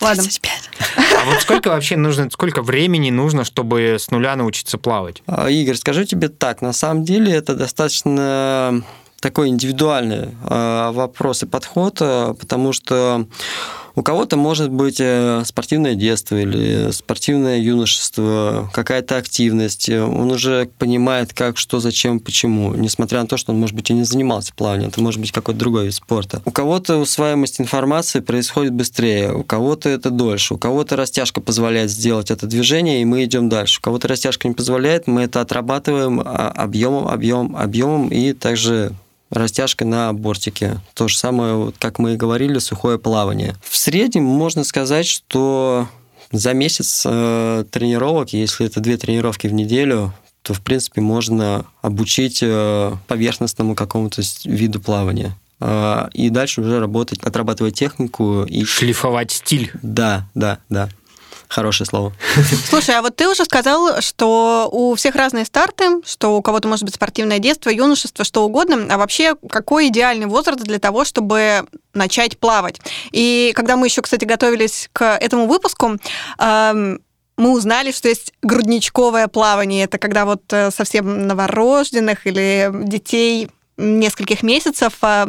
Ладно. 0.00 0.22
35. 0.22 0.70
А 0.96 1.24
вот 1.24 1.40
сколько 1.40 1.68
вообще 1.68 1.96
нужно, 1.96 2.30
сколько 2.30 2.62
времени 2.62 3.10
нужно, 3.10 3.44
чтобы 3.44 3.96
с 3.98 4.10
нуля 4.10 4.36
научиться 4.36 4.78
плавать? 4.78 5.22
А, 5.26 5.48
Игорь, 5.48 5.76
скажу 5.76 6.04
тебе 6.04 6.28
так, 6.28 6.60
на 6.60 6.72
самом 6.72 7.04
деле 7.04 7.32
это 7.32 7.54
достаточно 7.54 8.82
такой 9.20 9.48
индивидуальный 9.48 10.34
а, 10.44 10.92
вопрос 10.92 11.42
и 11.42 11.46
подход, 11.46 11.98
а, 12.00 12.34
потому 12.34 12.72
что 12.72 13.26
у 13.96 14.02
кого-то 14.02 14.36
может 14.36 14.70
быть 14.70 14.96
э, 14.98 15.42
спортивное 15.44 15.94
детство 15.94 16.36
или 16.36 16.90
спортивное 16.90 17.58
юношество, 17.58 18.70
какая-то 18.72 19.16
активность. 19.16 19.88
Он 19.88 20.32
уже 20.32 20.68
понимает, 20.78 21.32
как, 21.32 21.58
что, 21.58 21.80
зачем, 21.80 22.18
почему. 22.18 22.74
Несмотря 22.74 23.20
на 23.20 23.26
то, 23.26 23.36
что 23.36 23.52
он, 23.52 23.60
может 23.60 23.76
быть, 23.76 23.90
и 23.90 23.94
не 23.94 24.02
занимался 24.02 24.52
плаванием. 24.54 24.88
Это 24.88 25.00
может 25.00 25.20
быть 25.20 25.32
какой-то 25.32 25.58
другой 25.58 25.86
вид 25.86 25.94
спорта. 25.94 26.42
У 26.44 26.50
кого-то 26.50 26.96
усваиваемость 26.96 27.60
информации 27.60 28.20
происходит 28.20 28.72
быстрее, 28.72 29.32
у 29.32 29.44
кого-то 29.44 29.88
это 29.88 30.10
дольше, 30.10 30.54
у 30.54 30.58
кого-то 30.58 30.96
растяжка 30.96 31.40
позволяет 31.40 31.90
сделать 31.90 32.30
это 32.30 32.46
движение, 32.46 33.02
и 33.02 33.04
мы 33.04 33.24
идем 33.24 33.48
дальше. 33.48 33.78
У 33.78 33.82
кого-то 33.82 34.08
растяжка 34.08 34.48
не 34.48 34.54
позволяет, 34.54 35.06
мы 35.06 35.22
это 35.22 35.40
отрабатываем 35.40 36.20
а, 36.20 36.48
объемом, 36.50 37.08
объемом, 37.08 37.56
объемом, 37.56 38.08
и 38.08 38.32
также 38.32 38.92
растяжка 39.30 39.84
на 39.84 40.12
бортике. 40.12 40.80
То 40.94 41.08
же 41.08 41.16
самое, 41.16 41.72
как 41.78 41.98
мы 41.98 42.14
и 42.14 42.16
говорили, 42.16 42.58
сухое 42.58 42.98
плавание. 42.98 43.56
В 43.62 43.76
среднем 43.76 44.24
можно 44.24 44.64
сказать, 44.64 45.06
что 45.06 45.88
За 46.32 46.52
месяц 46.52 47.04
э, 47.06 47.64
тренировок, 47.70 48.32
если 48.32 48.66
это 48.66 48.80
две 48.80 48.96
тренировки 48.96 49.46
в 49.46 49.52
неделю, 49.52 50.12
то, 50.42 50.52
в 50.52 50.60
принципе, 50.62 51.00
можно 51.00 51.64
обучить 51.80 52.40
э, 52.42 52.92
поверхностному 53.06 53.76
какому-то 53.76 54.20
виду 54.44 54.80
плавания. 54.80 55.36
Э, 55.60 56.08
и 56.12 56.30
дальше 56.30 56.60
уже 56.60 56.80
работать, 56.80 57.20
отрабатывать 57.22 57.74
технику. 57.74 58.42
И... 58.44 58.64
Шлифовать 58.64 59.30
стиль. 59.30 59.70
Да, 59.82 60.28
да, 60.34 60.58
да. 60.68 60.88
Хорошее 61.54 61.86
слово. 61.86 62.12
Слушай, 62.68 62.96
а 62.96 63.02
вот 63.02 63.14
ты 63.14 63.28
уже 63.28 63.44
сказал, 63.44 64.00
что 64.00 64.68
у 64.72 64.96
всех 64.96 65.14
разные 65.14 65.44
старты, 65.44 66.02
что 66.04 66.36
у 66.36 66.42
кого-то 66.42 66.66
может 66.66 66.84
быть 66.84 66.96
спортивное 66.96 67.38
детство, 67.38 67.70
юношество, 67.70 68.24
что 68.24 68.44
угодно. 68.44 68.88
А 68.90 68.98
вообще, 68.98 69.36
какой 69.48 69.86
идеальный 69.86 70.26
возраст 70.26 70.64
для 70.64 70.80
того, 70.80 71.04
чтобы 71.04 71.64
начать 71.92 72.38
плавать? 72.38 72.80
И 73.12 73.52
когда 73.54 73.76
мы 73.76 73.86
еще, 73.86 74.02
кстати, 74.02 74.24
готовились 74.24 74.90
к 74.92 75.04
этому 75.04 75.46
выпуску, 75.46 75.92
мы 76.40 76.98
узнали, 77.36 77.92
что 77.92 78.08
есть 78.08 78.32
грудничковое 78.42 79.28
плавание. 79.28 79.84
Это 79.84 79.98
когда 79.98 80.24
вот 80.24 80.42
э, 80.52 80.70
совсем 80.70 81.26
новорожденных 81.26 82.28
или 82.28 82.70
детей 82.72 83.48
нескольких 83.76 84.44
месяцев 84.44 84.94
э, 85.02 85.26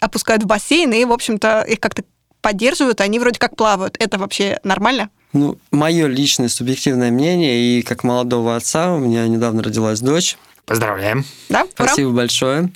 опускают 0.00 0.42
в 0.44 0.46
бассейн 0.46 0.92
и, 0.92 1.04
в 1.04 1.12
общем-то, 1.12 1.62
их 1.62 1.78
как-то 1.78 2.02
поддерживают, 2.42 3.00
они 3.00 3.18
вроде 3.18 3.38
как 3.38 3.56
плавают. 3.56 3.96
Это 4.00 4.18
вообще 4.18 4.58
нормально? 4.64 5.10
Ну, 5.34 5.58
мое 5.72 6.06
личное 6.06 6.48
субъективное 6.48 7.10
мнение, 7.10 7.78
и 7.78 7.82
как 7.82 8.04
молодого 8.04 8.56
отца, 8.56 8.94
у 8.94 8.98
меня 8.98 9.26
недавно 9.26 9.62
родилась 9.62 10.00
дочь. 10.00 10.38
Поздравляем. 10.64 11.24
Да? 11.50 11.66
Спасибо 11.74 12.08
Ура. 12.08 12.16
большое. 12.16 12.72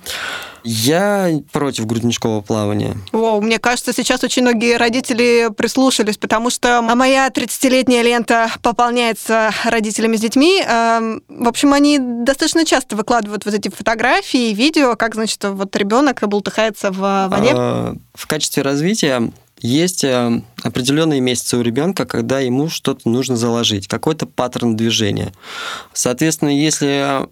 Я 0.65 1.31
против 1.53 1.87
грудничкового 1.87 2.41
плавания. 2.41 2.97
О, 3.13 3.41
мне 3.41 3.59
кажется, 3.59 3.93
сейчас 3.93 4.23
очень 4.25 4.43
многие 4.43 4.77
родители 4.77 5.49
прислушались, 5.57 6.19
потому 6.19 6.51
что 6.51 6.83
моя 6.83 7.29
30-летняя 7.29 8.03
лента 8.03 8.51
пополняется 8.61 9.51
родителями 9.65 10.17
с 10.17 10.21
детьми. 10.21 10.61
Эм, 10.61 11.23
в 11.29 11.49
общем, 11.49 11.73
они 11.73 11.99
достаточно 11.99 12.67
часто 12.67 12.97
выкладывают 12.97 13.45
вот 13.45 13.55
эти 13.55 13.71
фотографии 13.71 14.51
и 14.51 14.55
видео, 14.55 14.97
как, 14.97 15.15
значит, 15.15 15.43
вот 15.45 15.75
ребенок 15.77 16.21
бултыхается 16.29 16.91
в 16.91 17.29
воде. 17.31 17.53
А, 17.55 17.95
в 18.15 18.27
качестве 18.27 18.63
развития 18.63 19.31
есть 19.61 20.05
э, 20.05 20.43
определенные 20.63 21.21
месяцы 21.21 21.57
у 21.57 21.63
ребенка, 21.63 22.07
когда 22.07 22.41
ему 22.41 22.69
что-то 22.69 23.09
нужно 23.09 23.37
заложить, 23.37 23.89
какой-то 23.89 24.27
паттерн 24.27 24.77
движения. 24.77 25.33
Соответственно, 25.93 26.51
если 26.51 27.27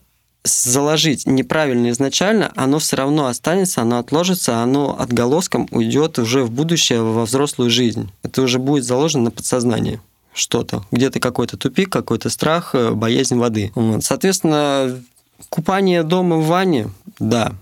заложить 0.47 1.27
неправильно 1.27 1.91
изначально, 1.91 2.53
оно 2.55 2.79
все 2.79 2.97
равно 2.97 3.27
останется, 3.27 3.83
оно 3.83 3.99
отложится, 3.99 4.59
оно 4.63 4.97
отголоском 4.99 5.69
уйдет 5.71 6.19
уже 6.19 6.45
в 6.45 6.51
будущее, 6.51 7.03
во 7.03 7.25
взрослую 7.25 7.71
жизнь. 7.71 8.11
Это 8.23 8.43
уже 8.43 8.59
будет 8.59 8.85
заложено 8.85 9.25
на 9.25 9.31
подсознание 9.31 10.01
что-то. 10.33 10.85
Где-то 10.91 11.19
какой-то 11.19 11.57
тупик, 11.57 11.91
какой-то 11.91 12.31
страх, 12.31 12.75
э, 12.75 12.91
боязнь 12.93 13.37
воды. 13.37 13.73
Вот. 13.75 14.05
Соответственно, 14.05 15.03
купание 15.49 16.03
дома 16.03 16.37
в 16.37 16.47
ванне, 16.47 16.91
да, 17.19 17.53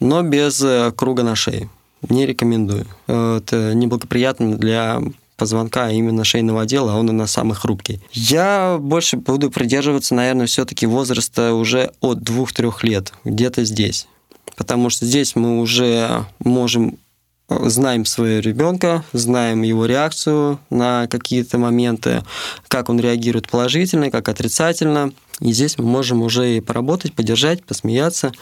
но 0.00 0.22
без 0.22 0.60
э, 0.62 0.92
круга 0.94 1.22
на 1.22 1.36
шее. 1.36 1.70
Не 2.08 2.26
рекомендую. 2.26 2.86
Это 3.06 3.74
неблагоприятно 3.74 4.56
для 4.56 5.00
позвонка, 5.36 5.90
именно 5.90 6.24
шейного 6.24 6.62
отдела, 6.62 6.92
а 6.92 6.96
он 6.96 7.10
у 7.10 7.12
нас 7.12 7.32
самый 7.32 7.54
хрупкий. 7.54 8.00
Я 8.12 8.78
больше 8.80 9.16
буду 9.16 9.50
придерживаться, 9.50 10.14
наверное, 10.14 10.46
все-таки 10.46 10.86
возраста 10.86 11.54
уже 11.54 11.92
от 12.00 12.18
2-3 12.18 12.72
лет, 12.82 13.12
где-то 13.24 13.64
здесь. 13.64 14.08
Потому 14.56 14.88
что 14.88 15.04
здесь 15.04 15.36
мы 15.36 15.60
уже 15.60 16.24
можем 16.38 16.98
э, 17.48 17.68
знаем 17.68 18.06
своего 18.06 18.40
ребенка, 18.40 19.04
знаем 19.12 19.62
его 19.62 19.84
реакцию 19.84 20.58
на 20.70 21.06
какие-то 21.08 21.58
моменты, 21.58 22.22
как 22.68 22.88
он 22.88 22.98
реагирует 22.98 23.50
положительно, 23.50 24.10
как 24.10 24.28
отрицательно. 24.30 25.12
И 25.40 25.52
здесь 25.52 25.76
мы 25.76 25.84
можем 25.84 26.22
уже 26.22 26.56
и 26.56 26.60
поработать, 26.60 27.12
поддержать, 27.12 27.62
посмеяться 27.62 28.32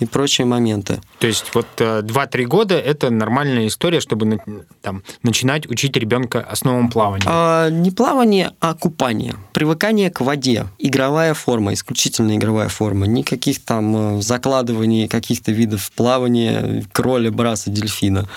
и 0.00 0.06
прочие 0.06 0.46
моменты. 0.46 1.00
То 1.20 1.28
есть 1.28 1.44
вот 1.54 1.66
2-3 1.76 2.28
э, 2.32 2.44
года– 2.46 2.74
это 2.78 3.10
нормальная 3.10 3.68
история, 3.68 4.00
чтобы 4.00 4.40
там, 4.82 5.04
начинать 5.22 5.70
учить 5.70 5.96
ребенка 5.96 6.40
основам 6.40 6.90
плавания? 6.90 7.24
А, 7.28 7.70
не 7.70 7.92
плавание, 7.92 8.52
а 8.58 8.74
купание. 8.74 9.36
Привыкание 9.52 10.10
к 10.10 10.20
воде. 10.20 10.66
Игровая 10.78 11.34
форма, 11.34 11.72
исключительно 11.72 12.36
игровая 12.36 12.68
форма. 12.68 13.06
Никаких 13.06 13.64
там 13.64 14.18
э, 14.18 14.22
закладываний 14.22 15.06
каких-то 15.06 15.52
видов 15.52 15.92
плавания, 15.92 16.84
кроля, 16.92 17.30
браса, 17.30 17.70
дельфина. 17.70 18.28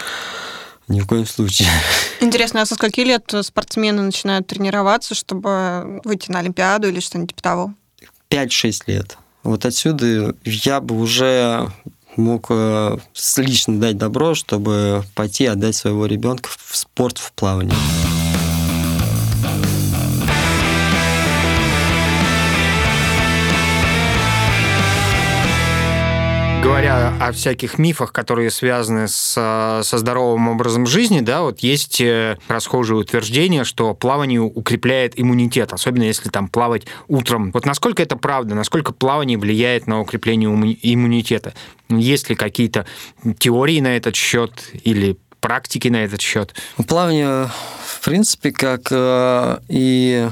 Ни 0.88 1.00
в 1.00 1.08
коем 1.08 1.26
случае. 1.26 1.70
Интересно, 2.20 2.62
а 2.62 2.66
со 2.68 2.76
скольки 2.76 3.00
лет 3.00 3.34
спортсмены 3.42 4.04
начинают 4.04 4.46
тренироваться, 4.46 5.16
чтобы 5.16 6.02
выйти 6.04 6.30
на 6.30 6.40
Олимпиаду 6.40 6.90
или 6.90 7.00
что-нибудь 7.00 7.32
типа 7.32 7.42
того? 7.42 7.74
5-6 8.34 8.84
лет. 8.88 9.18
Вот 9.44 9.66
отсюда 9.66 10.34
я 10.44 10.82
бы 10.82 11.00
уже 11.00 11.70
мог 12.16 12.48
э, 12.50 12.98
лично 13.38 13.80
дать 13.80 13.98
добро, 13.98 14.34
чтобы 14.34 15.04
пойти 15.14 15.46
отдать 15.46 15.76
своего 15.76 16.08
ребенка 16.08 16.50
в 16.50 16.76
спорт, 16.76 17.20
в 17.20 17.32
плавание. 17.34 17.76
Говоря 26.64 27.14
о 27.20 27.34
всяких 27.34 27.78
мифах, 27.78 28.14
которые 28.14 28.50
связаны 28.50 29.10
с, 29.10 29.34
со 29.84 29.98
здоровым 29.98 30.48
образом 30.48 30.86
жизни, 30.86 31.20
да, 31.20 31.42
вот 31.42 31.60
есть 31.60 32.00
э, 32.00 32.38
расхожее 32.48 32.98
утверждение, 32.98 33.66
что 33.66 33.94
плавание 33.94 34.40
укрепляет 34.40 35.20
иммунитет, 35.20 35.74
особенно 35.74 36.04
если 36.04 36.30
там 36.30 36.48
плавать 36.48 36.86
утром. 37.10 37.52
Вот 37.52 37.66
насколько 37.66 38.02
это 38.02 38.16
правда, 38.16 38.56
насколько 38.56 38.94
плавание 38.94 39.38
влияет 39.38 39.88
на 39.88 40.00
укрепление 40.00 40.50
иммунитета? 40.50 41.54
Есть 41.90 42.30
ли 42.30 42.36
какие-то 42.36 42.86
теории 43.40 43.82
на 43.82 43.98
этот 43.98 44.16
счет 44.16 44.72
или 44.84 45.18
практики 45.42 45.90
на 45.90 46.06
этот 46.06 46.22
счет? 46.22 46.56
Плавание, 46.88 47.50
в 47.86 48.06
принципе, 48.06 48.52
как 48.52 48.88
э, 48.90 49.58
и 49.68 50.30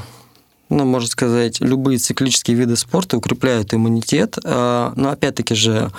ну, 0.71 0.85
можно 0.85 1.07
сказать, 1.07 1.59
любые 1.59 1.99
циклические 1.99 2.57
виды 2.57 2.75
спорта 2.75 3.17
укрепляют 3.17 3.73
иммунитет, 3.73 4.37
а, 4.43 4.93
но 4.95 5.09
опять-таки 5.11 5.53
же 5.53 5.91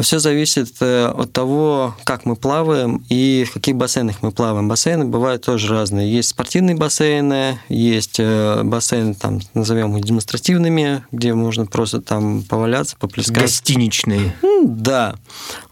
все 0.00 0.18
зависит 0.18 0.74
э, 0.80 1.06
от 1.06 1.32
того, 1.32 1.94
как 2.04 2.24
мы 2.24 2.34
плаваем 2.34 3.04
и 3.10 3.44
в 3.48 3.52
каких 3.52 3.76
бассейнах 3.76 4.22
мы 4.22 4.32
плаваем. 4.32 4.66
Бассейны 4.66 5.04
бывают 5.04 5.44
тоже 5.44 5.68
разные. 5.68 6.10
Есть 6.10 6.30
спортивные 6.30 6.74
бассейны, 6.74 7.58
есть 7.68 8.16
э, 8.18 8.62
бассейны, 8.62 9.14
там, 9.14 9.40
назовем 9.52 9.94
их 9.98 10.04
демонстративными, 10.04 11.04
где 11.12 11.34
можно 11.34 11.66
просто 11.66 12.00
там 12.00 12.42
поваляться, 12.42 12.96
поплескать. 12.98 13.36
Гостиничные. 13.36 14.34
Да. 14.64 15.16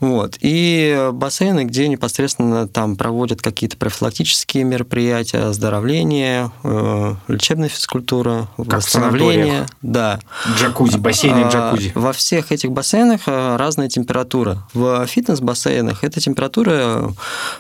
Вот. 0.01 0.37
И 0.41 1.09
бассейны, 1.13 1.65
где 1.65 1.89
непосредственно 1.89 2.69
там 2.69 2.97
проводят 2.97 3.41
какие-то 3.41 3.79
профилактические 3.79 4.65
мероприятия, 4.65 5.39
оздоровление, 5.39 6.51
э, 6.63 7.15
лечебная 7.29 7.71
физкультура, 7.71 8.49
как 8.59 8.83
восстановление. 8.83 9.67
Да. 9.81 10.21
Джакузи, 10.59 10.99
бассейны 10.99 11.45
а, 11.45 11.49
джакузи. 11.49 11.93
Во 11.95 12.13
всех 12.13 12.53
этих 12.53 12.71
бассейнах 12.71 13.23
разная 13.27 13.89
температура 13.89 14.10
температура. 14.11 14.67
В 14.75 15.07
фитнес-бассейнах 15.07 16.03
эта 16.03 16.21
температура 16.21 17.15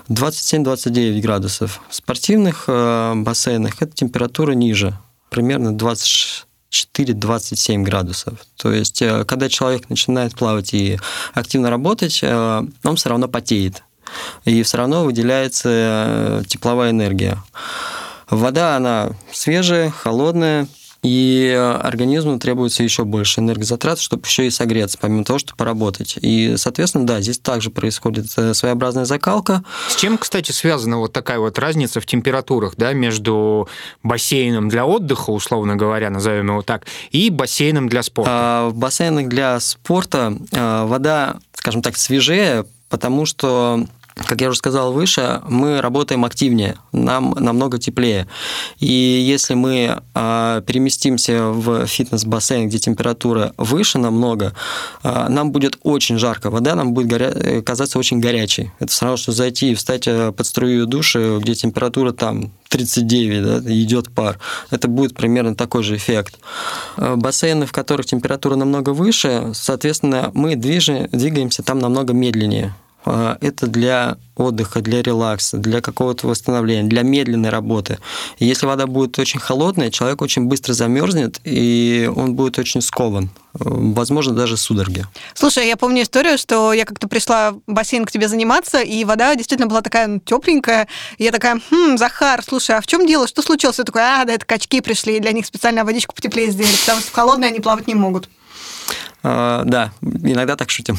27-29 0.08 1.20
градусов. 1.20 1.80
В 1.88 1.94
спортивных 1.94 2.64
э, 2.66 3.12
бассейнах 3.14 3.80
эта 3.80 3.94
температура 3.94 4.50
ниже, 4.50 4.98
примерно 5.28 5.68
24-27 5.68 7.84
градусов. 7.84 8.34
То 8.56 8.72
есть, 8.72 9.00
э, 9.00 9.24
когда 9.26 9.48
человек 9.48 9.88
начинает 9.88 10.34
плавать 10.34 10.74
и 10.74 10.98
активно 11.34 11.70
работать, 11.70 12.18
э, 12.20 12.62
он 12.82 12.96
все 12.96 13.10
равно 13.10 13.28
потеет. 13.28 13.84
И 14.44 14.60
все 14.64 14.78
равно 14.78 15.04
выделяется 15.04 16.42
тепловая 16.48 16.90
энергия. 16.90 17.40
Вода, 18.28 18.74
она 18.74 19.10
свежая, 19.32 19.90
холодная, 19.90 20.66
и 21.02 21.52
э, 21.54 21.72
организму 21.76 22.38
требуется 22.38 22.82
еще 22.82 23.04
больше 23.04 23.40
энергозатрат, 23.40 23.98
чтобы 23.98 24.24
еще 24.26 24.46
и 24.46 24.50
согреться, 24.50 24.98
помимо 25.00 25.24
того, 25.24 25.38
чтобы 25.38 25.56
поработать. 25.56 26.18
И, 26.20 26.56
соответственно, 26.56 27.06
да, 27.06 27.20
здесь 27.20 27.38
также 27.38 27.70
происходит 27.70 28.26
э, 28.36 28.52
своеобразная 28.54 29.06
закалка. 29.06 29.64
С 29.88 29.96
чем, 29.96 30.18
кстати, 30.18 30.52
связана 30.52 30.98
вот 30.98 31.12
такая 31.12 31.38
вот 31.38 31.58
разница 31.58 32.00
в 32.00 32.06
температурах 32.06 32.74
да, 32.76 32.92
между 32.92 33.68
бассейном 34.02 34.68
для 34.68 34.84
отдыха, 34.84 35.30
условно 35.30 35.76
говоря, 35.76 36.10
назовем 36.10 36.48
его 36.48 36.62
так, 36.62 36.86
и 37.10 37.30
бассейном 37.30 37.88
для 37.88 38.02
спорта? 38.02 38.30
А, 38.32 38.68
в 38.68 38.74
бассейнах 38.74 39.28
для 39.28 39.58
спорта 39.60 40.36
э, 40.52 40.84
вода, 40.84 41.36
скажем 41.54 41.80
так, 41.80 41.96
свежее, 41.96 42.66
потому 42.90 43.24
что 43.24 43.86
как 44.14 44.40
я 44.40 44.48
уже 44.48 44.58
сказал 44.58 44.92
выше, 44.92 45.40
мы 45.48 45.80
работаем 45.80 46.24
активнее, 46.24 46.76
нам 46.92 47.30
намного 47.38 47.78
теплее. 47.78 48.26
И 48.78 48.86
если 48.86 49.54
мы 49.54 50.00
э, 50.14 50.62
переместимся 50.66 51.46
в 51.46 51.86
фитнес-бассейн, 51.86 52.68
где 52.68 52.78
температура 52.78 53.52
выше 53.56 53.98
намного, 53.98 54.54
э, 55.02 55.26
нам 55.28 55.52
будет 55.52 55.78
очень 55.82 56.18
жарко, 56.18 56.50
вода 56.50 56.74
нам 56.74 56.92
будет 56.92 57.08
горя... 57.08 57.62
казаться 57.62 57.98
очень 57.98 58.20
горячей. 58.20 58.72
Это 58.78 58.92
равно, 59.00 59.16
что 59.16 59.32
зайти 59.32 59.72
и 59.72 59.74
встать 59.74 60.04
под 60.04 60.46
струю 60.46 60.86
душа, 60.86 61.38
где 61.38 61.54
температура 61.54 62.12
там 62.12 62.52
39, 62.68 63.42
да, 63.42 63.72
идет 63.72 64.10
пар. 64.12 64.38
Это 64.70 64.88
будет 64.88 65.14
примерно 65.14 65.54
такой 65.54 65.82
же 65.82 65.96
эффект. 65.96 66.38
Бассейны, 66.96 67.66
в 67.66 67.72
которых 67.72 68.06
температура 68.06 68.56
намного 68.56 68.90
выше, 68.90 69.52
соответственно, 69.54 70.30
мы 70.34 70.56
движем, 70.56 71.08
двигаемся 71.10 71.62
там 71.62 71.78
намного 71.78 72.12
медленнее. 72.12 72.74
А, 73.04 73.38
это 73.40 73.66
для 73.66 74.18
отдыха, 74.36 74.80
для 74.80 75.02
релакса, 75.02 75.58
для 75.58 75.80
какого-то 75.80 76.26
восстановления, 76.26 76.88
для 76.88 77.02
медленной 77.02 77.50
работы. 77.50 77.98
И 78.38 78.46
если 78.46 78.66
вода 78.66 78.86
будет 78.86 79.18
очень 79.18 79.40
холодная, 79.40 79.90
человек 79.90 80.22
очень 80.22 80.44
быстро 80.44 80.72
замерзнет, 80.72 81.40
и 81.44 82.10
он 82.14 82.34
будет 82.34 82.58
очень 82.58 82.82
скован. 82.82 83.30
Возможно, 83.52 84.32
даже 84.32 84.56
судороги. 84.56 85.06
Слушай, 85.34 85.66
я 85.66 85.76
помню 85.76 86.02
историю, 86.02 86.38
что 86.38 86.72
я 86.72 86.84
как-то 86.84 87.08
пришла 87.08 87.52
в 87.52 87.60
бассейн 87.66 88.04
к 88.04 88.12
тебе 88.12 88.28
заниматься, 88.28 88.80
и 88.80 89.04
вода 89.04 89.34
действительно 89.34 89.68
была 89.68 89.82
такая 89.82 90.06
ну, 90.06 90.20
тепленькая. 90.20 90.86
И 91.18 91.24
я 91.24 91.32
такая, 91.32 91.60
хм, 91.70 91.96
Захар, 91.98 92.42
слушай, 92.46 92.76
а 92.76 92.80
в 92.80 92.86
чем 92.86 93.06
дело? 93.06 93.26
Что 93.26 93.42
случилось? 93.42 93.78
Я 93.78 93.84
такой, 93.84 94.02
а, 94.02 94.24
да, 94.24 94.34
это 94.34 94.46
качки 94.46 94.80
пришли, 94.80 95.20
для 95.20 95.32
них 95.32 95.46
специально 95.46 95.84
водичку 95.84 96.14
потеплее 96.14 96.50
сделали, 96.50 96.76
потому 96.80 97.00
что 97.00 97.10
в 97.10 97.14
холодной 97.14 97.48
они 97.48 97.60
плавать 97.60 97.86
не 97.86 97.94
могут. 97.94 98.28
А, 99.22 99.64
да, 99.64 99.92
иногда 100.00 100.56
так 100.56 100.70
шутим. 100.70 100.96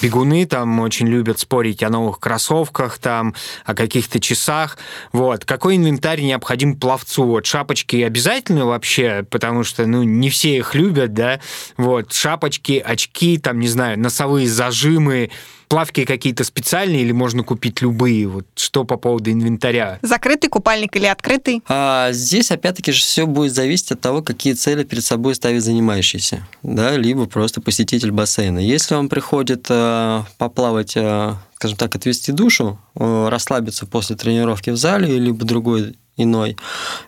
Бегуны 0.00 0.46
там 0.46 0.80
очень 0.80 1.06
любят 1.06 1.38
спорить 1.38 1.82
о 1.82 1.90
новых 1.90 2.18
кроссовках, 2.18 2.98
там, 2.98 3.34
о 3.64 3.74
каких-то 3.74 4.20
часах. 4.20 4.78
Вот. 5.12 5.44
Какой 5.44 5.76
инвентарь 5.76 6.22
необходим 6.22 6.76
пловцу? 6.76 7.24
Вот 7.24 7.46
шапочки 7.46 7.96
обязательно 7.96 8.66
вообще, 8.66 9.24
потому 9.30 9.64
что, 9.64 9.86
ну, 9.86 10.02
не 10.02 10.30
все 10.30 10.56
их 10.56 10.74
любят, 10.74 11.14
да? 11.14 11.40
Вот. 11.76 12.12
Шапочки, 12.12 12.82
очки, 12.84 13.38
там, 13.38 13.60
не 13.60 13.68
знаю, 13.68 13.98
носовые 13.98 14.48
зажимы, 14.48 15.30
плавки 15.72 16.04
какие-то 16.04 16.44
специальные 16.44 17.00
или 17.00 17.12
можно 17.12 17.42
купить 17.42 17.80
любые? 17.80 18.28
Вот 18.28 18.44
что 18.56 18.84
по 18.84 18.98
поводу 18.98 19.30
инвентаря? 19.30 19.98
Закрытый 20.02 20.50
купальник 20.50 20.94
или 20.96 21.06
открытый? 21.06 21.62
А, 21.66 22.12
здесь, 22.12 22.50
опять-таки, 22.50 22.92
же 22.92 23.00
все 23.00 23.26
будет 23.26 23.54
зависеть 23.54 23.92
от 23.92 24.00
того, 24.02 24.20
какие 24.20 24.52
цели 24.52 24.84
перед 24.84 25.02
собой 25.02 25.34
ставит 25.34 25.62
занимающийся, 25.62 26.46
да, 26.62 26.94
либо 26.98 27.24
просто 27.24 27.62
посетитель 27.62 28.10
бассейна. 28.10 28.58
Если 28.58 28.94
он 28.94 29.08
приходит 29.08 29.64
а, 29.70 30.26
поплавать 30.36 30.92
а, 30.94 31.38
скажем 31.54 31.78
так, 31.78 31.96
отвести 31.96 32.32
душу, 32.32 32.78
а, 32.94 33.30
расслабиться 33.30 33.86
после 33.86 34.14
тренировки 34.14 34.68
в 34.68 34.76
зале, 34.76 35.18
либо 35.18 35.42
другой 35.46 35.96
иной, 36.18 36.58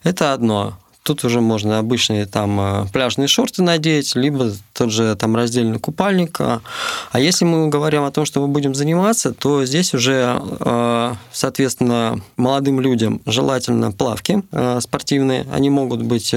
это 0.04 0.32
одно. 0.32 0.78
Тут 1.04 1.22
уже 1.22 1.42
можно 1.42 1.78
обычные 1.78 2.24
там 2.24 2.58
э, 2.58 2.86
пляжные 2.90 3.28
шорты 3.28 3.62
надеть, 3.62 4.16
либо 4.16 4.52
тот 4.72 4.90
же 4.90 5.14
там 5.16 5.36
раздельный 5.36 5.78
купальник. 5.78 6.40
А 6.40 6.62
если 7.20 7.44
мы 7.44 7.68
говорим 7.68 8.04
о 8.04 8.10
том, 8.10 8.24
что 8.24 8.40
мы 8.40 8.48
будем 8.48 8.74
заниматься, 8.74 9.34
то 9.34 9.66
здесь 9.66 9.92
уже, 9.92 10.40
э, 10.60 11.14
соответственно, 11.30 12.22
молодым 12.38 12.80
людям 12.80 13.20
желательно 13.26 13.92
плавки 13.92 14.42
э, 14.50 14.80
спортивные. 14.80 15.46
Они 15.52 15.68
могут 15.68 16.02
быть 16.02 16.34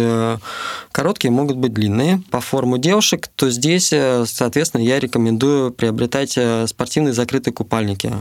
короткие, 0.91 1.31
могут 1.31 1.55
быть 1.55 1.73
длинные. 1.73 2.21
По 2.29 2.41
форму 2.41 2.77
девушек, 2.77 3.29
то 3.37 3.49
здесь, 3.49 3.93
соответственно, 4.25 4.81
я 4.81 4.99
рекомендую 4.99 5.71
приобретать 5.71 6.37
спортивные 6.67 7.13
закрытые 7.13 7.53
купальники. 7.53 8.11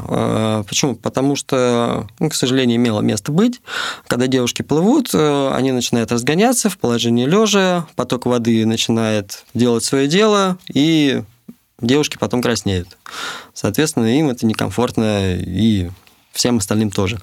Почему? 0.68 0.94
Потому 0.94 1.34
что, 1.34 2.06
ну, 2.20 2.30
к 2.30 2.34
сожалению, 2.34 2.76
имело 2.76 3.00
место 3.00 3.32
быть. 3.32 3.60
Когда 4.06 4.28
девушки 4.28 4.62
плывут, 4.62 5.12
они 5.12 5.72
начинают 5.72 6.12
разгоняться 6.12 6.35
разгоняться 6.36 6.68
в 6.68 6.76
положении 6.76 7.24
лежа, 7.24 7.86
поток 7.96 8.26
воды 8.26 8.66
начинает 8.66 9.44
делать 9.54 9.84
свое 9.84 10.06
дело, 10.06 10.58
и 10.72 11.22
девушки 11.80 12.18
потом 12.18 12.42
краснеют. 12.42 12.88
Соответственно, 13.54 14.18
им 14.18 14.28
это 14.28 14.44
некомфортно, 14.44 15.34
и 15.34 15.88
всем 16.32 16.58
остальным 16.58 16.90
тоже. 16.90 17.18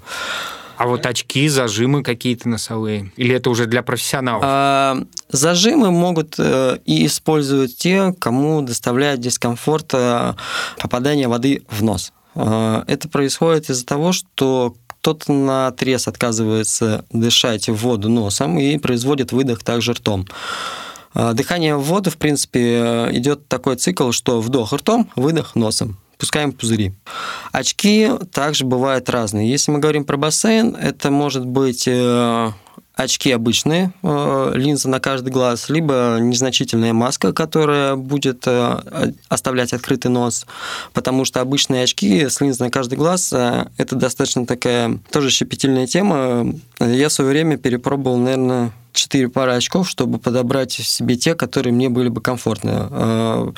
А 0.78 0.88
вот 0.88 1.06
очки, 1.06 1.48
зажимы 1.48 2.02
какие-то 2.02 2.50
носовые? 2.50 3.12
Или 3.16 3.36
это 3.36 3.52
уже 3.52 3.68
для 3.68 3.84
профессионалов? 3.84 4.44
А, 4.44 4.98
зажимы 5.30 5.92
могут 5.92 6.36
э, 6.40 6.80
и 6.84 7.06
использовать 7.06 7.78
те, 7.78 8.16
кому 8.20 8.64
доставляет 8.64 9.20
дискомфорт 9.20 9.94
э, 9.94 10.34
попадание 10.80 11.28
воды 11.28 11.64
в 11.70 11.84
нос. 11.84 12.12
А, 12.34 12.84
это 12.88 13.08
происходит 13.08 13.70
из-за 13.70 13.86
того, 13.86 14.12
что 14.12 14.74
кто-то 15.04 15.34
на 15.34 15.68
отрез 15.68 16.08
отказывается 16.08 17.04
дышать 17.12 17.68
в 17.68 17.76
воду 17.76 18.08
носом 18.08 18.58
и 18.58 18.78
производит 18.78 19.34
выдох 19.34 19.62
также 19.62 19.92
ртом. 19.92 20.26
А, 21.14 21.34
дыхание 21.34 21.76
в 21.76 21.82
воду, 21.82 22.10
в 22.10 22.16
принципе, 22.16 23.10
идет 23.12 23.50
такой 23.50 23.76
цикл, 23.76 24.12
что 24.12 24.40
вдох 24.40 24.72
ртом, 24.72 25.10
выдох 25.18 25.56
носом 25.56 25.98
пускаем 26.18 26.54
пузыри. 26.54 26.94
Очки 27.52 28.12
также 28.32 28.64
бывают 28.64 29.10
разные. 29.10 29.50
Если 29.50 29.72
мы 29.72 29.80
говорим 29.80 30.06
про 30.06 30.16
бассейн, 30.16 30.74
это 30.74 31.12
может 31.12 31.46
быть 31.46 31.84
э, 31.86 32.52
очки 32.96 33.32
обычные, 33.32 33.92
э, 34.04 34.52
линза 34.56 34.90
на 34.90 35.00
каждый 35.00 35.32
глаз, 35.32 35.70
либо 35.70 36.18
незначительная 36.20 36.94
маска, 36.94 37.34
которая 37.34 37.96
будет 37.96 38.44
э, 38.46 39.14
оставлять 39.30 39.74
открытый 39.74 40.12
нос, 40.12 40.46
потому 40.94 41.26
что 41.26 41.42
обычные 41.42 41.84
очки 41.84 42.30
с 42.30 42.40
линзой 42.40 42.68
на 42.68 42.72
каждый 42.72 42.96
глаз 42.96 43.34
э,– 43.34 43.68
это 43.78 43.96
достаточно 43.96 44.46
такая 44.46 45.00
тоже 45.12 45.32
щепетильная 45.32 45.88
тема. 45.88 46.54
Я 46.80 47.10
в 47.10 47.14
свое 47.14 47.30
время 47.32 47.58
перепробовал, 47.58 48.18
наверное, 48.18 48.72
четыре 48.94 49.28
пары 49.28 49.56
очков, 49.56 49.90
чтобы 49.90 50.20
подобрать 50.20 50.72
себе 50.72 51.16
те, 51.16 51.36
которые 51.36 51.74
мне 51.74 51.90
были 51.90 52.10
бы 52.10 52.22
комфортны. 52.22 52.72
А, 52.74 53.54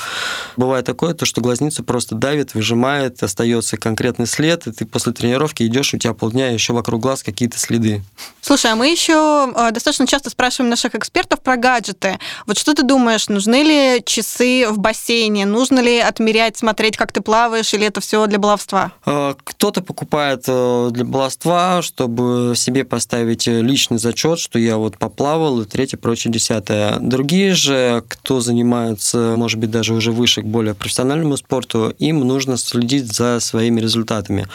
бывает 0.57 0.85
такое, 0.85 1.13
то, 1.13 1.25
что 1.25 1.41
глазницу 1.41 1.83
просто 1.83 2.15
давит, 2.15 2.53
выжимает, 2.53 3.21
остается 3.21 3.77
конкретный 3.77 4.25
след, 4.25 4.65
и 4.67 4.71
ты 4.71 4.85
после 4.85 5.13
тренировки 5.13 5.63
идешь, 5.63 5.93
у 5.93 5.97
тебя 5.97 6.13
полдня 6.13 6.49
еще 6.49 6.73
вокруг 6.73 7.01
глаз 7.01 7.23
какие-то 7.23 7.59
следы. 7.59 8.01
Слушай, 8.41 8.71
а 8.71 8.75
мы 8.75 8.87
еще 8.87 9.51
а, 9.53 9.71
достаточно 9.71 10.07
часто 10.07 10.29
спрашиваем 10.29 10.69
наших 10.69 10.95
экспертов 10.95 11.41
про 11.41 11.57
гаджеты. 11.57 12.17
Вот 12.47 12.57
что 12.57 12.73
ты 12.73 12.83
думаешь, 12.83 13.27
нужны 13.27 13.63
ли 13.63 14.03
часы 14.05 14.67
в 14.69 14.79
бассейне? 14.79 15.45
Нужно 15.45 15.79
ли 15.79 15.99
отмерять, 15.99 16.57
смотреть, 16.57 16.97
как 16.97 17.11
ты 17.11 17.21
плаваешь, 17.21 17.73
или 17.73 17.85
это 17.85 18.01
все 18.01 18.25
для 18.27 18.39
баловства? 18.39 18.93
А, 19.05 19.35
кто-то 19.43 19.81
покупает 19.81 20.45
э, 20.47 20.89
для 20.91 21.03
баловства, 21.03 21.81
чтобы 21.81 22.53
себе 22.55 22.85
поставить 22.85 23.47
личный 23.47 23.97
зачет, 23.97 24.39
что 24.39 24.57
я 24.59 24.77
вот 24.77 24.97
поплавал 24.97 25.24
плавал, 25.25 25.61
и 25.61 25.65
третье, 25.65 25.97
прочее, 25.97 26.31
десятое. 26.31 26.99
Другие 26.99 27.55
же, 27.55 28.03
кто 28.07 28.41
занимаются, 28.41 29.33
может 29.35 29.59
быть, 29.59 29.71
даже 29.71 29.95
уже 29.95 30.11
выше 30.11 30.43
к 30.43 30.45
более 30.45 30.75
профессиональному 30.75 31.35
спорту, 31.35 31.95
им 31.97 32.19
нужно 32.19 32.57
следить 32.57 33.11
за 33.11 33.39
своими 33.39 33.81
результатами. 33.81 34.47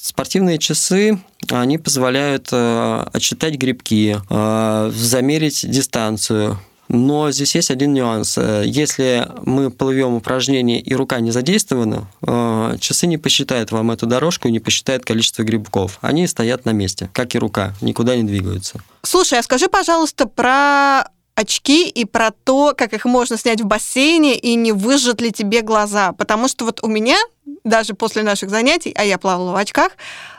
Спортивные 0.00 0.56
часы, 0.56 1.20
они 1.50 1.76
позволяют 1.76 2.48
э, 2.52 3.04
отсчитать 3.12 3.56
грибки, 3.56 4.16
э, 4.30 4.92
замерить 4.94 5.70
дистанцию, 5.70 6.58
но 6.88 7.30
здесь 7.30 7.54
есть 7.54 7.70
один 7.70 7.94
нюанс. 7.94 8.38
Э, 8.38 8.62
если 8.66 9.28
мы 9.44 9.70
плывем 9.70 10.14
упражнение 10.14 10.80
и 10.80 10.94
рука 10.94 11.20
не 11.20 11.30
задействована, 11.30 12.06
э, 12.22 12.76
часы 12.80 13.06
не 13.06 13.18
посчитают 13.18 13.72
вам 13.72 13.90
эту 13.90 14.06
дорожку 14.06 14.48
и 14.48 14.52
не 14.52 14.60
посчитают 14.60 15.04
количество 15.04 15.42
грибков. 15.42 15.98
Они 16.00 16.26
стоят 16.26 16.64
на 16.64 16.70
месте, 16.70 17.10
как 17.12 17.34
и 17.34 17.38
рука, 17.38 17.74
никуда 17.80 18.16
не 18.16 18.24
двигаются. 18.24 18.80
Слушай, 19.02 19.38
а 19.38 19.42
скажи, 19.42 19.68
пожалуйста, 19.68 20.26
про 20.26 21.08
очки 21.34 21.88
и 21.88 22.04
про 22.04 22.30
то, 22.30 22.74
как 22.76 22.92
их 22.92 23.04
можно 23.04 23.36
снять 23.36 23.60
в 23.60 23.66
бассейне 23.66 24.36
и 24.36 24.54
не 24.54 24.72
выжжет 24.72 25.20
ли 25.20 25.32
тебе 25.32 25.62
глаза. 25.62 26.12
Потому 26.12 26.48
что 26.48 26.64
вот 26.64 26.80
у 26.82 26.88
меня, 26.88 27.16
даже 27.64 27.94
после 27.94 28.22
наших 28.22 28.50
занятий, 28.50 28.92
а 28.94 29.04
я 29.04 29.18
плавала 29.18 29.52
в 29.52 29.56
очках, 29.56 29.92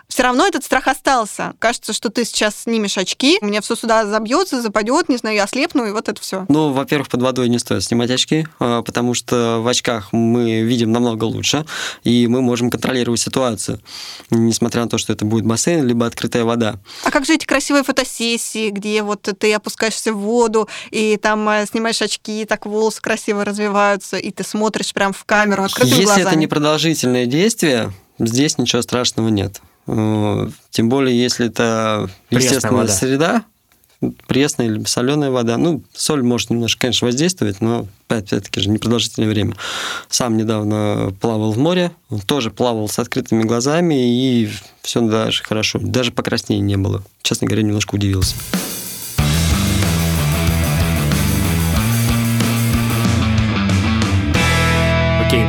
все 0.07 0.23
равно 0.23 0.47
этот 0.47 0.63
страх 0.63 0.87
остался. 0.87 1.53
Кажется, 1.59 1.93
что 1.93 2.09
ты 2.09 2.25
сейчас 2.25 2.63
снимешь 2.63 2.97
очки, 2.97 3.37
у 3.41 3.45
меня 3.45 3.61
все 3.61 3.75
сюда 3.75 4.05
забьется, 4.05 4.61
западет, 4.61 5.09
не 5.09 5.17
знаю, 5.17 5.35
я 5.35 5.43
ослепну, 5.43 5.85
и 5.85 5.91
вот 5.91 6.09
это 6.09 6.21
все. 6.21 6.45
Ну, 6.49 6.71
во-первых, 6.71 7.09
под 7.09 7.21
водой 7.21 7.49
не 7.49 7.59
стоит 7.59 7.83
снимать 7.83 8.11
очки, 8.11 8.47
а, 8.59 8.81
потому 8.81 9.13
что 9.13 9.59
в 9.61 9.67
очках 9.67 10.13
мы 10.13 10.61
видим 10.61 10.91
намного 10.91 11.23
лучше, 11.23 11.65
и 12.03 12.27
мы 12.27 12.41
можем 12.41 12.69
контролировать 12.69 13.19
ситуацию, 13.19 13.79
несмотря 14.29 14.83
на 14.83 14.89
то, 14.89 14.97
что 14.97 15.13
это 15.13 15.25
будет 15.25 15.45
бассейн, 15.45 15.85
либо 15.85 16.05
открытая 16.05 16.43
вода. 16.43 16.75
А 17.03 17.11
как 17.11 17.25
же 17.25 17.33
эти 17.33 17.45
красивые 17.45 17.83
фотосессии, 17.83 18.69
где 18.69 19.01
вот 19.03 19.21
ты 19.21 19.53
опускаешься 19.53 20.13
в 20.13 20.17
воду, 20.17 20.69
и 20.91 21.17
там 21.17 21.47
э, 21.49 21.65
снимаешь 21.65 22.01
очки, 22.01 22.43
и 22.43 22.45
так 22.45 22.65
волосы 22.65 23.01
красиво 23.01 23.43
развиваются, 23.43 24.17
и 24.17 24.31
ты 24.31 24.43
смотришь 24.43 24.93
прям 24.93 25.13
в 25.13 25.25
камеру 25.25 25.63
открытыми 25.63 25.89
Если 25.89 26.03
глазами? 26.03 26.19
Если 26.19 26.31
это 26.31 26.39
непродолжительное 26.39 27.25
действие, 27.25 27.91
здесь 28.19 28.57
ничего 28.57 28.81
страшного 28.81 29.29
нет. 29.29 29.61
Тем 29.85 30.89
более, 30.89 31.17
если 31.17 31.47
это 31.47 32.09
естественная 32.29 32.87
среда, 32.87 33.45
пресная 34.27 34.67
или 34.67 34.83
соленая 34.85 35.31
вода. 35.31 35.57
Ну, 35.57 35.81
соль 35.93 36.23
может 36.23 36.49
немножко, 36.49 36.81
конечно, 36.81 37.05
воздействовать, 37.05 37.61
но 37.61 37.87
опять-таки 38.07 38.59
же 38.59 38.69
непродолжительное 38.69 39.29
время. 39.29 39.55
Сам 40.09 40.37
недавно 40.37 41.13
плавал 41.21 41.51
в 41.51 41.57
море, 41.57 41.91
тоже 42.25 42.51
плавал 42.51 42.89
с 42.89 42.99
открытыми 42.99 43.43
глазами, 43.43 43.95
и 43.95 44.49
все 44.81 45.01
даже 45.01 45.43
хорошо. 45.43 45.79
Даже 45.81 46.11
покраснения 46.11 46.63
не 46.63 46.77
было. 46.77 47.03
Честно 47.21 47.47
говоря, 47.47 47.63
немножко 47.63 47.95
удивился. 47.95 48.35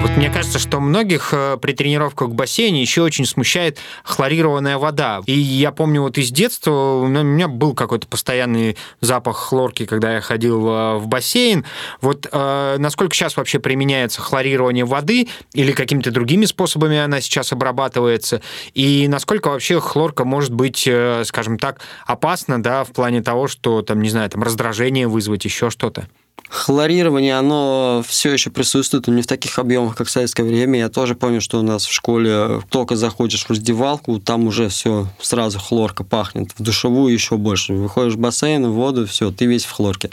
Вот 0.06 0.16
мне 0.16 0.30
кажется, 0.30 0.60
что 0.60 0.78
многих 0.78 1.30
э, 1.32 1.56
при 1.60 1.72
тренировках 1.72 2.28
в 2.28 2.34
бассейне 2.34 2.80
еще 2.80 3.02
очень 3.02 3.26
смущает 3.26 3.78
хлорированная 4.04 4.78
вода. 4.78 5.20
И 5.26 5.32
я 5.32 5.72
помню 5.72 6.02
вот 6.02 6.16
из 6.16 6.30
детства 6.30 6.70
у 6.70 7.06
меня 7.06 7.48
был 7.48 7.74
какой-то 7.74 8.06
постоянный 8.06 8.76
запах 9.00 9.36
хлорки, 9.36 9.84
когда 9.84 10.14
я 10.14 10.20
ходил 10.20 10.68
э, 10.68 10.96
в 10.98 11.08
бассейн. 11.08 11.64
Вот 12.00 12.28
э, 12.30 12.76
насколько 12.78 13.14
сейчас 13.14 13.36
вообще 13.36 13.58
применяется 13.58 14.20
хлорирование 14.20 14.84
воды 14.84 15.28
или 15.54 15.72
какими-то 15.72 16.12
другими 16.12 16.44
способами 16.44 16.98
она 16.98 17.20
сейчас 17.20 17.52
обрабатывается? 17.52 18.42
И 18.74 19.08
насколько 19.08 19.48
вообще 19.48 19.80
хлорка 19.80 20.24
может 20.24 20.54
быть, 20.54 20.88
скажем 21.24 21.58
так, 21.58 21.80
опасна, 22.06 22.62
да, 22.62 22.84
в 22.84 22.92
плане 22.92 23.22
того, 23.22 23.48
что 23.48 23.82
там, 23.82 24.02
не 24.02 24.10
знаю, 24.10 24.30
там 24.30 24.42
раздражение 24.42 25.08
вызвать, 25.08 25.44
еще 25.44 25.70
что-то? 25.70 26.06
Хлорирование, 26.48 27.36
оно 27.36 28.04
все 28.06 28.32
еще 28.32 28.50
присутствует, 28.50 29.08
но 29.08 29.14
не 29.14 29.22
в 29.22 29.26
таких 29.26 29.58
объемах, 29.58 29.96
как 29.96 30.06
в 30.06 30.10
советское 30.10 30.44
время. 30.44 30.78
Я 30.78 30.88
тоже 30.88 31.14
помню, 31.14 31.40
что 31.40 31.58
у 31.58 31.62
нас 31.62 31.84
в 31.84 31.92
школе 31.92 32.60
только 32.70 32.94
заходишь 32.94 33.44
в 33.44 33.50
раздевалку, 33.50 34.20
там 34.20 34.46
уже 34.46 34.68
все 34.68 35.08
сразу 35.20 35.58
хлорка 35.58 36.04
пахнет. 36.04 36.50
В 36.56 36.62
душевую 36.62 37.12
еще 37.12 37.36
больше. 37.36 37.72
Выходишь 37.72 38.14
в 38.14 38.18
бассейн, 38.18 38.66
в 38.66 38.72
воду, 38.72 39.06
все, 39.06 39.32
ты 39.32 39.46
весь 39.46 39.64
в 39.64 39.72
хлорке. 39.72 40.10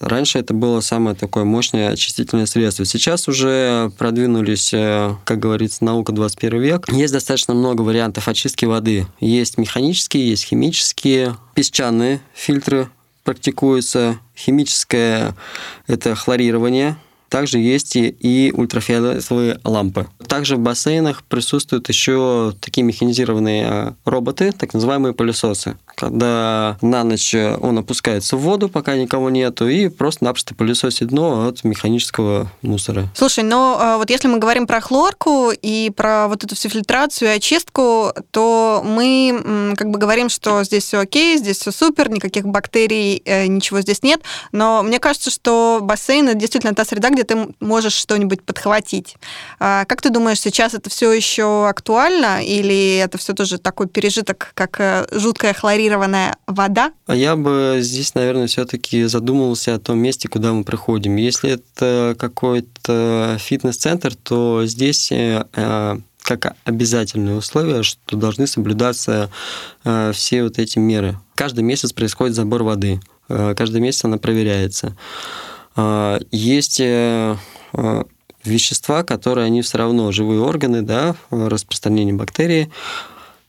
Раньше 0.00 0.38
это 0.38 0.52
было 0.52 0.80
самое 0.80 1.16
такое 1.16 1.44
мощное 1.44 1.90
очистительное 1.90 2.46
средство. 2.46 2.84
Сейчас 2.84 3.26
уже 3.26 3.90
продвинулись, 3.96 4.74
э, 4.74 5.14
как 5.24 5.38
говорится, 5.38 5.84
наука 5.84 6.12
21 6.12 6.60
век. 6.60 6.92
Есть 6.92 7.14
достаточно 7.14 7.54
много 7.54 7.82
вариантов 7.82 8.28
очистки 8.28 8.66
воды. 8.66 9.06
Есть 9.18 9.56
механические, 9.56 10.28
есть 10.28 10.44
химические, 10.44 11.36
песчаные 11.54 12.20
фильтры 12.34 12.90
практикуется 13.24 14.20
химическое 14.36 15.34
это 15.86 16.14
хлорирование, 16.14 16.96
также 17.34 17.58
есть 17.58 17.96
и 17.96 18.52
ультрафиолетовые 18.56 19.58
лампы. 19.64 20.06
Также 20.28 20.54
в 20.54 20.60
бассейнах 20.60 21.24
присутствуют 21.24 21.88
еще 21.88 22.54
такие 22.60 22.84
механизированные 22.84 23.66
а, 23.66 23.94
роботы, 24.04 24.52
так 24.52 24.72
называемые 24.72 25.14
пылесосы. 25.14 25.76
Когда 25.96 26.78
на 26.80 27.02
ночь 27.02 27.34
он 27.34 27.78
опускается 27.78 28.36
в 28.36 28.40
воду, 28.40 28.68
пока 28.68 28.94
никого 28.94 29.30
нету, 29.30 29.68
и 29.68 29.88
просто-напросто 29.88 30.54
пылесосит 30.54 31.08
дно 31.08 31.48
от 31.48 31.64
механического 31.64 32.52
мусора. 32.62 33.08
Слушай, 33.16 33.42
но 33.42 33.78
а, 33.80 33.98
вот 33.98 34.10
если 34.10 34.28
мы 34.28 34.38
говорим 34.38 34.68
про 34.68 34.80
хлорку 34.80 35.50
и 35.50 35.90
про 35.90 36.28
вот 36.28 36.44
эту 36.44 36.54
всю 36.54 36.68
фильтрацию 36.68 37.32
и 37.32 37.36
очистку, 37.36 38.12
то 38.30 38.80
мы 38.84 39.74
как 39.76 39.90
бы 39.90 39.98
говорим, 39.98 40.28
что 40.28 40.62
здесь 40.62 40.84
все 40.84 40.98
окей, 40.98 41.36
здесь 41.38 41.58
все 41.58 41.72
супер, 41.72 42.10
никаких 42.10 42.46
бактерий, 42.46 43.20
э, 43.24 43.46
ничего 43.46 43.80
здесь 43.80 44.04
нет. 44.04 44.20
Но 44.52 44.84
мне 44.84 45.00
кажется, 45.00 45.32
что 45.32 45.80
бассейн 45.82 46.28
это 46.28 46.38
действительно 46.38 46.76
та 46.76 46.84
среда, 46.84 47.10
где 47.10 47.23
ты 47.24 47.54
можешь 47.60 47.94
что-нибудь 47.94 48.42
подхватить. 48.42 49.16
А 49.58 49.84
как 49.84 50.02
ты 50.02 50.10
думаешь, 50.10 50.40
сейчас 50.40 50.74
это 50.74 50.90
все 50.90 51.12
еще 51.12 51.68
актуально 51.68 52.44
или 52.44 52.96
это 52.96 53.18
все 53.18 53.32
тоже 53.32 53.58
такой 53.58 53.88
пережиток, 53.88 54.52
как 54.54 54.80
э, 54.80 55.06
жуткая 55.12 55.54
хлорированная 55.54 56.36
вода? 56.46 56.92
А 57.06 57.14
я 57.14 57.36
бы 57.36 57.78
здесь, 57.80 58.14
наверное, 58.14 58.46
все-таки 58.46 59.04
задумывался 59.04 59.74
о 59.74 59.78
том 59.78 59.98
месте, 59.98 60.28
куда 60.28 60.52
мы 60.52 60.64
приходим. 60.64 61.16
Если 61.16 61.50
это 61.50 62.14
какой-то 62.18 63.36
фитнес-центр, 63.40 64.14
то 64.14 64.62
здесь 64.66 65.10
э, 65.12 65.44
э, 65.54 65.96
как 66.22 66.56
обязательное 66.64 67.36
условие, 67.36 67.82
что 67.82 68.16
должны 68.16 68.46
соблюдаться 68.46 69.30
все 70.14 70.42
вот 70.42 70.58
эти 70.58 70.78
меры. 70.78 71.18
Каждый 71.34 71.64
месяц 71.64 71.92
происходит 71.92 72.34
забор 72.34 72.62
воды, 72.62 73.00
каждый 73.28 73.82
месяц 73.82 74.06
она 74.06 74.16
проверяется. 74.16 74.96
А, 75.76 76.20
есть 76.30 76.80
э, 76.80 77.36
э, 77.72 78.04
вещества, 78.44 79.02
которые 79.02 79.46
они 79.46 79.62
все 79.62 79.78
равно 79.78 80.12
живые 80.12 80.40
органы, 80.40 80.82
да, 80.82 81.16
распространение 81.30 82.14
бактерий, 82.14 82.70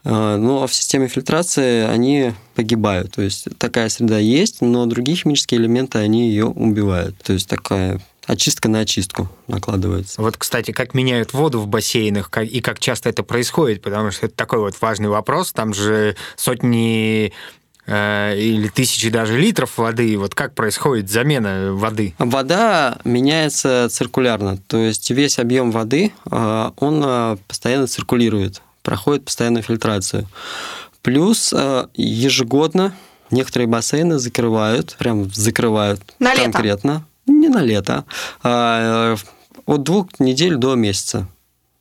а, 0.03 0.37
но 0.37 0.47
ну, 0.47 0.63
а 0.63 0.67
в 0.67 0.73
системе 0.73 1.07
фильтрации 1.07 1.83
они 1.83 2.33
погибают. 2.55 3.13
То 3.13 3.21
есть 3.21 3.47
такая 3.57 3.89
среда 3.89 4.19
есть, 4.19 4.61
но 4.61 4.85
другие 4.85 5.17
химические 5.17 5.59
элементы, 5.59 5.99
они 5.99 6.29
ее 6.29 6.45
убивают. 6.45 7.17
То 7.23 7.33
есть 7.33 7.49
такая 7.49 7.99
очистка 8.25 8.69
на 8.69 8.79
очистку 8.79 9.29
накладывается. 9.47 10.21
Вот, 10.21 10.37
кстати, 10.37 10.71
как 10.71 10.93
меняют 10.93 11.33
воду 11.33 11.59
в 11.59 11.67
бассейнах 11.67 12.29
и 12.37 12.61
как 12.61 12.79
часто 12.79 13.09
это 13.09 13.23
происходит, 13.23 13.81
потому 13.81 14.11
что 14.11 14.27
это 14.27 14.35
такой 14.35 14.59
вот 14.59 14.75
важный 14.81 15.09
вопрос. 15.09 15.51
Там 15.51 15.73
же 15.73 16.15
сотни 16.35 17.25
Э, 17.27 17.64
или 17.87 18.67
тысячи 18.67 19.09
даже 19.09 19.37
литров 19.37 19.77
воды. 19.77 20.17
Вот 20.17 20.33
как 20.33 20.55
происходит 20.55 21.09
замена 21.09 21.73
воды? 21.73 22.15
Вода 22.17 22.97
меняется 23.03 23.87
циркулярно, 23.89 24.57
то 24.57 24.77
есть 24.77 25.09
весь 25.11 25.37
объем 25.39 25.71
воды, 25.71 26.11
э, 26.31 26.71
он 26.77 27.03
э, 27.05 27.37
постоянно 27.47 27.87
циркулирует, 27.87 28.61
проходит 28.81 29.25
постоянную 29.25 29.63
фильтрацию. 29.63 30.27
Плюс 31.01 31.53
ежегодно 31.93 32.91
некоторые 33.29 33.67
бассейны 33.67 34.17
закрывают, 34.17 34.95
прям 34.97 35.31
закрывают 35.31 36.01
на 36.17 36.35
конкретно. 36.35 37.05
Лето. 37.27 37.37
Не 37.39 37.49
на 37.49 37.61
лето, 37.61 38.05
а 38.41 39.15
от 39.65 39.83
двух 39.83 40.19
недель 40.19 40.55
до 40.55 40.75
месяца 40.75 41.27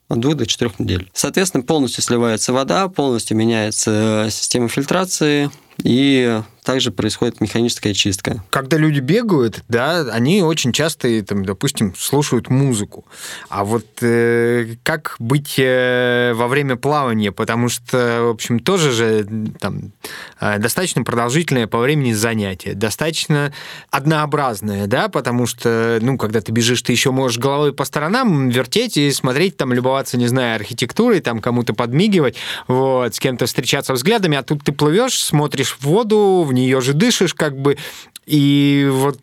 от 0.09 0.21
двух 0.21 0.37
до 0.37 0.47
четырех 0.47 0.79
недель. 0.79 1.11
Соответственно, 1.15 1.65
полностью 1.65 2.03
сливается 2.03 2.53
вода, 2.53 2.89
полностью 2.89 3.37
меняется 3.37 4.29
система 4.31 4.69
фильтрации, 4.69 5.51
и 5.83 6.43
также 6.65 6.91
происходит 6.91 7.41
механическая 7.41 7.93
чистка. 7.93 8.43
Когда 8.51 8.79
люди 8.79 9.01
бегают, 9.01 9.63
да, 9.69 10.01
они 10.11 10.43
очень 10.43 10.73
часто, 10.73 11.23
там, 11.23 11.45
допустим, 11.45 11.95
слушают 11.95 12.49
музыку. 12.49 13.05
А 13.51 13.65
вот 13.65 13.87
э, 14.01 14.77
как 14.83 15.17
быть 15.19 15.57
э, 15.59 16.33
во 16.35 16.49
время 16.49 16.77
плавания? 16.77 17.33
Потому 17.33 17.69
что, 17.69 18.23
в 18.23 18.31
общем, 18.31 18.61
тоже 18.61 18.93
же 18.93 19.27
там 19.61 19.93
э, 20.41 20.59
достаточно 20.59 21.03
продолжительное 21.05 21.67
по 21.67 21.79
времени 21.79 22.13
занятие, 22.13 22.73
достаточно 22.73 23.53
однообразное, 23.91 24.87
да, 24.87 25.09
потому 25.09 25.47
что, 25.47 25.99
ну, 26.01 26.17
когда 26.17 26.41
ты 26.41 26.51
бежишь, 26.51 26.81
ты 26.81 26.93
еще 26.93 27.11
можешь 27.11 27.39
головой 27.39 27.75
по 27.75 27.85
сторонам 27.85 28.49
вертеть 28.49 28.97
и 28.97 29.11
смотреть, 29.11 29.59
там, 29.59 29.75
любоваться, 29.75 30.17
не 30.17 30.29
знаю, 30.29 30.57
архитектурой, 30.57 31.21
там, 31.21 31.41
кому-то 31.41 31.75
подмигивать, 31.75 32.37
вот, 32.69 33.15
с 33.15 33.19
кем-то 33.19 33.45
встречаться 33.45 33.93
взглядами, 33.93 34.39
а 34.39 34.43
тут 34.43 34.65
ты 34.65 34.73
плывешь, 34.73 35.23
смотришь 35.23 35.77
в 35.79 35.83
воду, 35.83 36.43
в 36.49 36.54
нее 36.55 36.81
же 36.81 36.95
дышишь, 36.95 37.35
как 37.35 37.57
бы, 37.59 37.77
и 38.27 38.89
вот 38.91 39.21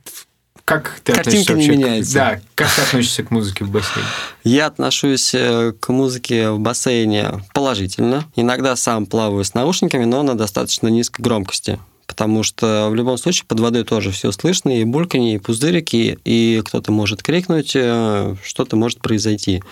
как 0.65 1.01
ты 1.03 1.13
Картинка 1.13 1.53
не 1.53 1.67
меняется. 1.67 2.13
Да, 2.13 2.41
как 2.55 2.73
ты 2.73 2.81
относишься 2.81 3.23
к 3.23 3.31
музыке 3.31 3.65
в 3.65 3.71
бассейне? 3.71 4.07
Я 4.43 4.67
отношусь 4.67 5.33
э, 5.33 5.73
к 5.77 5.89
музыке 5.89 6.51
в 6.51 6.59
бассейне 6.59 7.43
положительно. 7.53 8.25
Иногда 8.35 8.75
сам 8.75 9.05
плаваю 9.05 9.43
с 9.43 9.53
наушниками, 9.53 10.05
но 10.05 10.23
на 10.23 10.37
достаточно 10.37 10.87
низкой 10.87 11.23
громкости 11.23 11.79
потому 12.21 12.43
что 12.43 12.89
в 12.91 12.93
любом 12.93 13.17
случае 13.17 13.45
под 13.47 13.61
водой 13.61 13.83
тоже 13.83 14.11
все 14.11 14.31
слышно, 14.31 14.69
и 14.79 14.83
бульканье, 14.83 15.33
и 15.33 15.37
пузырики, 15.39 16.19
и 16.23 16.61
кто-то 16.63 16.91
может 16.91 17.23
крикнуть, 17.23 17.71
э, 17.73 18.35
что-то 18.43 18.75
может 18.75 19.01
произойти. 19.01 19.63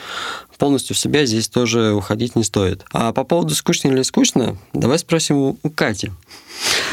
Полностью 0.58 0.96
в 0.96 1.00
себя 1.00 1.28
здесь 1.28 1.48
тоже 1.48 1.94
уходить 1.94 2.36
не 2.36 2.44
стоит. 2.44 2.84
А 2.92 3.14
по 3.14 3.24
поводу 3.24 3.54
скучно 3.54 3.90
или 3.90 4.02
скучно, 4.02 4.58
давай 4.74 4.98
спросим 4.98 5.60
у 5.62 5.70
Кати. 5.70 6.12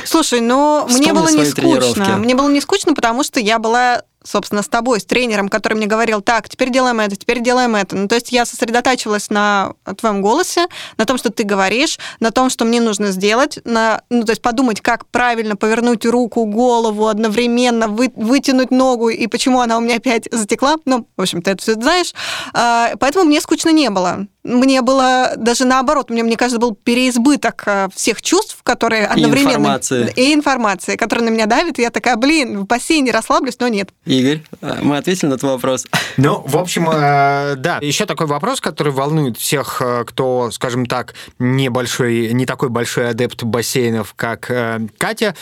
Слушай, 0.04 0.42
ну 0.42 0.86
мне 0.90 1.14
было 1.14 1.30
не 1.30 1.46
скучно. 1.46 2.18
Мне 2.18 2.34
было 2.34 2.50
не 2.50 2.60
скучно, 2.60 2.92
потому 2.92 3.24
что 3.24 3.40
я 3.40 3.58
была 3.58 4.02
собственно, 4.26 4.62
с 4.62 4.68
тобой, 4.68 5.00
с 5.00 5.04
тренером, 5.04 5.48
который 5.48 5.74
мне 5.74 5.86
говорил, 5.86 6.20
так, 6.20 6.48
теперь 6.48 6.70
делаем 6.70 7.00
это, 7.00 7.16
теперь 7.16 7.40
делаем 7.40 7.76
это. 7.76 7.96
Ну, 7.96 8.08
то 8.08 8.16
есть 8.16 8.32
я 8.32 8.44
сосредотачивалась 8.44 9.30
на 9.30 9.74
твоем 9.96 10.20
голосе, 10.20 10.66
на 10.98 11.04
том, 11.04 11.16
что 11.16 11.30
ты 11.30 11.44
говоришь, 11.44 11.98
на 12.20 12.30
том, 12.30 12.50
что 12.50 12.64
мне 12.64 12.80
нужно 12.80 13.12
сделать, 13.12 13.58
на, 13.64 14.02
ну, 14.10 14.24
то 14.24 14.32
есть 14.32 14.42
подумать, 14.42 14.80
как 14.80 15.06
правильно 15.06 15.56
повернуть 15.56 16.04
руку, 16.04 16.44
голову 16.44 17.06
одновременно, 17.06 17.88
вы, 17.88 18.12
вытянуть 18.14 18.70
ногу, 18.70 19.08
и 19.08 19.26
почему 19.26 19.60
она 19.60 19.78
у 19.78 19.80
меня 19.80 19.96
опять 19.96 20.28
затекла. 20.30 20.76
Ну, 20.84 21.06
в 21.16 21.22
общем, 21.22 21.42
ты 21.42 21.52
это 21.52 21.62
все 21.62 21.74
знаешь. 21.74 22.12
А, 22.52 22.92
поэтому 22.98 23.24
мне 23.24 23.40
скучно 23.40 23.70
не 23.70 23.90
было. 23.90 24.26
Мне 24.46 24.82
было 24.82 25.32
даже 25.36 25.64
наоборот, 25.64 26.10
мне, 26.10 26.22
мне 26.22 26.36
кажется, 26.36 26.60
был 26.60 26.74
переизбыток 26.74 27.62
э, 27.66 27.88
всех 27.94 28.22
чувств, 28.22 28.58
которые 28.62 29.06
одновременно... 29.06 29.50
И 29.50 29.56
информации. 29.56 30.12
И 30.16 30.34
информации, 30.34 30.96
которая 30.96 31.26
на 31.26 31.30
меня 31.30 31.46
давит, 31.46 31.78
и 31.78 31.82
я 31.82 31.90
такая, 31.90 32.16
блин, 32.16 32.60
в 32.60 32.66
бассейне 32.66 33.10
расслаблюсь, 33.10 33.58
но 33.58 33.68
нет. 33.68 33.90
Игорь, 34.04 34.42
э, 34.60 34.78
мы 34.82 34.96
ответили 34.96 35.28
на 35.28 35.38
твой 35.38 35.52
вопрос. 35.52 35.86
Ну, 36.16 36.42
в 36.46 36.56
общем, 36.56 36.88
э, 36.88 37.56
да. 37.56 37.78
Еще 37.82 38.06
такой 38.06 38.26
вопрос, 38.26 38.60
который 38.60 38.92
волнует 38.92 39.36
всех, 39.36 39.82
кто, 40.06 40.50
скажем 40.50 40.86
так, 40.86 41.14
небольшой, 41.38 42.32
не 42.32 42.46
такой 42.46 42.70
большой 42.70 43.10
адепт 43.10 43.42
бассейнов, 43.42 44.14
как 44.14 44.50
Катя. 44.96 45.34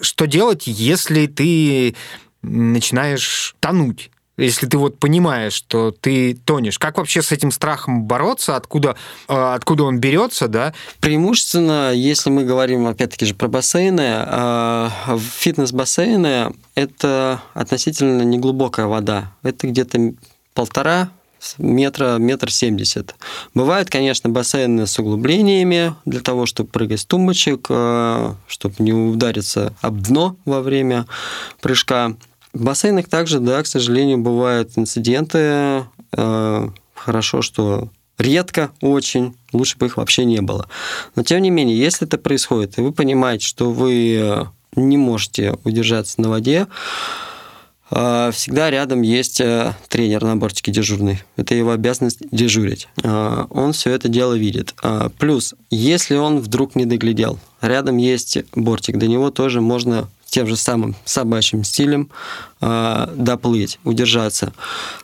Что 0.00 0.26
делать, 0.26 0.66
если 0.66 1.26
ты 1.26 1.94
начинаешь 2.42 3.54
тонуть? 3.60 4.11
Если 4.36 4.66
ты 4.66 4.78
вот 4.78 4.98
понимаешь, 4.98 5.52
что 5.52 5.90
ты 5.90 6.34
тонешь, 6.34 6.78
как 6.78 6.98
вообще 6.98 7.22
с 7.22 7.32
этим 7.32 7.50
страхом 7.50 8.04
бороться, 8.04 8.56
откуда, 8.56 8.96
э, 9.28 9.34
откуда 9.34 9.84
он 9.84 9.98
берется, 9.98 10.48
да? 10.48 10.72
Преимущественно, 11.00 11.92
если 11.92 12.30
мы 12.30 12.44
говорим, 12.44 12.86
опять-таки 12.86 13.26
же, 13.26 13.34
про 13.34 13.48
бассейны, 13.48 14.24
э, 14.26 14.88
фитнес-бассейны– 15.38 16.54
это 16.74 17.42
относительно 17.54 18.22
неглубокая 18.22 18.86
вода. 18.86 19.32
Это 19.42 19.66
где-то 19.66 20.14
полтора 20.54 21.10
метра, 21.58 22.18
метр 22.18 22.52
семьдесят. 22.52 23.16
Бывают, 23.52 23.90
конечно, 23.90 24.30
бассейны 24.30 24.86
с 24.86 24.98
углублениями 24.98 25.94
для 26.04 26.20
того, 26.20 26.46
чтобы 26.46 26.70
прыгать 26.70 27.00
с 27.00 27.04
тумбочек, 27.04 27.66
э, 27.68 28.34
чтобы 28.46 28.74
не 28.78 28.92
удариться 28.92 29.74
об 29.80 30.00
дно 30.00 30.36
во 30.44 30.60
время 30.60 31.06
прыжка. 31.60 32.14
В 32.52 32.64
бассейнах 32.64 33.08
также, 33.08 33.40
да, 33.40 33.62
к 33.62 33.66
сожалению, 33.66 34.18
бывают 34.18 34.72
инциденты. 34.76 35.84
Э, 36.12 36.68
хорошо, 36.94 37.40
что 37.40 37.88
редко 38.18 38.70
очень, 38.82 39.34
лучше 39.52 39.78
бы 39.78 39.86
их 39.86 39.96
вообще 39.96 40.26
не 40.26 40.42
было. 40.42 40.68
Но 41.16 41.22
тем 41.22 41.40
не 41.40 41.50
менее, 41.50 41.78
если 41.78 42.06
это 42.06 42.18
происходит, 42.18 42.78
и 42.78 42.82
вы 42.82 42.92
понимаете, 42.92 43.46
что 43.46 43.70
вы 43.70 44.48
не 44.76 44.96
можете 44.98 45.56
удержаться 45.64 46.20
на 46.20 46.28
воде, 46.28 46.66
э, 47.90 48.30
всегда 48.34 48.70
рядом 48.70 49.00
есть 49.00 49.40
э, 49.40 49.74
тренер 49.88 50.22
на 50.22 50.36
бортике 50.36 50.72
дежурный. 50.72 51.22
Это 51.36 51.54
его 51.54 51.70
обязанность 51.70 52.18
дежурить. 52.30 52.86
Он 53.02 53.72
все 53.72 53.92
это 53.92 54.08
дело 54.08 54.34
видит. 54.34 54.74
Плюс, 55.18 55.54
если 55.70 56.16
он 56.16 56.40
вдруг 56.40 56.74
не 56.74 56.84
доглядел, 56.84 57.38
рядом 57.62 57.96
есть 57.96 58.38
бортик, 58.54 58.98
до 58.98 59.06
него 59.06 59.30
тоже 59.30 59.62
можно 59.62 60.10
тем 60.32 60.46
же 60.46 60.56
самым 60.56 60.96
собачьим 61.04 61.62
стилем 61.62 62.08
э, 62.62 63.06
доплыть, 63.14 63.78
удержаться. 63.84 64.54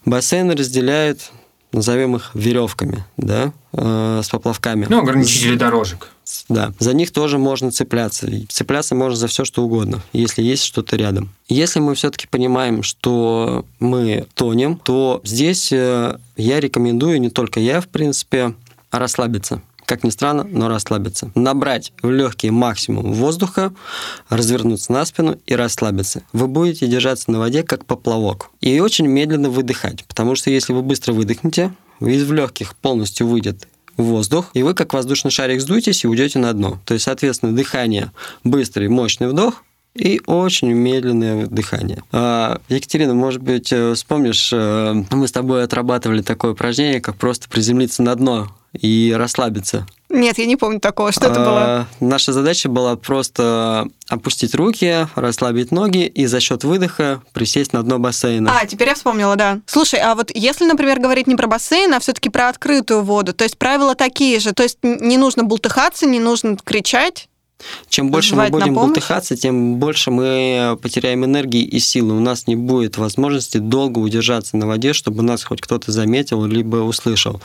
Бассейны 0.07 0.57
разделяют, 0.57 1.31
назовем 1.71 2.17
их 2.17 2.31
веревками, 2.33 3.05
да, 3.19 3.53
э, 3.75 4.23
с 4.25 4.29
поплавками. 4.31 4.87
Ну, 4.89 5.01
ограничители 5.01 5.57
дорожек. 5.57 6.09
Да, 6.49 6.73
за 6.79 6.95
них 6.95 7.11
тоже 7.11 7.37
можно 7.37 7.71
цепляться. 7.71 8.27
цепляться 8.49 8.95
можно 8.95 9.17
за 9.17 9.29
все, 9.29 9.45
что 9.45 9.63
угодно, 9.65 10.01
если 10.15 10.43
есть 10.43 10.65
что-то 10.65 10.97
рядом. 10.97 11.29
Если 11.51 11.79
мы 11.79 11.95
все-таки 11.95 12.27
понимаем, 12.27 12.83
что 12.83 13.67
мы 13.81 14.27
тонем, 14.33 14.77
то 14.77 15.21
здесь 15.25 15.71
э, 15.73 16.19
я 16.39 16.61
рекомендую, 16.61 17.21
не 17.21 17.29
только 17.29 17.61
я, 17.61 17.83
в 17.83 17.89
принципе, 17.89 18.55
расслабиться 18.91 19.61
как 19.89 20.05
ни 20.05 20.11
странно, 20.11 20.45
но 20.45 20.69
расслабиться. 20.69 21.33
Набрать 21.35 21.95
в 22.03 22.11
легкие 22.11 22.53
максимум 22.53 23.15
воздуха, 23.15 23.73
развернуться 24.29 24.93
на 24.93 25.05
спину 25.07 25.39
и 25.47 25.55
расслабиться. 25.55 26.23
Вы 26.35 26.47
будете 26.47 26.87
держаться 26.87 27.31
на 27.31 27.39
воде 27.39 27.63
как 27.63 27.87
поплавок. 27.87 28.51
И 28.61 28.79
очень 28.81 29.07
медленно 29.07 29.49
выдыхать, 29.49 30.05
потому 30.05 30.35
что 30.35 30.51
если 30.51 30.75
вы 30.75 30.83
быстро 30.83 31.15
выдохнете, 31.15 31.73
из 32.01 32.31
легких 32.31 32.77
полностью 32.77 33.27
выйдет 33.27 33.67
воздух, 33.97 34.51
и 34.53 34.63
вы 34.63 34.75
как 34.75 34.93
воздушный 34.93 35.31
шарик 35.31 35.63
сдуетесь 35.63 36.05
и 36.05 36.07
уйдете 36.07 36.39
на 36.39 36.53
дно. 36.53 36.79
То 36.85 36.93
есть, 36.93 37.07
соответственно, 37.07 37.57
дыхание 37.57 38.13
быстрый, 38.45 38.89
мощный 38.89 39.29
вдох, 39.29 39.65
и 39.95 40.21
очень 40.27 40.71
медленное 40.73 41.47
дыхание. 41.47 42.05
А, 42.13 42.61
Екатерина, 42.69 43.15
может 43.15 43.43
быть, 43.43 43.73
э, 43.73 43.95
вспомнишь, 43.95 44.51
э, 44.53 45.03
мы 45.11 45.27
с 45.27 45.33
тобой 45.33 45.65
отрабатывали 45.65 46.23
такое 46.23 46.53
упражнение, 46.53 47.01
как 47.01 47.17
просто 47.17 47.49
приземлиться 47.49 48.03
на 48.03 48.15
дно 48.15 48.49
и 48.73 49.15
расслабиться. 49.17 49.87
Нет, 50.09 50.39
я 50.39 50.47
не 50.47 50.57
помню 50.57 50.81
такого. 50.81 51.13
Что 51.13 51.29
это 51.29 51.41
было? 51.41 51.61
А, 51.61 51.87
наша 52.01 52.33
задача 52.33 52.69
была 52.69 52.97
просто 52.97 53.89
опустить 54.09 54.55
руки, 54.55 55.07
расслабить 55.15 55.71
ноги 55.71 56.07
и 56.07 56.27
за 56.27 56.41
счет 56.41 56.65
выдоха 56.65 57.23
присесть 57.33 57.73
на 57.73 57.83
дно 57.83 57.99
бассейна. 57.99 58.59
А, 58.59 58.67
теперь 58.67 58.89
я 58.89 58.95
вспомнила, 58.95 59.37
да. 59.37 59.61
Слушай, 59.67 60.01
а 60.01 60.15
вот 60.15 60.31
если, 60.35 60.65
например, 60.65 60.99
говорить 60.99 61.27
не 61.27 61.37
про 61.37 61.47
бассейн, 61.47 61.93
а 61.93 62.01
все-таки 62.01 62.31
про 62.31 62.49
открытую 62.49 63.03
воду, 63.03 63.35
то 63.35 63.45
есть 63.45 63.59
правила 63.59 63.95
такие 63.95 64.41
же, 64.41 64.53
то 64.53 64.63
есть 64.63 64.79
не 64.83 65.19
нужно 65.19 65.45
бултыхаться, 65.45 66.07
не 66.07 66.21
нужно 66.21 66.57
кричать, 66.57 67.29
чем 67.89 68.11
больше 68.11 68.37
мы 68.37 68.49
будем 68.49 68.75
бултыхаться, 68.75 69.37
тем 69.37 69.77
больше 69.77 70.11
мы 70.11 70.79
потеряем 70.81 71.25
энергии 71.25 71.63
и 71.63 71.79
силы. 71.79 72.17
У 72.17 72.21
нас 72.21 72.47
не 72.47 72.57
будет 72.57 72.99
возможности 72.99 73.59
долго 73.59 73.99
удержаться 73.99 74.57
на 74.57 74.67
воде, 74.67 74.93
чтобы 74.93 75.23
нас 75.23 75.43
хоть 75.45 75.61
кто-то 75.61 75.91
заметил 75.93 76.45
либо 76.45 76.77
услышал. 76.77 77.41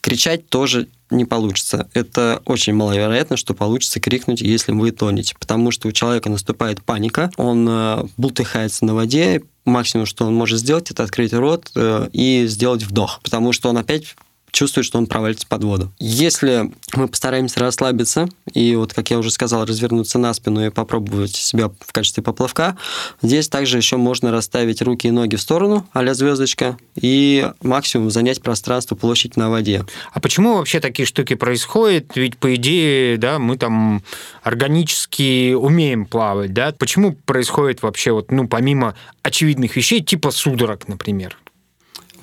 Кричать 0.00 0.48
тоже 0.48 0.88
не 1.10 1.24
получится. 1.24 1.88
Это 1.94 2.42
очень 2.44 2.74
маловероятно, 2.74 3.36
что 3.36 3.54
получится 3.54 4.00
крикнуть, 4.00 4.40
если 4.40 4.72
вы 4.72 4.90
тонете, 4.90 5.34
потому 5.38 5.70
что 5.70 5.88
у 5.88 5.92
человека 5.92 6.28
наступает 6.28 6.82
паника, 6.82 7.30
он 7.36 7.66
э, 7.68 8.04
бултыхается 8.16 8.84
на 8.84 8.94
воде, 8.94 9.42
максимум, 9.64 10.06
что 10.06 10.26
он 10.26 10.34
может 10.34 10.58
сделать, 10.58 10.90
это 10.90 11.02
открыть 11.04 11.32
рот 11.32 11.70
э, 11.74 12.08
и 12.12 12.46
сделать 12.46 12.82
вдох, 12.82 13.20
потому 13.22 13.52
что 13.52 13.68
он 13.68 13.78
опять 13.78 14.16
чувствует, 14.54 14.86
что 14.86 14.98
он 14.98 15.06
провалится 15.06 15.46
под 15.46 15.64
воду. 15.64 15.92
Если 15.98 16.70
мы 16.94 17.08
постараемся 17.08 17.60
расслабиться 17.60 18.28
и, 18.52 18.74
вот 18.76 18.94
как 18.94 19.10
я 19.10 19.18
уже 19.18 19.30
сказал, 19.30 19.66
развернуться 19.66 20.18
на 20.18 20.32
спину 20.32 20.64
и 20.64 20.70
попробовать 20.70 21.34
себя 21.34 21.70
в 21.80 21.92
качестве 21.92 22.22
поплавка, 22.22 22.78
здесь 23.20 23.48
также 23.48 23.76
еще 23.76 23.96
можно 23.96 24.30
расставить 24.30 24.80
руки 24.80 25.08
и 25.08 25.10
ноги 25.10 25.36
в 25.36 25.40
сторону, 25.40 25.86
а 25.92 26.14
звездочка, 26.14 26.78
и 26.94 27.50
максимум 27.60 28.10
занять 28.10 28.40
пространство, 28.40 28.94
площадь 28.94 29.36
на 29.36 29.50
воде. 29.50 29.84
А 30.12 30.20
почему 30.20 30.54
вообще 30.54 30.78
такие 30.78 31.06
штуки 31.06 31.34
происходят? 31.34 32.14
Ведь, 32.14 32.38
по 32.38 32.54
идее, 32.54 33.16
да, 33.18 33.40
мы 33.40 33.56
там 33.56 34.02
органически 34.44 35.54
умеем 35.54 36.06
плавать, 36.06 36.52
да? 36.52 36.72
Почему 36.78 37.12
происходит 37.12 37.82
вообще, 37.82 38.12
вот, 38.12 38.30
ну, 38.30 38.46
помимо 38.46 38.94
очевидных 39.22 39.74
вещей, 39.74 40.00
типа 40.00 40.30
судорог, 40.30 40.86
например? 40.86 41.36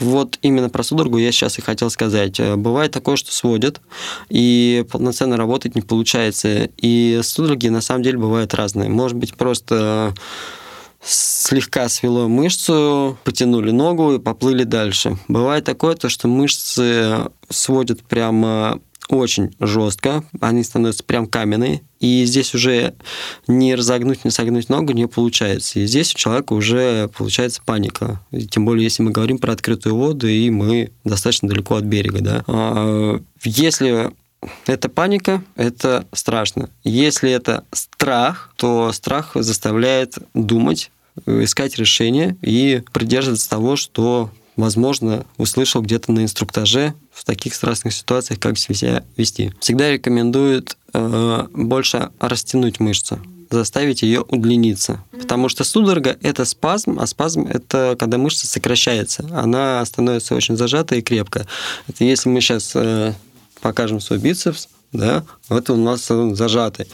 Вот 0.02 0.40
именно 0.42 0.70
про 0.70 0.84
судорогу 0.84 1.18
я 1.20 1.32
сейчас 1.32 1.60
и 1.60 1.62
хотел 1.62 1.90
сказать. 1.90 2.40
Э, 2.40 2.56
бывает 2.56 2.92
такое, 2.92 3.16
что 3.16 3.32
сводят, 3.32 3.82
и 4.30 4.86
полноценно 4.92 5.38
работать 5.38 5.76
не 5.76 5.82
получается. 5.82 6.70
И 6.78 7.22
судороги 7.24 7.68
на 7.68 7.82
самом 7.82 8.04
деле 8.04 8.18
бывают 8.18 8.54
разные. 8.54 8.90
Может 8.90 9.18
быть, 9.18 9.36
просто 9.36 10.14
слегка 11.04 11.88
свело 11.90 12.28
мышцу, 12.28 13.18
потянули 13.24 13.72
ногу 13.72 14.14
и 14.14 14.20
поплыли 14.20 14.64
дальше. 14.64 15.18
Бывает 15.28 15.66
такое, 15.66 15.96
то, 15.96 16.10
что 16.10 16.28
мышцы 16.28 17.30
сводят 17.50 18.02
прямо 18.04 18.80
очень 19.16 19.56
жестко, 19.60 20.24
они 20.40 20.64
становятся 20.64 21.04
прям 21.04 21.28
каменные, 21.28 21.82
и 22.00 22.26
здесь 22.26 22.56
уже 22.56 22.96
не 23.48 23.76
разогнуть, 23.76 24.26
не 24.26 24.32
согнуть 24.32 24.70
ногу 24.70 24.94
не 24.94 25.08
получается. 25.08 25.80
И 25.80 25.86
здесь 25.86 26.14
у 26.16 26.18
человека 26.18 26.54
уже 26.54 27.10
получается 27.16 27.62
паника. 27.64 28.20
И 28.32 28.48
тем 28.48 28.66
более, 28.66 28.86
если 28.86 29.04
мы 29.04 29.12
говорим 29.12 29.38
про 29.38 29.54
открытую 29.54 29.96
воду, 29.96 30.28
и 30.28 30.50
мы 30.50 30.92
достаточно 31.04 31.48
далеко 31.48 31.76
от 31.76 31.84
берега. 31.84 32.22
Да? 32.22 32.44
А, 32.48 33.22
если 33.44 34.12
это 34.66 34.90
паника, 34.90 35.44
это 35.56 36.08
страшно. 36.14 36.70
Если 36.84 37.30
это 37.32 37.66
страх, 37.72 38.54
то 38.56 38.92
страх 38.92 39.32
заставляет 39.36 40.18
думать, 40.34 40.92
искать 41.26 41.78
решение 41.78 42.38
и 42.42 42.82
придерживаться 42.94 43.50
того, 43.50 43.76
что 43.76 44.32
возможно, 44.56 45.26
услышал 45.38 45.82
где-то 45.82 46.12
на 46.12 46.22
инструктаже 46.22 46.94
в 47.12 47.24
таких 47.26 47.54
страстных 47.54 47.94
ситуациях, 47.94 48.40
как 48.40 48.58
себя 48.58 49.04
вести. 49.18 49.54
Всегда 49.60 49.92
рекомендуют 49.92 50.78
э, 50.94 51.48
больше 51.54 52.10
растянуть 52.20 52.80
мышцу 52.80 53.20
заставить 53.50 54.02
ее 54.02 54.22
удлиниться. 54.22 55.04
Потому 55.12 55.50
что 55.50 55.64
судорога– 55.64 56.18
это 56.22 56.46
спазм, 56.46 57.00
а 57.00 57.06
спазм– 57.06 57.48
это 57.50 57.96
когда 58.00 58.18
мышца 58.18 58.48
сокращается. 58.48 59.28
Она 59.34 59.84
становится 59.86 60.36
очень 60.36 60.56
зажатой 60.56 61.00
и 61.00 61.02
крепкая. 61.02 61.46
Это 61.88 62.04
если 62.04 62.30
мы 62.30 62.40
сейчас 62.42 62.72
э, 62.76 63.14
покажем 63.62 64.00
свой 64.00 64.20
бицепс, 64.20 64.70
да, 64.92 65.24
вот 65.48 65.70
у 65.70 65.78
нас 65.78 66.06
зажатый. 66.08 66.88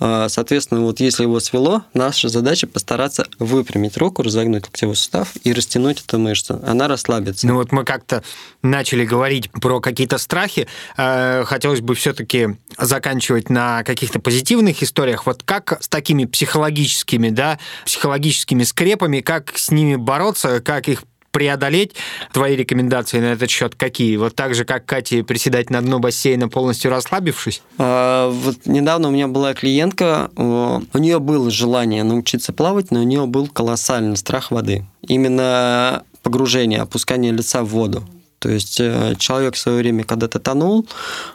А, 0.00 0.28
соответственно, 0.28 0.80
вот 0.80 1.00
если 1.00 1.24
его 1.24 1.38
свело, 1.38 1.82
наша 1.92 2.28
задача 2.28 2.66
постараться 2.66 3.26
выпрямить 3.38 3.98
руку, 3.98 4.22
разогнуть 4.22 4.64
локтевой 4.64 4.96
сустав 4.96 5.32
и 5.44 5.52
растянуть 5.52 6.02
эту 6.02 6.18
мышцу. 6.18 6.60
Она 6.66 6.88
расслабится. 6.88 7.46
Ну 7.46 7.56
вот 7.56 7.70
мы 7.70 7.84
как-то 7.84 8.22
начали 8.62 9.04
говорить 9.04 9.50
про 9.50 9.80
какие-то 9.80 10.16
страхи. 10.16 10.66
Э, 10.96 11.44
хотелось 11.44 11.82
бы 11.82 11.94
все-таки 11.94 12.56
заканчивать 12.78 13.50
на 13.50 13.84
каких-то 13.84 14.18
позитивных 14.18 14.82
историях. 14.82 15.26
Вот 15.26 15.42
как 15.42 15.82
с 15.82 15.88
такими 15.88 16.24
психологическими, 16.24 17.28
да, 17.28 17.58
психологическими 17.84 18.62
скрепами, 18.62 19.20
как 19.20 19.58
с 19.58 19.70
ними 19.70 19.96
бороться, 19.96 20.60
как 20.60 20.88
их 20.88 21.02
преодолеть. 21.32 21.94
Твои 22.32 22.54
рекомендации 22.54 23.18
на 23.18 23.32
этот 23.32 23.50
счет 23.50 23.74
какие? 23.74 24.16
Вот 24.16 24.36
так 24.36 24.54
же, 24.54 24.64
как 24.64 24.86
Кате, 24.86 25.24
приседать 25.24 25.70
на 25.70 25.80
дно 25.80 25.98
бассейна, 25.98 26.48
полностью 26.48 26.90
расслабившись? 26.90 27.62
А, 27.78 28.30
вот 28.30 28.66
недавно 28.66 29.08
у 29.08 29.10
меня 29.10 29.26
была 29.26 29.54
клиентка, 29.54 30.30
у 30.36 30.98
нее 30.98 31.18
было 31.18 31.50
желание 31.50 32.04
научиться 32.04 32.52
плавать, 32.52 32.90
но 32.90 33.00
у 33.00 33.04
нее 33.04 33.26
был 33.26 33.48
колоссальный 33.48 34.16
страх 34.16 34.50
воды. 34.50 34.86
Именно 35.02 36.04
погружение, 36.22 36.80
опускание 36.80 37.32
лица 37.32 37.62
в 37.62 37.68
воду. 37.68 38.04
То 38.38 38.48
есть 38.48 38.80
э, 38.80 39.14
человек 39.18 39.54
в 39.54 39.58
свое 39.58 39.78
время 39.78 40.02
когда-то 40.02 40.40
тонул, 40.40 40.86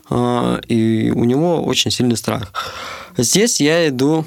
э, 0.10 0.60
и 0.68 1.10
у 1.16 1.24
него 1.24 1.64
очень 1.64 1.90
сильный 1.90 2.18
страх. 2.18 2.52
Здесь 3.16 3.62
я 3.62 3.88
иду, 3.88 4.26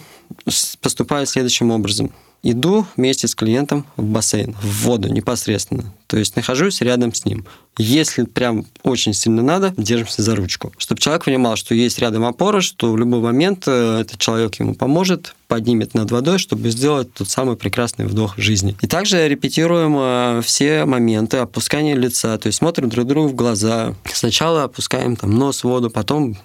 поступаю 0.80 1.26
следующим 1.26 1.70
образом. 1.70 2.10
Иду 2.42 2.86
вместе 2.96 3.28
с 3.28 3.34
клиентом 3.34 3.84
в 3.96 4.02
бассейн, 4.02 4.54
в 4.62 4.84
воду 4.84 5.08
непосредственно. 5.08 5.92
То 6.06 6.16
есть 6.16 6.36
нахожусь 6.36 6.80
рядом 6.80 7.12
с 7.12 7.26
ним. 7.26 7.44
Если 7.76 8.24
прям 8.24 8.64
очень 8.82 9.12
сильно 9.12 9.42
надо, 9.42 9.74
держимся 9.76 10.22
за 10.22 10.34
ручку. 10.34 10.72
Чтобы 10.78 11.00
человек 11.00 11.24
понимал, 11.24 11.56
что 11.56 11.74
есть 11.74 11.98
рядом 11.98 12.24
опора, 12.24 12.62
что 12.62 12.92
в 12.92 12.98
любой 12.98 13.20
момент 13.20 13.64
э, 13.66 14.00
этот 14.00 14.18
человек 14.18 14.54
ему 14.56 14.74
поможет, 14.74 15.34
поднимет 15.48 15.94
над 15.94 16.10
водой, 16.10 16.38
чтобы 16.38 16.70
сделать 16.70 17.12
тот 17.12 17.28
самый 17.28 17.56
прекрасный 17.56 18.06
вдох 18.06 18.38
жизни. 18.38 18.76
И 18.80 18.86
также 18.86 19.28
репетируем 19.28 19.96
э, 19.98 20.42
все 20.42 20.86
моменты 20.86 21.36
опускания 21.38 21.94
лица, 21.94 22.36
то 22.38 22.46
есть 22.46 22.58
смотрим 22.58 22.88
друг 22.88 23.06
другу 23.06 23.28
в 23.28 23.34
глаза. 23.34 23.94
Сначала 24.12 24.64
опускаем 24.64 25.16
там 25.16 25.36
нос 25.36 25.60
в 25.60 25.64
воду, 25.64 25.90
потом 25.90 26.36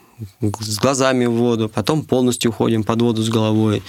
с 0.59 0.77
глазами 0.77 1.25
в 1.25 1.33
воду, 1.33 1.69
потом 1.69 2.03
полностью 2.03 2.51
уходим 2.51 2.83
под 2.83 3.01
воду 3.01 3.23
с 3.23 3.29
головой. 3.29 3.81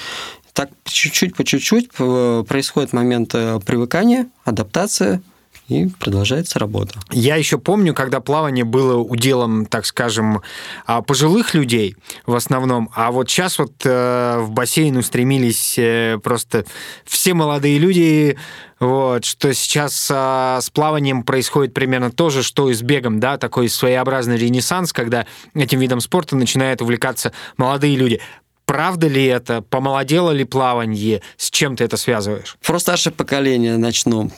Так 0.56 0.70
чуть-чуть 0.84 1.36
по 1.36 1.44
чуть-чуть 1.44 1.90
э, 1.98 2.44
происходит 2.48 2.94
момент 2.94 3.34
э, 3.34 3.60
привыкания, 3.60 4.26
адаптация, 4.42 5.20
и 5.68 5.88
продолжается 6.00 6.58
работа. 6.58 6.98
Я 7.10 7.36
еще 7.36 7.58
помню, 7.58 7.92
когда 7.92 8.20
плавание 8.20 8.64
было 8.64 8.96
уделом, 8.96 9.66
так 9.66 9.84
скажем, 9.84 10.40
а, 10.86 11.02
пожилых 11.02 11.52
людей 11.52 11.96
в 12.24 12.34
основном, 12.36 12.88
а 12.94 13.10
вот 13.10 13.28
сейчас 13.28 13.58
вот 13.58 13.72
э, 13.84 14.38
в 14.40 14.50
бассейн 14.52 14.96
устремились 14.96 15.78
просто 16.22 16.64
все 17.04 17.34
молодые 17.34 17.78
люди, 17.78 18.38
вот, 18.78 19.24
что 19.24 19.52
сейчас 19.54 20.08
а, 20.10 20.60
с 20.60 20.70
плаванием 20.70 21.22
происходит 21.22 21.74
примерно 21.74 22.10
то 22.10 22.30
же, 22.30 22.42
что 22.42 22.70
и 22.70 22.74
с 22.74 22.82
бегом, 22.82 23.20
да, 23.20 23.36
такой 23.36 23.68
своеобразный 23.68 24.36
ренессанс, 24.36 24.92
когда 24.92 25.26
этим 25.54 25.80
видом 25.80 26.00
спорта 26.00 26.36
начинают 26.36 26.80
увлекаться 26.80 27.32
молодые 27.56 27.96
люди. 27.96 28.20
Правда 28.66 29.06
ли 29.06 29.24
это? 29.24 29.62
Помолодело 29.62 30.32
ли 30.32 30.44
плавание? 30.44 31.22
С 31.36 31.50
чем 31.50 31.76
ты 31.76 31.84
это 31.84 31.96
связываешь? 31.96 32.56
Про 32.62 32.80
старшее 32.80 33.12
поколение 33.12 33.78
начну. 33.78 34.32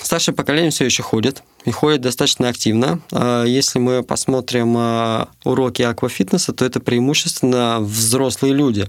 Старшее 0.00 0.36
поколение 0.36 0.70
все 0.70 0.84
еще 0.84 1.02
ходит, 1.02 1.42
и 1.64 1.72
ходит 1.72 2.00
достаточно 2.00 2.48
активно. 2.48 3.00
А 3.10 3.44
если 3.44 3.80
мы 3.80 4.04
посмотрим 4.04 4.74
а, 4.76 5.28
уроки 5.44 5.82
аквафитнеса, 5.82 6.52
то 6.52 6.64
это 6.64 6.78
преимущественно 6.78 7.78
взрослые 7.80 8.54
люди. 8.54 8.86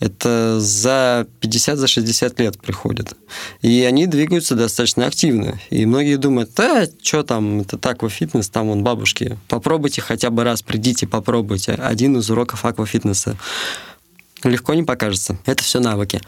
Это 0.00 0.60
за 0.60 1.26
50-60 1.40 1.76
за 1.76 1.86
60 1.86 2.40
лет 2.40 2.60
приходят. 2.60 3.16
И 3.62 3.82
они 3.84 4.06
двигаются 4.06 4.54
достаточно 4.54 5.06
активно. 5.06 5.58
И 5.70 5.86
многие 5.86 6.16
думают, 6.16 6.50
да, 6.54 6.86
что 7.02 7.22
там, 7.22 7.60
это 7.60 7.78
аквафитнес, 7.88 8.50
там 8.50 8.68
вон 8.68 8.82
бабушки. 8.82 9.38
Попробуйте 9.48 10.02
хотя 10.02 10.28
бы 10.28 10.44
раз, 10.44 10.60
придите, 10.60 11.06
попробуйте. 11.06 11.72
Один 11.72 12.18
из 12.18 12.28
уроков 12.28 12.66
аквафитнеса 12.66 13.38
легко 14.48 14.74
не 14.74 14.82
покажется. 14.82 15.36
Это 15.46 15.62
все 15.62 15.80
навыки. 15.80 16.20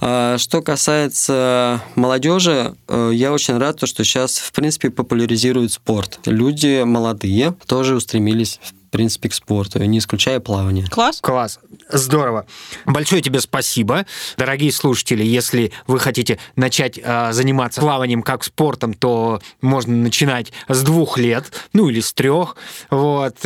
А, 0.00 0.38
что 0.38 0.62
касается 0.62 1.82
молодежи, 1.94 2.74
э, 2.88 3.10
я 3.14 3.32
очень 3.32 3.58
рад, 3.58 3.76
что 3.86 4.04
сейчас, 4.04 4.38
в 4.38 4.52
принципе, 4.52 4.90
популяризируют 4.90 5.72
спорт. 5.72 6.20
Люди 6.26 6.82
молодые 6.84 7.54
тоже 7.66 7.94
устремились 7.94 8.60
в 8.88 8.90
принципе, 8.90 9.28
к 9.28 9.34
спорту, 9.34 9.84
не 9.84 9.98
исключая 9.98 10.40
плавание. 10.40 10.86
Класс. 10.86 11.20
Класс. 11.20 11.60
Здорово. 11.90 12.46
Большое 12.86 13.20
тебе 13.20 13.40
спасибо. 13.40 14.06
Дорогие 14.38 14.72
слушатели, 14.72 15.22
если 15.22 15.72
вы 15.86 16.00
хотите 16.00 16.38
начать 16.56 16.98
э, 17.02 17.32
заниматься 17.32 17.82
плаванием 17.82 18.22
как 18.22 18.44
спортом, 18.44 18.94
то 18.94 19.42
можно 19.60 19.94
начинать 19.94 20.54
с 20.68 20.82
двух 20.82 21.18
лет, 21.18 21.52
ну 21.74 21.90
или 21.90 22.00
с 22.00 22.14
трех. 22.14 22.56
Вот. 22.88 23.36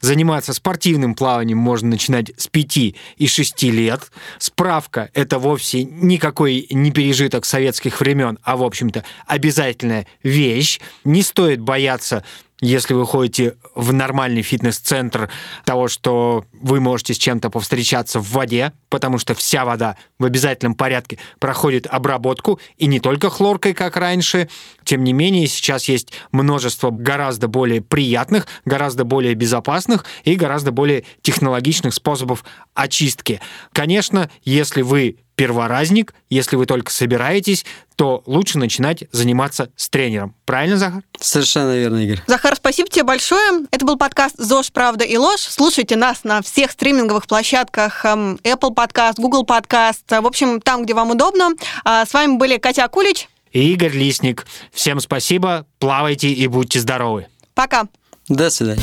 Заниматься 0.00 0.52
спортивным 0.52 1.14
плаванием 1.14 1.58
можно 1.58 1.88
начинать 1.88 2.30
с 2.36 2.48
5 2.48 2.76
и 2.76 3.26
6 3.26 3.62
лет. 3.64 4.10
Справка– 4.38 5.10
это 5.14 5.38
вовсе 5.38 5.84
никакой 5.84 6.66
не 6.70 6.90
пережиток 6.90 7.44
советских 7.44 8.00
времен, 8.00 8.38
а, 8.42 8.56
в 8.56 8.62
общем-то, 8.62 9.04
обязательная 9.26 10.06
вещь. 10.22 10.80
Не 11.04 11.22
стоит 11.22 11.60
бояться 11.60 12.24
если 12.60 12.94
вы 12.94 13.04
ходите 13.04 13.56
в 13.74 13.92
нормальный 13.92 14.42
фитнес-центр, 14.42 15.30
того, 15.64 15.88
что 15.88 16.44
вы 16.52 16.80
можете 16.80 17.14
с 17.14 17.18
чем-то 17.18 17.50
повстречаться 17.50 18.18
в 18.18 18.30
воде, 18.30 18.72
потому 18.88 19.18
что 19.18 19.34
вся 19.34 19.64
вода 19.64 19.96
в 20.18 20.24
обязательном 20.24 20.74
порядке 20.74 21.18
проходит 21.38 21.86
обработку, 21.86 22.58
и 22.78 22.86
не 22.86 23.00
только 23.00 23.28
хлоркой, 23.28 23.74
как 23.74 23.96
раньше. 23.96 24.48
Тем 24.84 25.04
не 25.04 25.12
менее, 25.12 25.46
сейчас 25.46 25.88
есть 25.88 26.12
множество 26.32 26.90
гораздо 26.90 27.48
более 27.48 27.82
приятных, 27.82 28.46
гораздо 28.64 29.04
более 29.04 29.34
безопасных 29.34 30.06
и 30.24 30.34
гораздо 30.34 30.72
более 30.72 31.04
технологичных 31.22 31.92
способов 31.92 32.44
очистки. 32.74 33.40
Конечно, 33.72 34.30
если 34.44 34.82
вы 34.82 35.18
перворазник, 35.36 36.14
если 36.28 36.56
вы 36.56 36.66
только 36.66 36.90
собираетесь, 36.90 37.64
то 37.94 38.22
лучше 38.26 38.58
начинать 38.58 39.04
заниматься 39.12 39.70
с 39.76 39.88
тренером. 39.88 40.34
Правильно, 40.44 40.76
Захар? 40.76 41.02
Совершенно 41.20 41.76
верно, 41.76 41.98
Игорь. 41.98 42.20
Захар, 42.26 42.56
спасибо 42.56 42.88
тебе 42.88 43.04
большое. 43.04 43.66
Это 43.70 43.86
был 43.86 43.96
подкаст 43.96 44.34
«ЗОЖ. 44.38 44.72
Правда 44.72 45.04
и 45.04 45.16
ложь». 45.16 45.40
Слушайте 45.40 45.96
нас 45.96 46.24
на 46.24 46.42
всех 46.42 46.72
стриминговых 46.72 47.26
площадках 47.26 48.04
эм, 48.04 48.40
Apple 48.42 48.74
Podcast, 48.74 49.14
Google 49.18 49.44
Podcast, 49.44 50.02
в 50.08 50.26
общем, 50.26 50.60
там, 50.60 50.84
где 50.84 50.94
вам 50.94 51.10
удобно. 51.10 51.50
А 51.84 52.04
с 52.04 52.12
вами 52.12 52.36
были 52.36 52.56
Катя 52.58 52.84
Акулич 52.84 53.28
и 53.52 53.72
Игорь 53.72 53.92
Лисник. 53.92 54.46
Всем 54.72 55.00
спасибо, 55.00 55.66
плавайте 55.78 56.28
и 56.28 56.46
будьте 56.46 56.80
здоровы. 56.80 57.26
Пока. 57.54 57.86
До 58.28 58.50
свидания. 58.50 58.82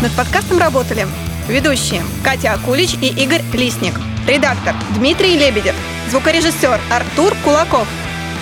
Над 0.00 0.12
подкастом 0.12 0.58
работали 0.58 1.06
Ведущие 1.48 2.02
Катя 2.22 2.52
Акулич 2.52 2.94
и 3.00 3.06
Игорь 3.06 3.42
Лисник. 3.54 3.94
Редактор 4.26 4.74
Дмитрий 4.94 5.36
Лебедев. 5.38 5.74
Звукорежиссер 6.10 6.78
Артур 6.90 7.34
Кулаков. 7.42 7.88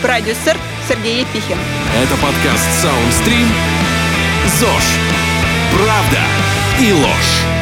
Продюсер 0.02 0.56
Сергей 0.88 1.20
Епихин. 1.20 1.56
Это 2.02 2.14
подкаст 2.16 2.66
Soundstream. 2.82 3.46
ЗОЖ. 4.58 4.84
Правда 5.72 6.20
и 6.80 6.92
ложь. 6.92 7.55